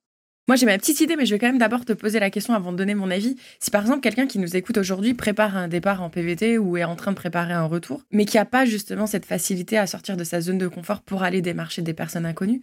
Moi, 0.48 0.56
j'ai 0.56 0.66
ma 0.66 0.76
petite 0.76 1.00
idée, 1.00 1.14
mais 1.14 1.24
je 1.24 1.34
vais 1.34 1.38
quand 1.38 1.46
même 1.46 1.58
d'abord 1.58 1.84
te 1.84 1.92
poser 1.92 2.18
la 2.18 2.28
question 2.28 2.52
avant 2.52 2.72
de 2.72 2.76
donner 2.76 2.96
mon 2.96 3.12
avis. 3.12 3.36
Si 3.60 3.70
par 3.70 3.82
exemple 3.82 4.00
quelqu'un 4.00 4.26
qui 4.26 4.40
nous 4.40 4.56
écoute 4.56 4.76
aujourd'hui 4.76 5.14
prépare 5.14 5.56
un 5.56 5.68
départ 5.68 6.02
en 6.02 6.10
PVT 6.10 6.58
ou 6.58 6.76
est 6.76 6.82
en 6.82 6.96
train 6.96 7.12
de 7.12 7.16
préparer 7.16 7.52
un 7.52 7.66
retour, 7.66 8.02
mais 8.10 8.24
qui 8.24 8.38
n'a 8.38 8.44
pas 8.44 8.64
justement 8.64 9.06
cette 9.06 9.24
facilité 9.24 9.78
à 9.78 9.86
sortir 9.86 10.16
de 10.16 10.24
sa 10.24 10.40
zone 10.40 10.58
de 10.58 10.66
confort 10.66 11.02
pour 11.02 11.22
aller 11.22 11.42
démarcher 11.42 11.80
des 11.82 11.94
personnes 11.94 12.26
inconnues, 12.26 12.60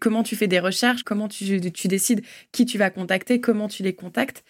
comment 0.00 0.22
tu 0.22 0.36
fais 0.36 0.46
des 0.46 0.60
recherches, 0.60 1.02
comment 1.02 1.28
tu, 1.28 1.60
décides 1.60 2.22
qui 2.52 2.66
tu 2.66 2.78
vas 2.78 2.90
contacter, 2.90 3.40
comment 3.40 3.68
tu 3.68 3.82
les 3.82 3.94
contactes 3.94 4.44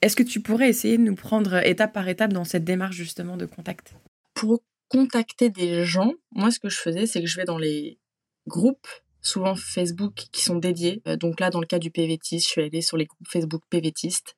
Est-ce 0.00 0.16
que 0.16 0.22
tu 0.22 0.40
pourrais 0.40 0.68
essayer 0.68 0.98
de 0.98 1.02
nous 1.02 1.14
prendre 1.14 1.56
étape 1.66 1.92
par 1.92 2.08
étape 2.08 2.32
dans 2.32 2.44
cette 2.44 2.64
démarche 2.64 2.96
justement 2.96 3.36
de 3.36 3.46
contact? 3.46 3.94
Pour 4.34 4.62
contacter 4.88 5.50
des 5.50 5.84
gens, 5.84 6.12
moi 6.32 6.50
ce 6.50 6.58
que 6.58 6.68
je 6.68 6.78
faisais, 6.78 7.06
c'est 7.06 7.20
que 7.20 7.26
je 7.26 7.36
vais 7.36 7.44
dans 7.44 7.58
les 7.58 7.98
groupes 8.46 8.88
souvent 9.22 9.54
Facebook 9.54 10.26
qui 10.32 10.42
sont 10.42 10.56
dédiés. 10.56 11.00
Euh, 11.06 11.16
donc 11.16 11.40
là, 11.40 11.50
dans 11.50 11.60
le 11.60 11.66
cas 11.66 11.78
du 11.78 11.90
PVTiste, 11.90 12.46
je 12.46 12.50
suis 12.50 12.62
allée 12.62 12.82
sur 12.82 12.96
les 12.96 13.06
groupes 13.06 13.28
Facebook 13.28 13.62
PVTistes. 13.70 14.36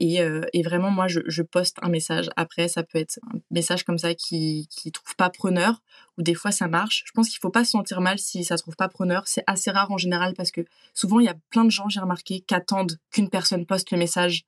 Et, 0.00 0.22
euh, 0.22 0.42
et 0.54 0.62
vraiment, 0.62 0.90
moi, 0.90 1.06
je, 1.08 1.42
poste 1.42 1.76
un 1.82 1.90
message. 1.90 2.30
Après, 2.36 2.68
ça 2.68 2.82
peut 2.82 2.98
être 2.98 3.18
un 3.32 3.38
message 3.50 3.84
comme 3.84 3.98
ça 3.98 4.14
qui 4.14 4.66
qui 4.70 4.92
trouve 4.92 5.14
pas 5.14 5.28
preneur, 5.28 5.82
ou 6.16 6.22
des 6.22 6.34
fois 6.34 6.50
ça 6.52 6.68
marche. 6.68 7.04
Je 7.06 7.12
pense 7.12 7.28
qu'il 7.28 7.38
faut 7.38 7.50
pas 7.50 7.64
se 7.64 7.72
sentir 7.72 8.00
mal 8.00 8.18
si 8.18 8.44
ça 8.44 8.56
trouve 8.56 8.76
pas 8.76 8.88
preneur. 8.88 9.24
C'est 9.26 9.44
assez 9.46 9.70
rare 9.70 9.90
en 9.90 9.98
général 9.98 10.34
parce 10.34 10.50
que 10.50 10.62
souvent, 10.94 11.20
il 11.20 11.26
y 11.26 11.28
a 11.28 11.36
plein 11.50 11.64
de 11.64 11.70
gens, 11.70 11.88
j'ai 11.88 12.00
remarqué, 12.00 12.40
qui 12.40 12.54
attendent 12.54 12.98
qu'une 13.10 13.28
personne 13.28 13.66
poste 13.66 13.90
le 13.90 13.98
message 13.98 14.44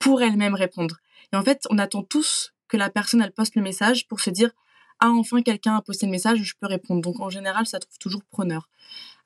pour 0.00 0.20
elle-même 0.22 0.54
répondre. 0.54 0.96
Et 1.32 1.36
en 1.36 1.42
fait, 1.42 1.62
on 1.70 1.78
attend 1.78 2.02
tous 2.02 2.52
que 2.68 2.76
la 2.76 2.90
personne, 2.90 3.22
elle 3.22 3.32
poste 3.32 3.54
le 3.54 3.62
message 3.62 4.08
pour 4.08 4.20
se 4.20 4.30
dire 4.30 4.50
ah 5.00 5.10
enfin 5.10 5.42
quelqu'un 5.42 5.76
a 5.76 5.82
posté 5.82 6.06
le 6.06 6.12
message, 6.12 6.40
je 6.42 6.54
peux 6.60 6.66
répondre. 6.66 7.00
Donc 7.02 7.20
en 7.20 7.30
général, 7.30 7.66
ça 7.66 7.78
trouve 7.78 7.98
toujours 7.98 8.22
preneur. 8.30 8.68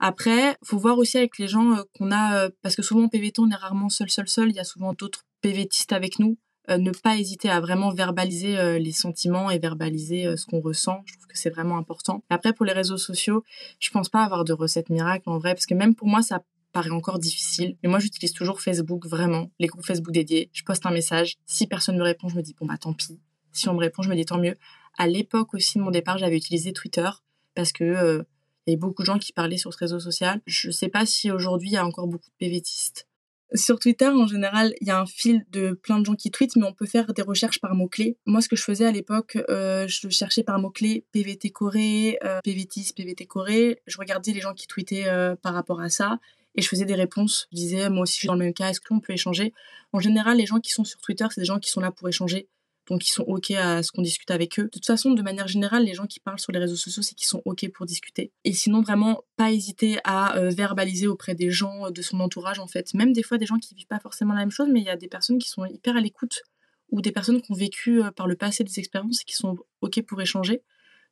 Après, 0.01 0.57
faut 0.65 0.79
voir 0.79 0.99
aussi 0.99 1.17
avec 1.19 1.39
les 1.39 1.49
gens 1.49 1.77
euh, 1.77 1.83
qu'on 1.97 2.11
a, 2.11 2.37
euh, 2.37 2.51
parce 2.63 2.77
que 2.77 2.83
souvent 2.83 3.05
en 3.05 3.09
PVT, 3.09 3.41
on 3.41 3.51
est 3.51 3.55
rarement 3.55 3.89
seul, 3.89 4.11
seul, 4.11 4.29
seul. 4.29 4.51
Il 4.51 4.57
y 4.57 4.61
a 4.61 4.65
souvent 4.65 4.93
d'autres 4.93 5.25
PVTistes 5.43 5.93
avec 5.93 6.19
nous. 6.19 6.39
Euh, 6.71 6.79
ne 6.79 6.93
pas 6.93 7.17
hésiter 7.17 7.51
à 7.51 7.61
vraiment 7.61 7.91
verbaliser 7.93 8.79
les 8.79 8.93
sentiments 8.93 9.51
et 9.51 9.59
verbaliser 9.59 10.37
ce 10.37 10.47
qu'on 10.47 10.61
ressent. 10.61 11.03
Je 11.07 11.15
trouve 11.15 11.27
que 11.27 11.37
c'est 11.37 11.51
vraiment 11.51 11.77
important. 11.77 12.23
Après, 12.31 12.53
pour 12.53 12.65
les 12.65 12.73
réseaux 12.73 12.99
sociaux, 12.99 13.43
je 13.81 13.91
pense 13.91 14.09
pas 14.09 14.23
avoir 14.23 14.45
de 14.45 14.53
recette 14.53 14.89
miracle 14.89 15.29
en 15.29 15.39
vrai, 15.39 15.55
parce 15.55 15.67
que 15.67 15.75
même 15.75 15.95
pour 15.95 16.07
moi, 16.07 16.23
ça 16.23 16.45
paraît 16.73 16.91
encore 16.91 17.19
difficile. 17.19 17.77
Mais 17.83 17.89
moi, 17.89 17.99
j'utilise 17.99 18.33
toujours 18.33 18.61
Facebook, 18.61 19.07
vraiment, 19.07 19.51
les 19.59 19.67
groupes 19.67 19.85
Facebook 19.85 20.13
dédiés. 20.13 20.51
Je 20.53 20.65
poste 20.65 20.87
un 20.87 20.91
message. 20.91 21.37
Si 21.47 21.67
personne 21.67 21.97
me 21.97 22.03
répond, 22.03 22.29
je 22.29 22.37
me 22.37 22.43
dis, 22.43 22.55
bon, 22.59 22.67
bah, 22.67 22.79
tant 22.79 22.93
pis. 22.93 23.21
Si 23.53 23.69
on 23.69 23.75
me 23.75 23.81
répond, 23.81 24.03
je 24.03 24.09
me 24.09 24.17
dis, 24.17 24.25
tant 24.25 24.39
mieux. 24.39 24.57
À 24.99 25.07
l'époque 25.07 25.55
aussi 25.55 25.79
de 25.79 25.83
mon 25.83 25.91
départ, 25.91 26.19
j'avais 26.19 26.37
utilisé 26.37 26.73
Twitter 26.73 27.09
parce 27.55 27.73
que 27.73 27.85
euh, 27.85 28.23
il 28.67 28.71
y 28.71 28.73
avait 28.73 28.81
beaucoup 28.81 29.03
de 29.03 29.07
gens 29.07 29.19
qui 29.19 29.33
parlaient 29.33 29.59
sur 29.59 29.73
ce 29.73 29.79
réseau 29.79 30.01
social. 30.01 30.41
Je 30.47 30.69
ne 30.69 30.73
sais 30.73 30.89
pas 30.89 31.07
si 31.07 31.31
aujourd'hui 31.31 31.71
il 31.71 31.75
y 31.75 31.77
a 31.77 31.87
encore 31.87 32.07
beaucoup 32.07 32.29
de 32.29 32.35
PVTistes. 32.39 33.07
Sur 33.55 33.79
Twitter, 33.79 34.09
en 34.09 34.27
général, 34.27 34.73
il 34.81 34.87
y 34.87 34.91
a 34.91 34.99
un 34.99 35.05
fil 35.05 35.45
de 35.51 35.73
plein 35.73 35.99
de 35.99 36.07
gens 36.07 36.15
qui 36.15 36.31
tweetent, 36.31 36.57
mais 36.57 36.65
on 36.65 36.73
peut 36.73 36.87
faire 36.87 37.13
des 37.13 37.21
recherches 37.21 37.61
par 37.61 37.75
mots-clés. 37.75 38.17
Moi, 38.25 38.41
ce 38.41 38.49
que 38.49 38.57
je 38.57 38.63
faisais 38.63 38.87
à 38.87 38.93
l'époque, 38.93 39.39
euh, 39.51 39.87
je 39.89 40.09
cherchais 40.09 40.43
par 40.43 40.59
mots-clés 40.59 41.05
PVT 41.13 41.51
Corée, 41.51 42.19
euh, 42.25 42.41
PVTiste, 42.43 42.97
PVT 42.97 43.27
Corée. 43.27 43.83
Je 43.87 43.99
regardais 43.99 44.33
les 44.33 44.41
gens 44.41 44.55
qui 44.55 44.67
tweetaient 44.67 45.09
euh, 45.09 45.37
par 45.37 45.53
rapport 45.53 45.83
à 45.83 45.91
ça 45.91 46.19
et 46.55 46.63
je 46.63 46.69
faisais 46.69 46.87
des 46.87 46.95
réponses. 46.95 47.49
Je 47.53 47.57
disais, 47.57 47.91
moi 47.91 48.03
aussi, 48.03 48.15
je 48.15 48.19
suis 48.21 48.29
dans 48.29 48.35
le 48.35 48.45
même 48.45 48.55
cas, 48.55 48.71
est-ce 48.71 48.81
qu'on 48.81 49.01
peut 49.01 49.13
échanger? 49.13 49.53
En 49.93 50.01
général, 50.01 50.39
les 50.39 50.47
gens 50.47 50.61
qui 50.61 50.73
sont 50.73 50.85
sur 50.85 51.01
Twitter, 51.01 51.27
c'est 51.31 51.41
des 51.41 51.47
gens 51.47 51.59
qui 51.59 51.71
sont 51.71 51.81
là 51.81 51.91
pour 51.91 52.09
échanger 52.09 52.49
donc 52.89 53.07
ils 53.07 53.13
sont 53.13 53.23
OK 53.23 53.51
à 53.53 53.83
ce 53.83 53.93
qu'on 53.93 54.03
discute 54.03 54.31
avec 54.31 54.59
eux. 54.59 54.65
De 54.65 54.69
toute 54.69 54.87
façon, 54.87 55.13
de 55.13 55.23
manière 55.23 55.47
générale, 55.47 55.85
les 55.85 55.95
gens 55.95 56.07
qui 56.07 56.21
parlent 56.21 56.41
sur 56.41 56.53
les 56.53 56.59
réseaux 56.59 56.77
sociaux, 56.77 57.03
c'est 57.03 57.15
qu'ils 57.15 57.29
sont 57.29 57.43
OK 57.45 57.69
pour 57.73 57.87
discuter. 57.87 58.33
Et 58.45 58.53
sinon, 58.53 58.83
vraiment, 58.83 59.23
pas 59.37 59.53
hésiter 59.53 59.99
à 60.05 60.37
euh, 60.37 60.51
verbaliser 60.51 61.07
auprès 61.07 61.35
des 61.35 61.51
gens 61.51 61.91
de 61.91 62.03
son 62.03 62.19
entourage, 62.21 62.59
en 62.59 62.67
fait. 62.67 62.93
Même 62.95 63.13
des 63.13 63.23
fois, 63.23 63.39
des 63.39 63.47
gens 63.47 63.59
qui 63.59 63.75
vivent 63.75 63.87
pas 63.87 64.01
forcément 64.01 64.35
la 64.35 64.41
même 64.41 64.51
chose, 64.51 64.69
mais 64.71 64.81
il 64.81 64.87
y 64.87 64.91
a 64.91 64.97
des 64.97 65.09
personnes 65.09 65.39
qui 65.39 65.49
sont 65.49 65.65
hyper 65.65 65.97
à 65.97 66.01
l'écoute 66.01 66.43
ou 66.91 67.01
des 67.01 67.13
personnes 67.13 67.41
qui 67.41 67.53
ont 67.53 67.57
vécu 67.57 68.03
euh, 68.03 68.11
par 68.11 68.27
le 68.27 68.37
passé 68.37 68.65
des 68.65 68.79
expériences 68.79 69.23
et 69.23 69.25
qui 69.25 69.35
sont 69.35 69.57
OK 69.81 70.03
pour 70.03 70.21
échanger. 70.21 70.63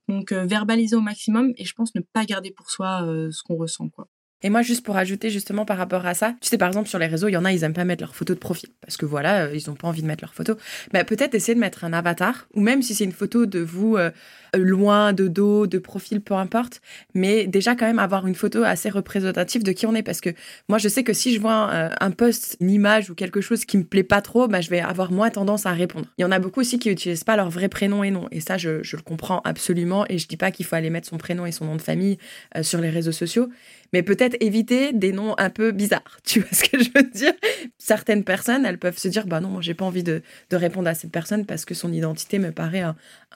Donc, 0.09 0.33
euh, 0.33 0.45
verbaliser 0.45 0.97
au 0.97 1.01
maximum 1.01 1.53
et 1.57 1.65
je 1.65 1.75
pense 1.75 1.95
ne 1.95 2.01
pas 2.01 2.25
garder 2.25 2.51
pour 2.51 2.71
soi 2.71 3.07
ce 3.31 3.43
qu'on 3.45 3.57
ressent, 3.57 3.89
quoi. 3.91 4.09
Et 4.43 4.51
moi, 4.51 4.63
juste 4.63 4.85
pour 4.85 4.97
ajouter 4.97 5.31
justement 5.31 5.65
par 5.65 5.77
rapport 5.77 6.07
à 6.07 6.15
ça, 6.15 6.35
tu 6.41 6.49
sais, 6.49 6.57
par 6.57 6.69
exemple, 6.69 6.89
sur 6.89 6.99
les 6.99 7.07
réseaux, 7.07 7.29
il 7.29 7.33
y 7.33 7.37
en 7.37 7.45
a, 7.45 7.53
ils 7.53 7.63
aiment 7.63 7.75
pas 7.75 7.85
mettre 7.85 8.03
leur 8.03 8.15
photo 8.15 8.35
de 8.35 8.39
profil 8.39 8.71
parce 8.81 8.97
que 8.97 9.05
voilà, 9.05 9.45
euh, 9.45 9.55
ils 9.55 9.71
ont 9.71 9.75
pas 9.75 9.89
envie 9.89 10.03
de 10.03 10.07
mettre 10.07 10.25
leur 10.25 10.35
photo. 10.35 10.57
Mais 10.93 11.05
peut-être 11.05 11.35
essayer 11.35 11.55
de 11.55 11.61
mettre 11.61 11.85
un 11.85 11.93
avatar 11.93 12.47
ou 12.55 12.61
même 12.61 12.83
si 12.83 12.95
c'est 12.95 13.05
une 13.05 13.13
photo 13.13 13.45
de 13.47 13.61
vous 13.61 13.97
euh, 13.97 14.11
loin, 14.57 15.13
de 15.13 15.29
dos, 15.29 15.67
de 15.67 15.79
profil, 15.79 16.21
peu 16.23 16.35
importe. 16.35 16.81
Mais 17.15 17.47
déjà, 17.47 17.77
quand 17.77 17.87
même, 17.87 17.99
avoir 17.99 18.27
une 18.27 18.35
photo 18.35 18.63
assez 18.63 18.89
représentative 18.89 19.63
de 19.63 19.73
qui 19.73 19.87
on 19.87 19.95
est 19.95 20.03
parce 20.03 20.21
que 20.21 20.31
moi, 20.69 20.79
je 20.79 20.89
sais 20.89 21.05
que 21.05 21.13
si 21.13 21.35
je 21.35 21.41
vois 21.41 21.71
euh, 21.73 21.91
un, 22.01 22.11
post, 22.11 22.57
une 22.61 22.71
image 22.71 23.11
ou 23.11 23.15
quelque 23.15 23.41
chose 23.41 23.65
qui 23.65 23.77
me 23.77 23.85
plaît 23.85 24.03
pas 24.03 24.23
trop, 24.23 24.49
bah, 24.49 24.61
je 24.61 24.71
vais 24.71 24.81
avoir 24.81 25.13
moins 25.13 25.31
tendance 25.31 25.67
à 25.67 25.73
répondre. 25.73 26.07
Il 26.19 26.23
y 26.23 26.25
en 26.25 26.33
a 26.33 26.39
beaucoup 26.39 26.61
aussi 26.61 26.79
qui 26.79 26.91
utilisent 26.91 27.25
pas 27.25 27.37
leur 27.37 27.51
vrai 27.51 27.69
prénom 27.69 28.03
et 28.03 28.11
nom. 28.11 28.27
Et 28.31 28.41
ça, 28.41 28.57
je, 28.57 28.83
je 28.83 28.97
le 28.97 29.03
comprends 29.03 29.41
absolument. 29.45 30.07
Et 30.09 30.19
je 30.19 30.27
dis 30.27 30.39
pas 30.39 30.51
qu'il 30.51 30.65
faut 30.65 30.77
aller 30.77 30.91
mettre 30.91 31.09
son 31.09 31.19
prénom 31.19 31.45
et 31.45 31.53
son 31.53 31.67
nom 31.67 31.77
de 31.77 31.83
famille 31.83 32.17
sur 32.63 32.81
les 32.81 32.91
réseaux 32.91 33.13
sociaux 33.13 33.51
mais 33.93 34.03
peut-être 34.03 34.37
éviter 34.41 34.93
des 34.93 35.13
noms 35.13 35.35
un 35.39 35.51
peu 35.51 35.73
bizarres. 35.73 36.19
Tu 36.25 36.41
vois 36.41 36.51
ce 36.53 36.65
que 36.65 36.83
je 36.83 36.91
veux 36.95 37.11
dire? 37.11 37.33
Certaines 37.79 38.25
personnes, 38.25 38.65
elles 38.65 38.79
peuvent 38.79 38.99
se 38.99 39.09
dire 39.09 39.27
bah 39.27 39.41
non, 39.41 39.49
moi 39.49 39.63
j'ai 39.63 39.75
pas 39.75 39.85
envie 39.85 40.03
de, 40.03 40.23
de, 40.51 40.57
répondre 40.57 40.89
à 40.89 40.95
cette 40.95 41.11
personne 41.11 41.45
parce 41.47 41.65
que 41.65 41.75
son 41.75 41.93
identité 41.93 42.39
me 42.39 42.53
paraît 42.53 42.85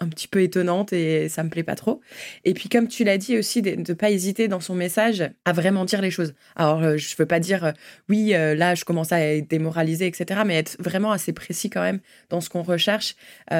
un, 0.00 0.08
petit 0.08 0.28
peu 0.28 0.42
étonnante 0.42 0.92
et 0.92 1.28
ça 1.28 1.42
me 1.42 1.50
plaît 1.50 1.62
pas 1.62 1.74
trop. 1.74 2.00
Et 2.44 2.54
puis 2.54 2.68
comme 2.68 2.88
tu 2.88 3.04
l'as 3.04 3.18
dit 3.18 3.38
aussi, 3.38 3.62
de 3.62 3.70
ne 3.70 3.94
pas 3.94 4.10
hésiter 4.10 4.48
dans 4.48 4.60
son 4.60 4.74
message 4.74 5.24
à 5.44 5.52
vraiment 5.52 5.84
dire 5.84 6.00
les 6.00 6.10
choses. 6.10 6.34
Alors 6.56 6.82
euh, 6.82 6.96
je 6.96 7.14
veux 7.16 7.26
pas 7.26 7.40
dire 7.40 7.64
euh, 7.64 7.72
oui, 8.08 8.34
euh, 8.34 8.54
là 8.54 8.74
je 8.74 8.84
commence 8.84 9.12
à 9.12 9.20
être 9.20 9.48
démoralisé, 9.48 10.06
etc. 10.06 10.42
Mais 10.46 10.56
être 10.58 10.76
vraiment 10.80 11.12
assez 11.12 11.32
précis 11.32 11.70
quand 11.70 11.82
même 11.82 12.00
dans 12.30 12.40
ce 12.40 12.50
qu'on 12.50 12.62
recherche. 12.62 13.16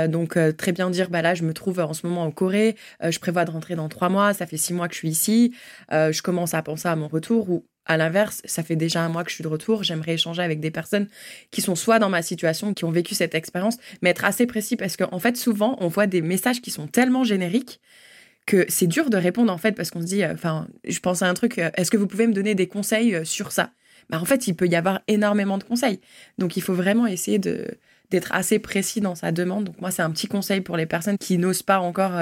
donc 0.09 0.39
très 0.57 0.73
bien 0.73 0.91
dire 0.91 1.11
bah 1.11 1.23
là 1.23 1.35
je 1.35 1.43
me 1.43 1.53
trouve 1.53 1.81
en 1.81 1.93
ce 1.93 2.07
moment 2.07 2.23
en 2.23 2.31
Corée, 2.31 2.77
je 3.03 3.19
prévois 3.19 3.45
de 3.45 3.51
rentrer 3.51 3.77
dans 3.77 3.89
trois 3.89 4.09
mois, 4.09 4.35
ça 4.35 4.47
fait 4.47 4.57
six 4.57 4.73
mois 4.73 4.89
que 4.89 4.95
je 4.95 4.99
suis 4.99 5.09
ici, 5.11 5.55
je 5.91 6.23
commence 6.23 6.55
à 6.55 6.63
penser 6.63 6.89
à 6.89 6.97
mon 6.97 7.09
retour 7.09 7.51
ou 7.51 7.65
à 7.87 7.97
l'inverse, 7.97 8.41
ça 8.45 8.63
fait 8.63 8.77
déjà 8.77 9.03
un 9.03 9.09
mois 9.09 9.25
que 9.25 9.31
je 9.31 9.35
suis 9.35 9.43
de 9.43 9.49
retour, 9.49 9.83
j'aimerais 9.83 10.15
échanger 10.15 10.43
avec 10.43 10.61
des 10.61 10.71
personnes 10.71 11.09
qui 11.51 11.61
sont 11.61 11.75
soit 11.75 11.99
dans 11.99 12.09
ma 12.09 12.23
situation, 12.23 12.75
qui 12.75 12.85
ont 12.85 12.91
vécu 12.91 13.15
cette 13.15 13.35
expérience, 13.35 13.77
mais 14.01 14.11
être 14.11 14.25
assez 14.25 14.47
précis 14.47 14.77
parce 14.77 14.97
qu'en 14.97 15.09
en 15.13 15.19
fait, 15.19 15.37
souvent, 15.37 15.77
on 15.81 15.89
voit 15.89 16.07
des 16.07 16.23
messages 16.23 16.61
qui 16.61 16.71
sont 16.71 16.87
tellement 16.87 17.25
génériques 17.25 17.81
que 18.47 18.67
c'est 18.69 18.87
dur 18.87 19.11
de 19.11 19.17
répondre 19.17 19.53
en 19.53 19.59
fait 19.59 19.73
parce 19.73 19.91
qu'on 19.91 20.01
se 20.01 20.07
dit, 20.07 20.23
euh, 20.23 20.35
enfin, 20.35 20.67
je 20.87 20.99
pense 21.01 21.23
à 21.23 21.29
un 21.29 21.35
truc, 21.35 21.59
euh, 21.59 21.71
est-ce 21.77 21.91
que 21.91 21.97
vous 21.97 22.07
pouvez 22.07 22.27
me 22.27 22.33
donner 22.33 22.55
des 22.55 22.67
conseils 22.67 23.15
euh, 23.15 23.25
sur 23.25 23.53
ça? 23.53 23.71
Bah, 24.11 24.19
En 24.21 24.25
fait, 24.25 24.47
il 24.47 24.55
peut 24.55 24.67
y 24.67 24.77
avoir 24.77 25.01
énormément 25.09 25.59
de 25.59 25.65
conseils. 25.65 26.01
Donc, 26.39 26.57
il 26.57 26.63
faut 26.63 26.75
vraiment 26.75 27.07
essayer 27.07 27.39
de 27.39 27.67
d'être 28.11 28.33
assez 28.33 28.59
précis 28.59 29.01
dans 29.01 29.15
sa 29.15 29.33
demande. 29.33 29.65
Donc 29.65 29.81
moi, 29.81 29.91
c'est 29.91 30.03
un 30.03 30.11
petit 30.11 30.29
conseil 30.29 30.61
pour 30.61 30.77
les 30.77 30.85
personnes 30.85 31.17
qui 31.17 31.39
n'osent 31.39 31.63
pas 31.63 31.81
encore 31.81 32.13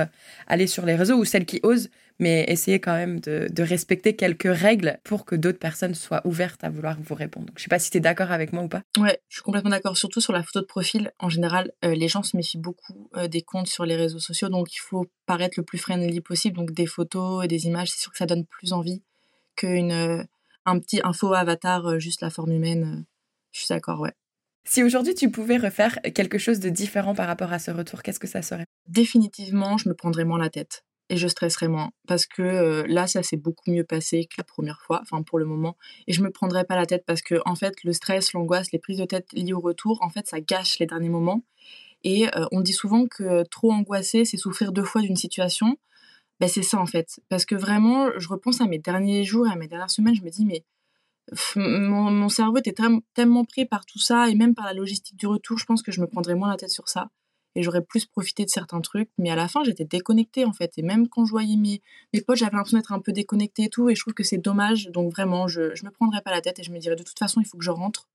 aller 0.47 0.69
sur 0.69 0.87
les 0.87 0.95
réseaux 0.95 1.17
ou 1.17 1.25
celles 1.25 1.45
qui 1.45 1.59
osent, 1.65 1.91
mais 2.19 2.45
essayez 2.49 2.81
quand 2.81 2.95
même 2.95 3.21
de, 3.21 3.63
respecter 3.63 4.17
quelques 4.17 4.53
règles 4.53 4.99
pour 5.05 5.25
que 5.25 5.37
d'autres 5.37 5.59
personnes 5.59 5.95
soient 5.95 6.27
ouvertes 6.27 6.65
à 6.65 6.71
vouloir 6.71 6.97
vous 7.01 7.15
répondre. 7.15 7.47
Donc, 7.47 7.59
je 7.59 7.63
sais 7.63 7.69
pas 7.69 7.79
si 7.79 7.91
tu 7.91 7.99
es 7.99 8.01
d'accord 8.01 8.33
avec 8.33 8.53
moi 8.53 8.65
ou 8.65 8.69
pas. 8.69 8.83
Ouais, 8.99 9.21
je 9.29 9.37
suis 9.37 9.43
complètement 9.43 9.71
d'accord. 9.71 9.97
Surtout 9.97 10.21
sur 10.21 10.33
la 10.33 10.43
photo 10.43 10.61
de 10.61 10.67
profil, 10.67 11.13
en 11.19 11.29
général, 11.29 11.73
euh, 11.85 11.95
les 11.95 12.09
gens 12.09 12.23
se 12.23 12.37
méfient 12.37 12.59
beaucoup 12.59 13.09
euh, 13.17 13.29
des 13.29 13.43
comptes 13.43 13.69
sur 13.69 13.87
les 13.87 13.97
réseaux 13.97 14.19
sociaux, 14.19 14.49
donc 14.49 14.75
il 14.75 14.79
faut 14.79 15.07
paraître 15.27 15.55
le 15.59 15.65
plus 15.65 15.79
friendly 15.79 16.21
possible. 16.21 16.57
Donc 16.57 16.73
des 16.73 16.87
photos 16.87 17.45
et 17.45 17.49
des 17.49 17.67
images, 17.67 17.91
c'est 17.91 18.01
sûr 18.01 18.11
que 18.11 18.19
ça 18.19 18.27
donne 18.27 18.47
plus 18.47 18.73
envie 18.73 19.03
qu'une 19.57 19.93
euh, 19.93 20.23
un 20.65 20.79
petit 20.79 21.01
faux 21.15 21.35
avatar, 21.35 21.99
juste 22.01 22.21
la 22.21 22.31
forme 22.31 22.53
humaine. 22.53 23.05
je 23.53 23.61
suis 23.61 23.69
d'accord, 23.69 24.01
ouais. 24.01 24.13
Si 24.65 24.83
aujourd'hui 24.83 25.15
tu 25.15 25.31
pouvais 25.31 25.57
refaire 25.57 25.99
quelque 26.15 26.39
chose 26.39 26.61
de 26.61 26.69
différent 26.69 27.15
par 27.15 27.27
rapport 27.27 27.53
à 27.53 27.59
ce 27.59 27.73
retour, 27.73 28.03
qu'est-ce 28.03 28.21
que 28.21 28.29
ça 28.29 28.43
serait? 28.43 28.67
Définitivement, 28.87 29.77
je 29.77 29.89
me 29.89 29.95
prendrais 29.95 30.25
moins 30.25 30.39
la 30.39 30.51
tête 30.51 30.85
et 31.13 31.19
je 31.19 31.29
stresserai 31.29 31.69
moins. 31.69 31.91
Parce 32.09 32.27
que 32.27 32.43
euh, 32.43 32.85
là 32.89 33.07
ça 33.07 33.23
s'est 33.23 33.37
beaucoup 33.37 33.71
mieux 33.71 33.85
passé 33.85 34.25
que 34.25 34.35
la 34.39 34.45
première 34.45 34.81
fois 34.81 35.01
enfin 35.03 35.23
pour 35.23 35.39
le 35.39 35.45
moment. 35.45 35.77
Et 36.07 36.15
je 36.15 36.23
me 36.23 36.31
prendrai 36.31 36.65
pas 36.65 36.75
la 36.75 36.87
tête 36.87 37.05
parce 37.07 37.21
que 37.21 37.35
en 37.45 37.55
fait 37.55 37.85
le 37.85 37.93
stress 37.93 38.33
l'angoisse 38.33 38.73
les 38.73 38.79
prises 38.79 38.99
de 38.99 39.05
tête 39.05 39.31
liées 39.35 39.53
au 39.53 39.61
retour 39.61 39.99
en 40.01 40.09
fait 40.09 40.27
ça 40.27 40.41
gâche 40.41 40.79
les 40.79 40.87
derniers 40.87 41.11
moments. 41.11 41.45
Et 42.03 42.29
euh, 42.35 42.47
on 42.51 42.63
dit 42.63 42.73
souvent 42.73 43.07
que 43.07 43.45
trop 43.45 43.73
angoisser 43.73 44.25
c'est 44.25 44.39
souffrir 44.39 44.73
deux 44.73 44.85
fois 44.85 45.03
d'une 45.03 45.17
situation. 45.17 45.77
Ben 46.41 46.49
c'est 46.49 46.63
ça 46.63 46.79
en 46.79 46.87
fait. 46.87 47.21
Parce 47.29 47.45
que 47.45 47.55
vraiment 47.55 48.09
je 48.19 48.29
repense 48.29 48.63
à 48.63 48.67
mes 48.67 48.79
derniers 48.79 49.25
jours 49.25 49.47
et 49.47 49.51
à 49.51 49.57
mes 49.57 49.69
dernières 49.69 49.91
semaines 49.91 50.15
je 50.15 50.23
me 50.23 50.31
dis 50.31 50.47
mais 50.47 50.65
mon, 51.57 52.11
mon 52.11 52.29
cerveau 52.31 52.57
était 52.57 52.75
tellement 53.15 53.45
pris 53.45 53.67
par 53.67 53.85
tout 53.85 53.99
ça 53.99 54.31
et 54.31 54.35
même 54.35 54.55
par 54.55 54.65
la 54.65 54.73
logistique 54.73 55.19
du 55.19 55.27
retour 55.27 55.59
je 55.59 55.67
pense 55.67 55.83
que 55.83 55.93
je 55.93 56.01
me 56.01 56.07
prendrais 56.07 56.37
moins 56.37 56.49
la 56.49 56.57
tête 56.57 56.71
sur 56.71 56.89
ça 56.89 57.11
et 57.55 57.63
j'aurais 57.63 57.83
plus 57.83 58.07
profité 58.07 58.45
de 58.45 58.51
certains 58.51 58.81
trucs. 58.81 59.11
Mais 59.19 59.31
à 59.31 59.37
la 59.37 59.49
fin, 59.49 59.65
j'étais 59.65 59.85
déconnectée 59.85 60.45
en 60.45 60.53
fait. 60.53 60.73
Et 60.79 60.83
même 60.83 61.09
quand 61.09 61.25
je 61.25 61.31
voyais 61.31 61.57
mes, 61.57 61.83
mes 62.13 62.21
potes, 62.21 62.37
j'avais 62.37 62.57
l'impression 62.57 62.79
d'être 62.79 62.93
un 62.93 63.01
peu 63.01 63.13
déconnectée 63.13 63.65
et 63.65 63.69
tout. 63.69 63.89
Et 63.89 63.95
je 63.95 64.01
trouve 64.01 64.15
que 64.15 64.25
c'est 64.25 64.39
dommage. 64.39 64.89
Donc 64.89 65.13
vraiment, 65.13 65.49
je, 65.49 65.75
je 65.75 65.85
me 65.85 65.91
prendrais 65.91 66.23
pas 66.23 66.31
la 66.31 66.41
tête 66.41 66.59
et 66.59 66.63
je 66.63 66.73
me 66.73 66.79
dirais 66.79 66.97
de 66.97 67.03
toute 67.03 67.19
façon, 67.19 67.41
il 67.41 67.47
faut 67.47 67.59
que 67.59 67.65
je 67.65 67.71
rentre. 67.71 68.09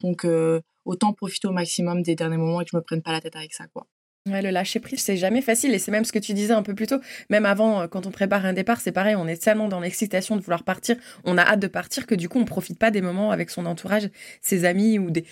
Donc 0.00 0.24
euh, 0.24 0.60
autant 0.84 1.12
profiter 1.12 1.48
au 1.48 1.52
maximum 1.52 2.02
des 2.02 2.14
derniers 2.14 2.36
moments 2.36 2.60
et 2.60 2.64
que 2.64 2.70
je 2.72 2.76
me 2.76 2.82
prenne 2.82 3.02
pas 3.02 3.12
la 3.12 3.20
tête 3.20 3.36
avec 3.36 3.52
ça, 3.52 3.66
quoi. 3.68 3.86
Le 4.30 4.50
lâcher 4.50 4.80
prise, 4.80 5.00
c'est 5.00 5.16
jamais 5.16 5.40
facile 5.40 5.74
et 5.74 5.78
c'est 5.78 5.90
même 5.90 6.04
ce 6.04 6.12
que 6.12 6.18
tu 6.18 6.34
disais 6.34 6.52
un 6.52 6.62
peu 6.62 6.74
plus 6.74 6.86
tôt. 6.86 7.00
Même 7.30 7.46
avant, 7.46 7.82
euh, 7.82 7.86
quand 7.86 8.06
on 8.06 8.10
prépare 8.10 8.44
un 8.44 8.52
départ, 8.52 8.80
c'est 8.80 8.92
pareil, 8.92 9.16
on 9.16 9.26
est 9.26 9.42
tellement 9.42 9.68
dans 9.68 9.80
l'excitation 9.80 10.36
de 10.36 10.42
vouloir 10.42 10.62
partir, 10.62 10.96
on 11.24 11.38
a 11.38 11.42
hâte 11.42 11.60
de 11.60 11.66
partir 11.66 12.06
que 12.06 12.14
du 12.14 12.28
coup, 12.28 12.38
on 12.38 12.44
profite 12.44 12.78
pas 12.78 12.90
des 12.90 13.00
moments 13.00 13.30
avec 13.30 13.50
son 13.50 13.66
entourage, 13.66 14.08
ses 14.40 14.64
amis 14.64 14.98
ou 14.98 15.10
des, 15.10 15.24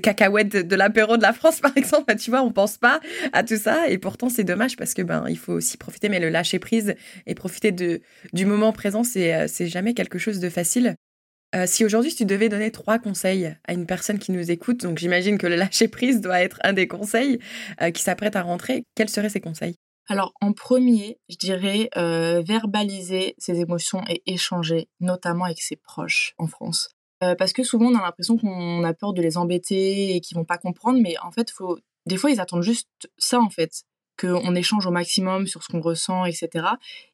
cacahuètes 0.00 0.48
de, 0.48 0.76
l'apéro 0.76 1.16
de 1.16 1.22
la 1.22 1.32
France, 1.32 1.60
par 1.62 1.76
exemple. 1.76 2.14
Tu 2.16 2.30
vois, 2.30 2.42
on 2.42 2.52
pense 2.52 2.78
pas 2.78 3.00
à 3.32 3.42
tout 3.42 3.56
ça 3.56 3.88
et 3.88 3.98
pourtant, 3.98 4.28
c'est 4.28 4.44
dommage 4.44 4.76
parce 4.76 4.94
que 4.94 5.02
ben, 5.02 5.24
il 5.28 5.38
faut 5.38 5.52
aussi 5.52 5.76
profiter, 5.76 6.08
mais 6.08 6.20
le 6.20 6.28
lâcher 6.28 6.58
prise 6.58 6.94
et 7.26 7.34
profiter 7.34 7.72
de, 7.72 8.00
du 8.32 8.46
moment 8.46 8.72
présent, 8.72 9.04
c'est, 9.04 9.34
euh, 9.34 9.46
c'est 9.48 9.66
jamais 9.66 9.94
quelque 9.94 10.18
chose 10.18 10.40
de 10.40 10.48
facile. 10.48 10.96
Euh, 11.54 11.66
si 11.66 11.84
aujourd'hui 11.84 12.14
tu 12.14 12.24
devais 12.24 12.48
donner 12.48 12.72
trois 12.72 12.98
conseils 12.98 13.54
à 13.66 13.74
une 13.74 13.86
personne 13.86 14.18
qui 14.18 14.32
nous 14.32 14.50
écoute, 14.50 14.80
donc 14.80 14.98
j'imagine 14.98 15.38
que 15.38 15.46
le 15.46 15.54
lâcher 15.54 15.88
prise 15.88 16.20
doit 16.20 16.40
être 16.40 16.58
un 16.64 16.72
des 16.72 16.88
conseils 16.88 17.38
euh, 17.80 17.90
qui 17.90 18.02
s'apprête 18.02 18.34
à 18.34 18.42
rentrer, 18.42 18.84
quels 18.96 19.08
seraient 19.08 19.28
ces 19.28 19.40
conseils? 19.40 19.76
Alors 20.08 20.34
en 20.40 20.52
premier, 20.52 21.18
je 21.28 21.36
dirais 21.36 21.88
euh, 21.96 22.42
verbaliser 22.42 23.34
ses 23.38 23.60
émotions 23.60 24.02
et 24.08 24.22
échanger, 24.26 24.88
notamment 25.00 25.44
avec 25.44 25.62
ses 25.62 25.76
proches 25.76 26.34
en 26.38 26.46
France. 26.46 26.90
parce 27.38 27.54
que 27.54 27.62
souvent 27.62 27.86
on 27.86 27.98
a 27.98 28.02
l'impression 28.02 28.36
qu'on 28.36 28.84
a 28.84 28.92
peur 28.92 29.14
de 29.14 29.22
les 29.22 29.38
embêter 29.38 30.14
et 30.14 30.20
qu'ils 30.20 30.36
vont 30.36 30.44
pas 30.44 30.58
comprendre, 30.58 31.00
mais 31.00 31.14
en 31.22 31.30
fait, 31.30 31.50
faut... 31.50 31.78
des 32.04 32.18
fois 32.18 32.30
ils 32.30 32.40
attendent 32.40 32.62
juste 32.62 32.88
ça 33.16 33.40
en 33.40 33.48
fait, 33.48 33.84
qu'on 34.20 34.54
échange 34.54 34.86
au 34.86 34.90
maximum 34.90 35.46
sur 35.46 35.62
ce 35.62 35.68
qu'on 35.68 35.80
ressent, 35.80 36.26
etc. 36.26 36.66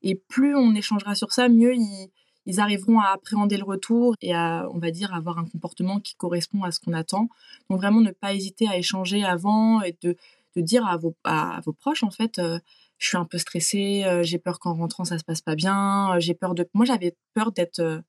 Et 0.02 0.16
plus 0.16 0.56
on 0.56 0.74
échangera 0.74 1.14
sur 1.14 1.30
ça, 1.30 1.48
mieux 1.48 1.74
ils 1.74 2.10
ils 2.46 2.60
arriveront 2.60 2.98
à 3.00 3.08
appréhender 3.08 3.56
le 3.56 3.64
retour 3.64 4.14
et 4.20 4.34
à, 4.34 4.68
on 4.72 4.78
va 4.78 4.90
dire, 4.90 5.14
avoir 5.14 5.38
un 5.38 5.44
comportement 5.44 6.00
qui 6.00 6.14
correspond 6.14 6.62
à 6.62 6.72
ce 6.72 6.80
qu'on 6.80 6.92
attend. 6.92 7.28
Donc 7.68 7.80
vraiment 7.80 8.00
ne 8.00 8.10
pas 8.10 8.34
hésiter 8.34 8.66
à 8.68 8.76
échanger 8.76 9.24
avant 9.24 9.82
et 9.82 9.96
de, 10.02 10.16
de 10.56 10.60
dire 10.60 10.86
à 10.86 10.96
vos, 10.96 11.14
à, 11.24 11.60
vos 11.64 11.72
proches, 11.72 12.02
en 12.02 12.10
fait, 12.10 12.38
euh, 12.38 12.58
je 12.98 13.08
suis 13.08 13.16
un 13.16 13.24
peu 13.24 13.38
stressée, 13.38 14.04
euh, 14.04 14.22
j'ai 14.22 14.38
peur 14.38 14.58
qu'en 14.58 14.74
rentrant 14.74 15.04
ça 15.04 15.18
se 15.18 15.24
passe 15.24 15.40
pas 15.40 15.54
bien, 15.54 16.14
euh, 16.14 16.20
j'ai 16.20 16.34
peur 16.34 16.54
de... 16.54 16.68
Moi 16.74 16.84
j'avais 16.84 17.16
peur 17.34 17.52
d'être 17.52 18.02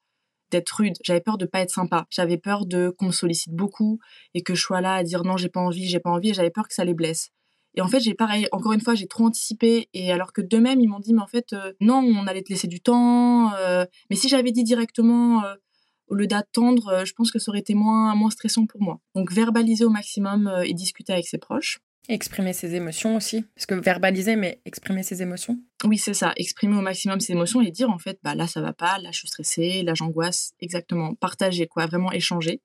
d'être 0.52 0.72
rude, 0.72 0.96
j'avais 1.04 1.22
peur 1.22 1.38
de 1.38 1.46
pas 1.46 1.62
être 1.62 1.72
sympa, 1.72 2.08
j'avais 2.10 2.38
peur 2.38 2.65
de 2.65 2.94
qu'on 2.98 3.08
me 3.08 3.12
sollicite 3.12 3.54
beaucoup 3.54 4.00
et 4.34 4.44
que 4.44 4.54
je 4.54 4.62
sois 4.62 4.82
là 4.82 4.96
à 4.96 5.04
dire 5.04 5.24
non 5.24 5.38
j'ai 5.38 5.48
pas 5.48 5.62
envie, 5.62 5.88
j'ai 5.88 6.02
pas 6.02 6.10
envie, 6.10 6.34
j'avais 6.34 6.50
peur 6.52 6.67
que 6.67 6.74
ça 6.74 6.84
les 6.84 6.94
blesse. 6.94 7.32
Et 7.76 7.82
en 7.82 7.88
fait, 7.88 8.00
j'ai 8.02 8.14
pareil, 8.14 8.48
encore 8.52 8.74
une 8.74 8.82
fois, 8.82 8.96
j'ai 8.96 9.08
trop 9.08 9.26
anticipé. 9.26 9.88
Et 9.94 10.12
alors 10.12 10.34
que 10.34 10.42
d'eux-mêmes, 10.42 10.80
ils 10.82 10.88
m'ont 10.88 11.00
dit, 11.00 11.14
mais 11.14 11.22
en 11.22 11.28
fait, 11.28 11.54
euh, 11.54 11.72
non, 11.80 11.98
on 11.98 12.28
allait 12.28 12.42
te 12.42 12.50
laisser 12.50 12.68
du 12.68 12.82
temps. 12.82 13.54
Euh. 13.54 13.86
mais 14.10 14.16
si 14.16 14.28
j'avais 14.28 14.52
dit 14.52 14.64
directement, 14.64 15.44
euh, 15.44 15.56
au 16.08 16.16
lieu 16.16 16.28
d'attendre, 16.28 17.06
je 17.06 17.14
pense 17.14 17.32
que 17.32 17.40
ça 17.40 17.50
aurait 17.50 17.60
été 17.60 17.74
moins, 17.74 18.14
moins 18.16 18.30
stressant 18.30 18.66
pour 18.66 18.82
moi. 18.82 19.00
Donc, 19.16 19.32
verbaliser 19.32 19.86
au 19.86 19.90
maximum 19.90 20.52
et 20.66 20.74
discuter 20.74 21.14
avec 21.14 21.26
ses 21.26 21.38
proches. 21.38 21.80
Exprimer 22.10 22.52
ses 22.52 22.76
émotions 22.76 23.16
aussi. 23.16 23.46
Parce 23.56 23.66
que 23.66 23.76
verbaliser, 23.76 24.36
mais 24.36 24.60
exprimer 24.66 25.04
ses 25.04 25.22
émotions. 25.22 25.58
Oui, 25.86 25.98
c'est 25.98 26.14
ça. 26.14 26.34
Exprimer 26.36 26.76
au 26.76 26.82
maximum 26.82 27.22
ses 27.22 27.32
émotions 27.32 27.62
et 27.62 27.72
dire, 27.72 27.90
en 27.90 27.98
fait, 27.98 28.20
bah 28.24 28.36
là, 28.36 28.46
ça 28.46 28.60
va 28.60 28.74
pas, 28.74 28.98
là, 29.00 29.12
je 29.14 29.20
suis 29.20 29.30
stressée, 29.30 29.84
là, 29.84 29.94
j'angoisse. 29.94 30.52
Exactement. 30.60 31.16
Partager, 31.16 31.68
quoi. 31.68 31.86
Vraiment 31.86 32.12
échanger. 32.12 32.62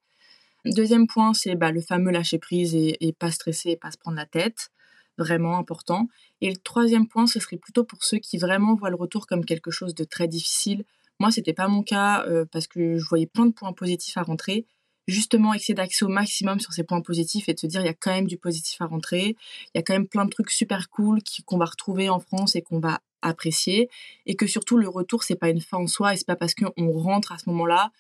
Deuxième 0.64 1.06
point, 1.06 1.32
c'est 1.32 1.54
bah, 1.54 1.70
le 1.70 1.80
fameux 1.80 2.10
lâcher 2.10 2.40
prise 2.40 2.74
et, 2.74 2.96
et 3.00 3.12
pas 3.12 3.30
stresser 3.30 3.70
et 3.70 3.76
pas 3.76 3.92
se 3.92 3.98
prendre 3.98 4.16
la 4.16 4.26
tête 4.26 4.70
vraiment 5.18 5.58
important. 5.58 6.08
Et 6.40 6.50
le 6.50 6.56
troisième 6.56 7.08
point, 7.08 7.26
ce 7.26 7.40
serait 7.40 7.56
plutôt 7.56 7.84
pour 7.84 8.04
ceux 8.04 8.18
qui 8.18 8.38
vraiment 8.38 8.74
voient 8.74 8.90
le 8.90 8.96
retour 8.96 9.26
comme 9.26 9.44
quelque 9.44 9.70
chose 9.70 9.94
de 9.94 10.04
très 10.04 10.28
difficile. 10.28 10.84
Moi, 11.18 11.30
c'était 11.30 11.54
pas 11.54 11.68
mon 11.68 11.82
cas 11.82 12.24
euh, 12.26 12.44
parce 12.50 12.66
que 12.66 12.98
je 12.98 13.08
voyais 13.08 13.26
plein 13.26 13.46
de 13.46 13.52
points 13.52 13.72
positifs 13.72 14.16
à 14.16 14.22
rentrer. 14.22 14.66
Justement, 15.08 15.54
essayer 15.54 15.74
d'axer 15.74 16.04
au 16.04 16.08
maximum 16.08 16.58
sur 16.60 16.72
ces 16.72 16.82
points 16.82 17.00
positifs 17.00 17.48
et 17.48 17.54
de 17.54 17.58
se 17.58 17.66
dire 17.66 17.80
il 17.80 17.86
y 17.86 17.90
a 17.90 17.94
quand 17.94 18.10
même 18.10 18.26
du 18.26 18.36
positif 18.36 18.80
à 18.80 18.86
rentrer. 18.86 19.36
Il 19.74 19.76
y 19.76 19.78
a 19.78 19.82
quand 19.82 19.94
même 19.94 20.08
plein 20.08 20.24
de 20.24 20.30
trucs 20.30 20.50
super 20.50 20.90
cool 20.90 21.20
qu'on 21.46 21.58
va 21.58 21.66
retrouver 21.66 22.08
en 22.08 22.18
France 22.18 22.56
et 22.56 22.62
qu'on 22.62 22.80
va 22.80 23.00
apprécier. 23.22 23.88
Et 24.26 24.34
que 24.34 24.46
surtout, 24.46 24.76
le 24.76 24.88
retour, 24.88 25.22
c'est 25.22 25.36
pas 25.36 25.48
une 25.48 25.60
fin 25.60 25.78
en 25.78 25.86
soi 25.86 26.12
et 26.12 26.16
c'est 26.16 26.26
pas 26.26 26.36
parce 26.36 26.54
qu'on 26.54 26.90
rentre 26.90 27.32
à 27.32 27.38
ce 27.38 27.48
moment-là 27.50 27.92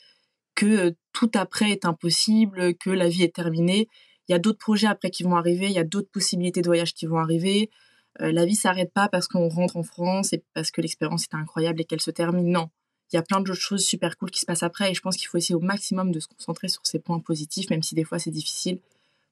que 0.56 0.66
euh, 0.66 0.90
tout 1.12 1.30
après 1.34 1.70
est 1.70 1.84
impossible, 1.84 2.74
que 2.74 2.90
la 2.90 3.08
vie 3.08 3.22
est 3.22 3.34
terminée. 3.34 3.88
Il 4.28 4.32
y 4.32 4.34
a 4.34 4.38
d'autres 4.38 4.58
projets 4.58 4.86
après 4.86 5.10
qui 5.10 5.22
vont 5.22 5.36
arriver, 5.36 5.66
il 5.66 5.72
y 5.72 5.78
a 5.78 5.84
d'autres 5.84 6.10
possibilités 6.10 6.62
de 6.62 6.66
voyage 6.66 6.94
qui 6.94 7.06
vont 7.06 7.18
arriver. 7.18 7.70
Euh, 8.20 8.32
la 8.32 8.44
vie 8.44 8.56
s'arrête 8.56 8.92
pas 8.92 9.08
parce 9.08 9.28
qu'on 9.28 9.48
rentre 9.48 9.76
en 9.76 9.82
France 9.82 10.32
et 10.32 10.42
parce 10.54 10.70
que 10.70 10.80
l'expérience 10.80 11.24
est 11.24 11.34
incroyable 11.34 11.80
et 11.80 11.84
qu'elle 11.84 12.00
se 12.00 12.10
termine. 12.10 12.50
Non, 12.50 12.70
il 13.12 13.16
y 13.16 13.18
a 13.18 13.22
plein 13.22 13.40
d'autres 13.40 13.60
choses 13.60 13.84
super 13.84 14.16
cool 14.16 14.30
qui 14.30 14.40
se 14.40 14.46
passent 14.46 14.62
après 14.62 14.90
et 14.90 14.94
je 14.94 15.00
pense 15.00 15.16
qu'il 15.16 15.28
faut 15.28 15.38
essayer 15.38 15.54
au 15.54 15.60
maximum 15.60 16.10
de 16.10 16.20
se 16.20 16.28
concentrer 16.28 16.68
sur 16.68 16.84
ces 16.84 16.98
points 16.98 17.20
positifs, 17.20 17.70
même 17.70 17.82
si 17.82 17.94
des 17.94 18.04
fois 18.04 18.18
c'est 18.18 18.30
difficile, 18.30 18.80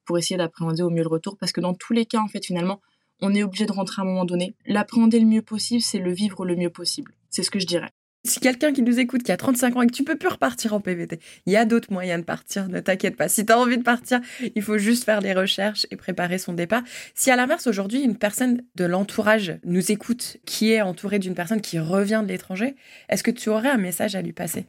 pour 0.04 0.18
essayer 0.18 0.36
d'appréhender 0.36 0.82
au 0.82 0.90
mieux 0.90 1.02
le 1.02 1.08
retour. 1.08 1.36
Parce 1.36 1.52
que 1.52 1.60
dans 1.60 1.74
tous 1.74 1.92
les 1.92 2.06
cas, 2.06 2.20
en 2.20 2.28
fait, 2.28 2.44
finalement, 2.44 2.80
on 3.20 3.34
est 3.34 3.42
obligé 3.42 3.66
de 3.66 3.72
rentrer 3.72 4.00
à 4.00 4.04
un 4.04 4.08
moment 4.08 4.24
donné. 4.24 4.54
L'appréhender 4.66 5.18
le 5.18 5.26
mieux 5.26 5.42
possible, 5.42 5.82
c'est 5.82 5.98
le 5.98 6.12
vivre 6.12 6.44
le 6.44 6.56
mieux 6.56 6.70
possible. 6.70 7.14
C'est 7.30 7.42
ce 7.42 7.50
que 7.50 7.58
je 7.58 7.66
dirais. 7.66 7.90
Si 8.26 8.40
quelqu'un 8.40 8.72
qui 8.72 8.80
nous 8.80 8.98
écoute, 8.98 9.22
qui 9.22 9.32
a 9.32 9.36
35 9.36 9.76
ans 9.76 9.82
et 9.82 9.86
que 9.86 9.92
tu 9.92 10.02
peux 10.02 10.16
plus 10.16 10.28
repartir 10.28 10.72
en 10.72 10.80
PVT, 10.80 11.20
il 11.44 11.52
y 11.52 11.58
a 11.58 11.66
d'autres 11.66 11.92
moyens 11.92 12.20
de 12.20 12.24
partir, 12.24 12.68
ne 12.68 12.80
t'inquiète 12.80 13.16
pas. 13.16 13.28
Si 13.28 13.44
tu 13.44 13.52
as 13.52 13.58
envie 13.58 13.76
de 13.76 13.82
partir, 13.82 14.20
il 14.54 14.62
faut 14.62 14.78
juste 14.78 15.04
faire 15.04 15.20
les 15.20 15.34
recherches 15.34 15.86
et 15.90 15.96
préparer 15.96 16.38
son 16.38 16.54
départ. 16.54 16.82
Si 17.14 17.30
à 17.30 17.36
l'inverse, 17.36 17.66
aujourd'hui, 17.66 18.00
une 18.00 18.16
personne 18.16 18.62
de 18.76 18.86
l'entourage 18.86 19.58
nous 19.64 19.92
écoute, 19.92 20.38
qui 20.46 20.72
est 20.72 20.80
entourée 20.80 21.18
d'une 21.18 21.34
personne 21.34 21.60
qui 21.60 21.78
revient 21.78 22.22
de 22.24 22.28
l'étranger, 22.28 22.76
est-ce 23.10 23.22
que 23.22 23.30
tu 23.30 23.50
aurais 23.50 23.68
un 23.68 23.76
message 23.76 24.14
à 24.14 24.22
lui 24.22 24.32
passer? 24.32 24.64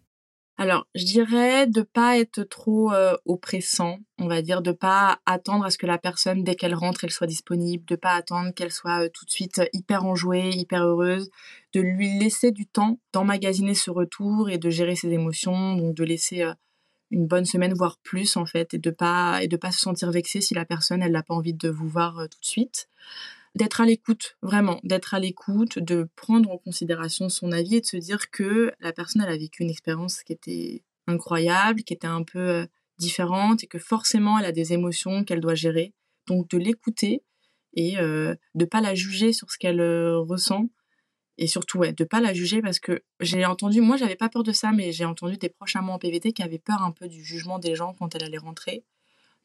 Alors, 0.57 0.87
je 0.95 1.03
dirais 1.03 1.67
de 1.67 1.81
pas 1.81 2.17
être 2.17 2.43
trop 2.43 2.93
euh, 2.93 3.17
oppressant, 3.25 3.99
on 4.19 4.27
va 4.27 4.41
dire, 4.41 4.61
de 4.61 4.71
pas 4.71 5.19
attendre 5.25 5.65
à 5.65 5.69
ce 5.69 5.77
que 5.77 5.85
la 5.85 5.97
personne, 5.97 6.45
dès 6.45 6.55
qu'elle 6.55 6.75
rentre, 6.75 7.03
elle 7.03 7.11
soit 7.11 7.27
disponible, 7.27 7.83
de 7.85 7.97
pas 7.97 8.13
attendre 8.13 8.53
qu'elle 8.53 8.71
soit 8.71 9.03
euh, 9.03 9.09
tout 9.13 9.25
de 9.25 9.31
suite 9.31 9.61
hyper 9.73 10.05
enjouée, 10.05 10.51
hyper 10.51 10.83
heureuse, 10.83 11.29
de 11.73 11.81
lui 11.81 12.17
laisser 12.19 12.51
du 12.51 12.65
temps 12.67 12.99
d'emmagasiner 13.11 13.75
ce 13.75 13.91
retour 13.91 14.49
et 14.49 14.57
de 14.57 14.69
gérer 14.69 14.95
ses 14.95 15.09
émotions, 15.11 15.75
donc 15.75 15.93
de 15.93 16.03
laisser 16.05 16.43
euh, 16.43 16.53
une 17.11 17.27
bonne 17.27 17.45
semaine, 17.45 17.73
voire 17.73 17.97
plus 18.01 18.37
en 18.37 18.45
fait, 18.45 18.73
et 18.73 18.77
de 18.77 18.91
pas 18.91 19.43
et 19.43 19.49
de 19.49 19.57
pas 19.57 19.73
se 19.73 19.79
sentir 19.81 20.09
vexé 20.11 20.39
si 20.39 20.53
la 20.53 20.63
personne, 20.63 21.03
elle 21.03 21.11
n'a 21.11 21.23
pas 21.23 21.33
envie 21.33 21.53
de 21.53 21.69
vous 21.69 21.89
voir 21.89 22.15
tout 22.31 22.39
de 22.39 22.45
suite 22.45 22.87
d'être 23.55 23.79
à 23.81 23.85
l'écoute, 23.85 24.37
vraiment, 24.41 24.79
d'être 24.83 25.13
à 25.13 25.19
l'écoute, 25.19 25.79
de 25.79 26.09
prendre 26.15 26.51
en 26.51 26.57
considération 26.57 27.29
son 27.29 27.51
avis 27.53 27.75
et 27.75 27.81
de 27.81 27.85
se 27.85 27.97
dire 27.97 28.29
que 28.29 28.73
la 28.81 28.91
personne, 28.91 29.21
elle 29.21 29.33
a 29.33 29.37
vécu 29.37 29.63
une 29.63 29.69
expérience 29.69 30.23
qui 30.23 30.33
était 30.33 30.83
incroyable, 31.07 31.83
qui 31.83 31.93
était 31.93 32.05
un 32.05 32.23
peu 32.23 32.39
euh, 32.39 32.65
différente 32.97 33.63
et 33.63 33.67
que 33.67 33.79
forcément, 33.79 34.37
elle 34.37 34.45
a 34.45 34.51
des 34.51 34.73
émotions 34.73 35.23
qu'elle 35.23 35.39
doit 35.39 35.55
gérer. 35.55 35.93
Donc, 36.27 36.49
de 36.49 36.57
l'écouter 36.57 37.23
et 37.75 37.97
euh, 37.97 38.35
de 38.55 38.65
pas 38.65 38.81
la 38.81 38.93
juger 38.93 39.31
sur 39.31 39.49
ce 39.51 39.57
qu'elle 39.57 39.79
euh, 39.79 40.19
ressent. 40.19 40.69
Et 41.37 41.47
surtout, 41.47 41.79
ouais, 41.79 41.93
de 41.93 42.03
pas 42.03 42.21
la 42.21 42.33
juger 42.33 42.61
parce 42.61 42.79
que 42.79 43.03
j'ai 43.21 43.45
entendu, 43.45 43.79
moi, 43.81 43.95
j'avais 43.95 44.15
pas 44.15 44.29
peur 44.29 44.43
de 44.43 44.51
ça, 44.51 44.71
mais 44.71 44.91
j'ai 44.91 45.05
entendu 45.05 45.37
des 45.37 45.49
proches 45.49 45.75
à 45.75 45.83
en 45.83 45.97
PVT 45.97 46.33
qui 46.33 46.43
avaient 46.43 46.59
peur 46.59 46.81
un 46.81 46.91
peu 46.91 47.07
du 47.07 47.23
jugement 47.23 47.59
des 47.59 47.75
gens 47.75 47.93
quand 47.93 48.15
elle 48.15 48.23
allait 48.23 48.37
rentrer, 48.37 48.83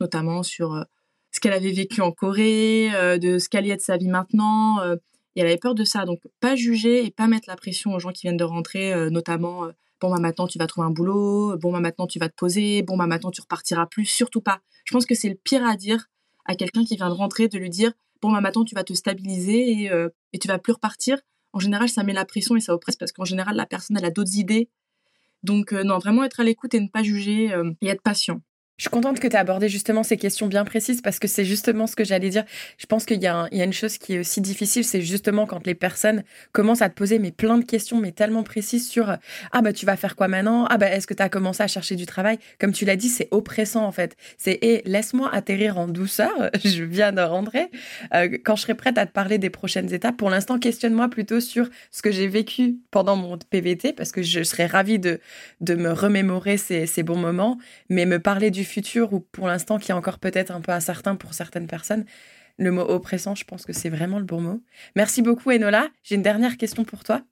notamment 0.00 0.42
sur 0.42 0.84
ce 1.32 1.40
qu'elle 1.40 1.52
avait 1.52 1.72
vécu 1.72 2.00
en 2.00 2.12
Corée, 2.12 2.90
euh, 2.94 3.18
de 3.18 3.38
ce 3.38 3.48
qu'elle 3.48 3.66
y 3.66 3.74
de 3.74 3.80
sa 3.80 3.96
vie 3.96 4.08
maintenant. 4.08 4.80
Euh, 4.80 4.96
et 5.36 5.40
elle 5.40 5.46
avait 5.46 5.58
peur 5.58 5.74
de 5.74 5.84
ça. 5.84 6.04
Donc, 6.04 6.20
pas 6.40 6.56
juger 6.56 7.04
et 7.04 7.10
pas 7.10 7.28
mettre 7.28 7.48
la 7.48 7.56
pression 7.56 7.94
aux 7.94 8.00
gens 8.00 8.10
qui 8.10 8.22
viennent 8.22 8.36
de 8.36 8.44
rentrer, 8.44 8.92
euh, 8.92 9.10
notamment, 9.10 9.68
bon, 10.00 10.10
bah 10.10 10.18
maintenant, 10.18 10.48
tu 10.48 10.58
vas 10.58 10.66
trouver 10.66 10.88
un 10.88 10.90
boulot, 10.90 11.56
bon, 11.56 11.72
bah 11.72 11.80
maintenant, 11.80 12.06
tu 12.06 12.18
vas 12.18 12.28
te 12.28 12.34
poser, 12.34 12.82
bon, 12.82 12.96
bah 12.96 13.06
maintenant, 13.06 13.30
tu 13.30 13.40
repartiras 13.40 13.86
plus. 13.86 14.06
Surtout 14.06 14.40
pas. 14.40 14.60
Je 14.84 14.92
pense 14.92 15.06
que 15.06 15.14
c'est 15.14 15.28
le 15.28 15.36
pire 15.36 15.64
à 15.64 15.76
dire 15.76 16.06
à 16.46 16.56
quelqu'un 16.56 16.84
qui 16.84 16.96
vient 16.96 17.08
de 17.08 17.14
rentrer, 17.14 17.46
de 17.46 17.58
lui 17.58 17.70
dire, 17.70 17.92
bon, 18.20 18.32
bah 18.32 18.40
maintenant, 18.40 18.64
tu 18.64 18.74
vas 18.74 18.82
te 18.82 18.92
stabiliser 18.92 19.70
et, 19.70 19.90
et 20.32 20.38
tu 20.38 20.48
vas 20.48 20.58
plus 20.58 20.72
repartir. 20.72 21.18
En 21.52 21.60
général, 21.60 21.88
ça 21.88 22.02
met 22.02 22.12
la 22.12 22.24
pression 22.24 22.56
et 22.56 22.60
ça 22.60 22.74
oppresse 22.74 22.96
parce 22.96 23.12
qu'en 23.12 23.24
général, 23.24 23.54
la 23.54 23.66
personne, 23.66 23.96
elle 23.96 24.04
a 24.04 24.10
d'autres 24.10 24.36
idées. 24.36 24.68
Donc, 25.44 25.72
non, 25.72 25.98
vraiment 25.98 26.24
être 26.24 26.40
à 26.40 26.44
l'écoute 26.44 26.74
et 26.74 26.80
ne 26.80 26.88
pas 26.88 27.04
juger 27.04 27.54
et 27.80 27.86
être 27.86 28.02
patient. 28.02 28.40
Je 28.80 28.84
suis 28.84 28.90
contente 28.90 29.20
que 29.20 29.28
tu 29.28 29.36
aies 29.36 29.38
abordé 29.38 29.68
justement 29.68 30.02
ces 30.02 30.16
questions 30.16 30.46
bien 30.46 30.64
précises 30.64 31.02
parce 31.02 31.18
que 31.18 31.28
c'est 31.28 31.44
justement 31.44 31.86
ce 31.86 31.94
que 31.94 32.02
j'allais 32.02 32.30
dire. 32.30 32.46
Je 32.78 32.86
pense 32.86 33.04
qu'il 33.04 33.22
y, 33.22 33.26
a 33.26 33.46
une 33.52 33.74
chose 33.74 33.98
qui 33.98 34.14
est 34.14 34.20
aussi 34.20 34.40
difficile, 34.40 34.84
c'est 34.84 35.02
justement 35.02 35.44
quand 35.44 35.66
les 35.66 35.74
personnes 35.74 36.24
commencent 36.52 36.80
à 36.80 36.88
te 36.88 36.94
poser 36.94 37.18
mais 37.18 37.30
plein 37.30 37.58
de 37.58 37.64
questions, 37.66 38.00
mais 38.00 38.10
tellement 38.10 38.42
précises 38.42 38.88
sur 38.88 39.18
ah 39.52 39.60
bah 39.60 39.74
tu 39.74 39.84
vas 39.84 39.98
faire 39.98 40.16
quoi 40.16 40.28
maintenant? 40.28 40.64
Ah 40.70 40.78
bah 40.78 40.88
est-ce 40.88 41.06
que 41.06 41.12
tu 41.12 41.22
as 41.22 41.28
commencé 41.28 41.62
à 41.62 41.66
chercher 41.66 41.94
du 41.94 42.06
travail? 42.06 42.38
Comme 42.58 42.72
tu 42.72 42.86
l'as 42.86 42.96
dit, 42.96 43.10
c'est 43.10 43.28
oppressant 43.32 43.84
en 43.84 43.92
fait. 43.92 44.16
C'est 44.38 44.58
et 44.62 44.80
laisse-moi 44.86 45.28
atterrir 45.30 45.76
en 45.76 45.86
douceur, 45.86 46.32
je 46.64 46.82
viens 46.82 47.12
de 47.12 47.20
rentrer. 47.20 47.68
Euh, 48.14 48.38
quand 48.42 48.56
je 48.56 48.62
serai 48.62 48.72
prête 48.74 48.96
à 48.96 49.04
te 49.04 49.12
parler 49.12 49.36
des 49.36 49.50
prochaines 49.50 49.92
étapes, 49.92 50.16
pour 50.16 50.30
l'instant, 50.30 50.58
questionne-moi 50.58 51.10
plutôt 51.10 51.40
sur 51.40 51.68
ce 51.90 52.00
que 52.00 52.10
j'ai 52.10 52.28
vécu 52.28 52.76
pendant 52.90 53.16
mon 53.16 53.36
PVT 53.36 53.92
parce 53.92 54.10
que 54.10 54.22
je 54.22 54.42
serais 54.42 54.64
ravie 54.64 54.98
de, 54.98 55.20
de 55.60 55.74
me 55.74 55.92
remémorer 55.92 56.56
ces, 56.56 56.86
ces 56.86 57.02
bons 57.02 57.18
moments, 57.18 57.58
mais 57.90 58.06
me 58.06 58.18
parler 58.18 58.50
du 58.50 58.64
futur 58.70 59.12
ou 59.12 59.20
pour 59.20 59.46
l'instant 59.46 59.78
qui 59.78 59.90
est 59.90 59.94
encore 59.94 60.18
peut-être 60.18 60.50
un 60.50 60.60
peu 60.60 60.72
incertain 60.72 61.16
pour 61.16 61.34
certaines 61.34 61.66
personnes, 61.66 62.04
le 62.56 62.70
mot 62.70 62.82
oppressant, 62.82 63.34
je 63.34 63.44
pense 63.44 63.64
que 63.64 63.72
c'est 63.72 63.88
vraiment 63.88 64.18
le 64.18 64.24
bon 64.24 64.40
mot. 64.40 64.62
Merci 64.94 65.22
beaucoup 65.22 65.50
Enola. 65.50 65.88
J'ai 66.02 66.14
une 66.14 66.22
dernière 66.22 66.56
question 66.56 66.84
pour 66.84 67.04
toi. 67.04 67.22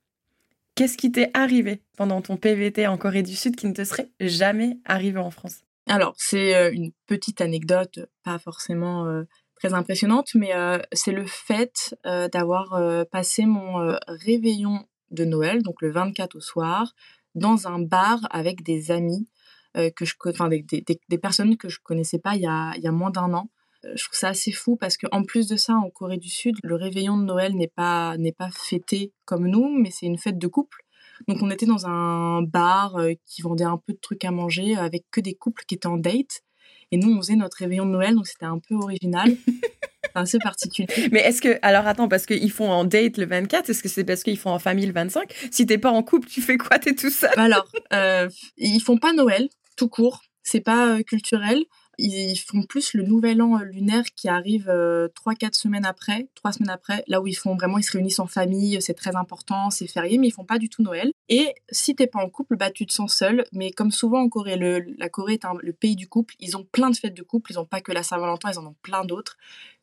Qu'est-ce 0.75 0.97
qui 0.97 1.11
t'est 1.11 1.31
arrivé 1.35 1.83
pendant 1.97 2.23
ton 2.23 2.37
PVT 2.37 2.87
en 2.87 2.97
Corée 2.97 3.23
du 3.23 3.35
Sud 3.35 3.57
qui 3.57 3.67
ne 3.67 3.73
te 3.73 3.85
serait 3.85 4.11
jamais 4.21 4.79
arrivé 4.85 5.19
en 5.19 5.31
France? 5.31 5.63
Alors, 5.89 6.15
c'est 6.17 6.55
euh, 6.55 6.71
une 6.73 6.93
petite 7.07 7.41
anecdote, 7.41 7.99
pas 8.23 8.39
forcément 8.39 9.07
euh, 9.07 9.25
très 9.57 9.75
impressionnante, 9.75 10.29
mais 10.35 10.55
euh, 10.55 10.79
c'est 10.93 11.13
le 11.13 11.27
fait 11.27 11.97
d'avoir 12.05 12.81
passé 13.11 13.45
mon 13.45 13.99
réveillon 14.07 14.87
de 15.11 15.25
Noël, 15.25 15.63
donc 15.63 15.83
le 15.83 15.91
24 15.91 16.37
au 16.37 16.41
soir, 16.41 16.95
dans 17.35 17.67
un 17.67 17.81
bar 17.81 18.21
avec 18.31 18.63
des 18.63 18.91
amis 18.91 19.27
que 19.75 20.05
je, 20.05 20.15
enfin 20.27 20.49
des, 20.49 20.63
des, 20.63 20.83
des, 20.83 21.19
personnes 21.19 21.57
que 21.57 21.69
je 21.69 21.79
connaissais 21.83 22.19
pas 22.19 22.35
il 22.35 22.43
y 22.43 22.47
a, 22.47 22.73
il 22.77 22.83
y 22.83 22.89
a 22.89 22.93
moins 22.93 23.11
d'un 23.11 23.33
an. 23.35 23.49
Euh, 23.85 23.93
je 23.95 24.05
trouve 24.05 24.19
ça 24.19 24.29
assez 24.29 24.53
fou 24.53 24.77
parce 24.77 24.97
qu'en 24.97 25.23
plus 25.23 25.47
de 25.47 25.57
ça, 25.57 25.75
en 25.75 25.91
Corée 25.91 26.17
du 26.17 26.29
Sud, 26.29 26.57
le 26.63 26.75
réveillon 26.75 27.17
de 27.17 27.25
Noël 27.25 27.55
n'est 27.55 27.69
pas 27.69 28.17
n'est 28.17 28.33
pas 28.33 28.51
fêté 28.51 29.13
comme 29.25 29.47
nous, 29.47 29.69
mais 29.69 29.91
c'est 29.91 30.07
une 30.07 30.19
fête 30.19 30.39
de 30.39 30.47
couple. 30.47 30.85
Donc 31.27 31.43
on 31.43 31.51
était 31.51 31.67
dans 31.67 31.87
un 31.87 32.43
bar 32.43 32.97
euh, 32.97 33.13
qui 33.27 33.43
vendait 33.43 33.65
un 33.65 33.79
peu 33.79 33.93
de 33.93 33.99
trucs 33.99 34.25
à 34.25 34.31
manger 34.31 34.77
avec 34.77 35.05
que 35.11 35.21
des 35.21 35.35
couples 35.35 35.65
qui 35.67 35.75
étaient 35.75 35.87
en 35.87 35.97
date. 35.97 36.43
Et 36.91 36.97
nous, 36.97 37.13
on 37.13 37.19
faisait 37.19 37.37
notre 37.37 37.59
réveillon 37.59 37.85
de 37.85 37.91
Noël, 37.91 38.15
donc 38.15 38.27
c'était 38.27 38.47
un 38.47 38.59
peu 38.59 38.75
original. 38.75 39.31
assez 40.15 40.39
particulier. 40.39 40.89
Mais 41.13 41.21
est-ce 41.21 41.41
que, 41.41 41.59
alors 41.63 41.87
attends, 41.87 42.09
parce 42.09 42.27
qu'ils 42.27 42.53
font 42.53 42.71
en 42.71 42.85
date 42.85 43.17
le 43.17 43.27
24, 43.27 43.71
est-ce 43.71 43.83
que 43.83 43.89
c'est 43.89 44.05
parce 44.05 44.23
qu'ils 44.23 44.39
font 44.39 44.51
en 44.51 44.59
famille 44.59 44.87
le 44.87 44.93
25 44.93 45.33
Si 45.51 45.67
t'es 45.67 45.79
pas 45.79 45.91
en 45.91 46.03
couple, 46.03 46.29
tu 46.29 46.43
fais 46.43 46.57
quoi? 46.59 46.79
T'es 46.79 46.95
tout 46.95 47.11
seul? 47.11 47.31
Alors, 47.37 47.69
euh, 47.93 48.29
ils 48.57 48.81
font 48.81 48.99
pas 48.99 49.13
Noël, 49.13 49.49
tout 49.77 49.89
court. 49.89 50.23
C'est 50.43 50.61
pas 50.61 50.95
euh, 50.95 51.03
culturel. 51.03 51.65
Ils 52.01 52.37
font 52.37 52.63
plus 52.63 52.95
le 52.95 53.03
nouvel 53.03 53.43
an 53.43 53.59
euh, 53.59 53.65
lunaire 53.65 54.05
qui 54.15 54.29
arrive 54.29 54.69
euh, 54.69 55.09
trois, 55.17 55.35
quatre 55.35 55.57
semaines 55.57 55.85
après, 55.85 56.29
trois 56.37 56.53
semaines 56.53 56.71
après, 56.71 57.03
là 57.09 57.21
où 57.21 57.27
ils 57.27 57.35
font 57.35 57.57
vraiment, 57.57 57.77
ils 57.77 57.83
se 57.83 57.91
réunissent 57.91 58.21
en 58.21 58.29
famille, 58.29 58.81
c'est 58.81 58.95
très 58.95 59.17
important, 59.17 59.71
c'est 59.71 59.89
férié, 59.89 60.17
mais 60.17 60.29
ils 60.29 60.33
font 60.33 60.45
pas 60.45 60.59
du 60.59 60.69
tout 60.69 60.83
Noël. 60.83 61.11
Et 61.29 61.55
si 61.71 61.97
t'es 61.97 62.07
pas 62.07 62.21
en 62.21 62.31
couple, 62.31 62.57
bah 62.57 62.71
tu 62.71 62.87
te 62.87 62.93
sens 62.93 63.15
seul. 63.15 63.45
Mais 63.53 63.73
comme 63.73 63.91
souvent 63.91 64.21
en 64.21 64.29
Corée, 64.29 64.57
le, 64.57 64.87
la 64.97 65.09
Corée 65.09 65.35
est 65.35 65.47
le 65.61 65.73
pays 65.73 65.97
du 65.97 66.09
couple. 66.09 66.35
Ils 66.39 66.57
ont 66.57 66.65
plein 66.65 66.91
de 66.91 66.97
fêtes 66.97 67.15
de 67.15 67.23
couple. 67.23 67.51
Ils 67.51 67.59
ont 67.59 67.67
pas 67.67 67.81
que 67.81 67.91
la 67.91 68.05
Saint-Valentin, 68.05 68.53
ils 68.53 68.59
en 68.61 68.67
ont 68.67 68.77
plein 68.83 69.05
d'autres. 69.05 69.37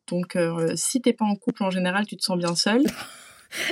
Donc 0.08 0.38
si 0.76 1.02
t'es 1.02 1.14
pas 1.14 1.26
en 1.26 1.36
couple 1.36 1.64
en 1.64 1.72
général, 1.72 2.06
tu 2.06 2.18
te 2.18 2.24
sens 2.24 2.38
bien 2.38 2.56
seul. 2.56 2.84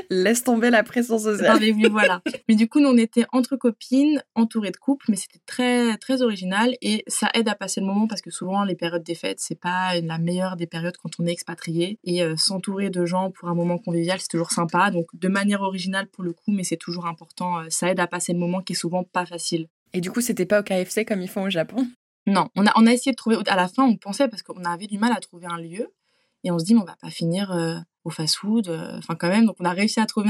Laisse 0.09 0.43
tomber 0.43 0.69
la 0.69 0.84
pression 0.84 1.19
sociale. 1.19 1.59
mais 1.59 1.89
voilà. 1.89 2.21
Mais 2.47 2.55
du 2.55 2.67
coup, 2.67 2.79
nous, 2.79 2.89
on 2.89 2.97
était 2.97 3.25
entre 3.31 3.55
copines, 3.55 4.23
entourées 4.36 4.71
de 4.71 4.77
couples, 4.77 5.05
mais 5.09 5.15
c'était 5.15 5.41
très, 5.45 5.97
très 5.97 6.21
original 6.21 6.75
et 6.81 7.03
ça 7.07 7.29
aide 7.34 7.49
à 7.49 7.55
passer 7.55 7.81
le 7.81 7.88
moment 7.88 8.07
parce 8.07 8.21
que 8.21 8.31
souvent, 8.31 8.63
les 8.63 8.75
périodes 8.75 9.03
des 9.03 9.15
fêtes, 9.15 9.39
c'est 9.39 9.59
pas 9.59 9.99
la 9.99 10.17
meilleure 10.17 10.55
des 10.55 10.67
périodes 10.67 10.97
quand 10.97 11.11
on 11.19 11.25
est 11.25 11.31
expatrié 11.31 11.99
et 12.03 12.23
euh, 12.23 12.36
s'entourer 12.38 12.89
de 12.89 13.05
gens 13.05 13.31
pour 13.31 13.49
un 13.49 13.55
moment 13.55 13.77
convivial, 13.77 14.19
c'est 14.19 14.29
toujours 14.29 14.51
sympa. 14.51 14.91
Donc, 14.91 15.07
de 15.13 15.27
manière 15.27 15.61
originale 15.61 16.07
pour 16.07 16.23
le 16.23 16.34
coup, 16.34 16.51
mais 16.51 16.63
c'est 16.63 16.77
toujours 16.77 17.07
important. 17.07 17.59
Euh, 17.59 17.65
ça 17.69 17.89
aide 17.89 17.99
à 17.99 18.07
passer 18.07 18.34
le 18.34 18.39
moment 18.39 18.61
qui 18.61 18.73
est 18.73 18.77
souvent 18.77 19.03
pas 19.03 19.25
facile. 19.25 19.67
Et 19.93 20.01
du 20.01 20.11
coup, 20.11 20.21
c'était 20.21 20.45
pas 20.45 20.61
au 20.61 20.63
KFC 20.63 21.05
comme 21.05 21.21
ils 21.21 21.29
font 21.29 21.43
au 21.43 21.49
Japon? 21.49 21.88
Non, 22.25 22.47
on 22.55 22.65
a, 22.65 22.71
on 22.77 22.88
a 22.88 22.93
essayé 22.93 23.11
de 23.11 23.17
trouver. 23.17 23.38
À 23.47 23.55
la 23.55 23.67
fin, 23.67 23.84
on 23.84 23.97
pensait 23.97 24.27
parce 24.27 24.41
qu'on 24.41 24.63
avait 24.63 24.88
du 24.88 24.97
mal 24.97 25.11
à 25.11 25.19
trouver 25.19 25.45
un 25.45 25.57
lieu 25.57 25.89
et 26.43 26.51
on 26.51 26.59
se 26.59 26.65
dit, 26.65 26.73
mais 26.73 26.81
on 26.81 26.85
va 26.85 26.95
pas 26.95 27.09
finir 27.09 27.51
euh, 27.51 27.75
au 28.03 28.09
fast-food, 28.09 28.67
euh, 28.67 28.97
enfin 28.97 29.15
quand 29.15 29.29
même. 29.29 29.51
On 29.59 29.65
a 29.65 29.71
réussi 29.71 29.99
à 29.99 30.05
trouver 30.05 30.29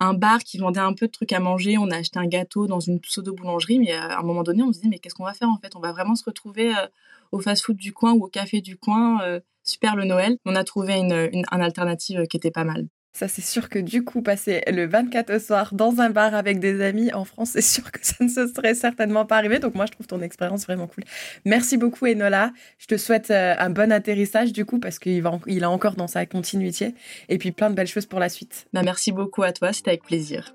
un, 0.00 0.14
bar 0.14 0.40
qui 0.40 0.58
vendait 0.58 0.80
un 0.80 0.92
peu 0.92 1.06
de 1.06 1.12
trucs 1.12 1.32
à 1.32 1.40
manger. 1.40 1.78
On 1.78 1.90
a 1.90 1.96
acheté 1.96 2.18
un 2.18 2.26
gâteau 2.26 2.66
dans 2.66 2.80
une 2.80 3.00
pseudo-boulangerie, 3.00 3.78
mais 3.78 3.92
euh, 3.94 4.00
à 4.00 4.18
un 4.18 4.22
moment 4.22 4.42
donné, 4.42 4.62
on 4.62 4.72
se 4.72 4.80
dit, 4.80 4.88
mais 4.88 4.98
qu'est-ce 4.98 5.14
qu'on 5.14 5.24
va 5.24 5.34
faire 5.34 5.48
en 5.48 5.58
fait? 5.58 5.74
On 5.76 5.80
va 5.80 5.92
vraiment 5.92 6.14
se 6.14 6.24
retrouver 6.24 6.72
au 7.32 7.40
fast-food 7.40 7.76
du 7.76 7.92
coin 7.92 8.12
ou 8.12 8.24
au 8.24 8.28
café 8.28 8.60
du 8.60 8.76
coin. 8.76 9.20
super 9.64 9.96
le 9.96 10.04
Noël. 10.04 10.38
On 10.44 10.54
a 10.54 10.64
trouvé 10.64 10.94
une 10.96 11.44
alternative 11.50 12.26
qui 12.26 12.36
était 12.36 12.50
pas 12.50 12.64
mal. 12.64 12.88
Ça, 13.18 13.26
c'est 13.26 13.42
sûr 13.42 13.68
que 13.68 13.80
du 13.80 14.04
coup, 14.04 14.22
passer 14.22 14.62
le 14.68 14.86
24 14.86 15.34
au 15.34 15.38
soir 15.40 15.74
dans 15.74 16.00
un 16.00 16.08
bar 16.08 16.36
avec 16.36 16.60
des 16.60 16.80
amis 16.80 17.12
en 17.12 17.24
France, 17.24 17.50
c'est 17.54 17.60
sûr 17.62 17.90
que 17.90 17.98
ça 18.00 18.14
ne 18.20 18.28
se 18.28 18.46
serait 18.46 18.74
certainement 18.74 19.26
pas 19.26 19.38
arrivé. 19.38 19.58
Donc, 19.58 19.74
moi, 19.74 19.86
je 19.86 19.90
trouve 19.90 20.06
ton 20.06 20.20
expérience 20.20 20.66
vraiment 20.66 20.86
cool. 20.86 21.02
Merci 21.44 21.78
beaucoup, 21.78 22.06
Enola. 22.06 22.52
Je 22.78 22.86
te 22.86 22.96
souhaite 22.96 23.32
euh, 23.32 23.56
un 23.58 23.70
bon 23.70 23.90
atterrissage, 23.90 24.52
du 24.52 24.64
coup, 24.64 24.78
parce 24.78 25.00
qu'il 25.00 25.20
va, 25.20 25.36
il 25.48 25.64
a 25.64 25.70
encore 25.70 25.96
dans 25.96 26.06
sa 26.06 26.26
continuité. 26.26 26.94
Et 27.28 27.38
puis, 27.38 27.50
plein 27.50 27.70
de 27.70 27.74
belles 27.74 27.88
choses 27.88 28.06
pour 28.06 28.20
la 28.20 28.28
suite. 28.28 28.68
Bah, 28.72 28.82
merci 28.84 29.10
beaucoup 29.10 29.42
à 29.42 29.50
toi. 29.50 29.72
C'était 29.72 29.90
avec 29.90 30.04
plaisir. 30.04 30.54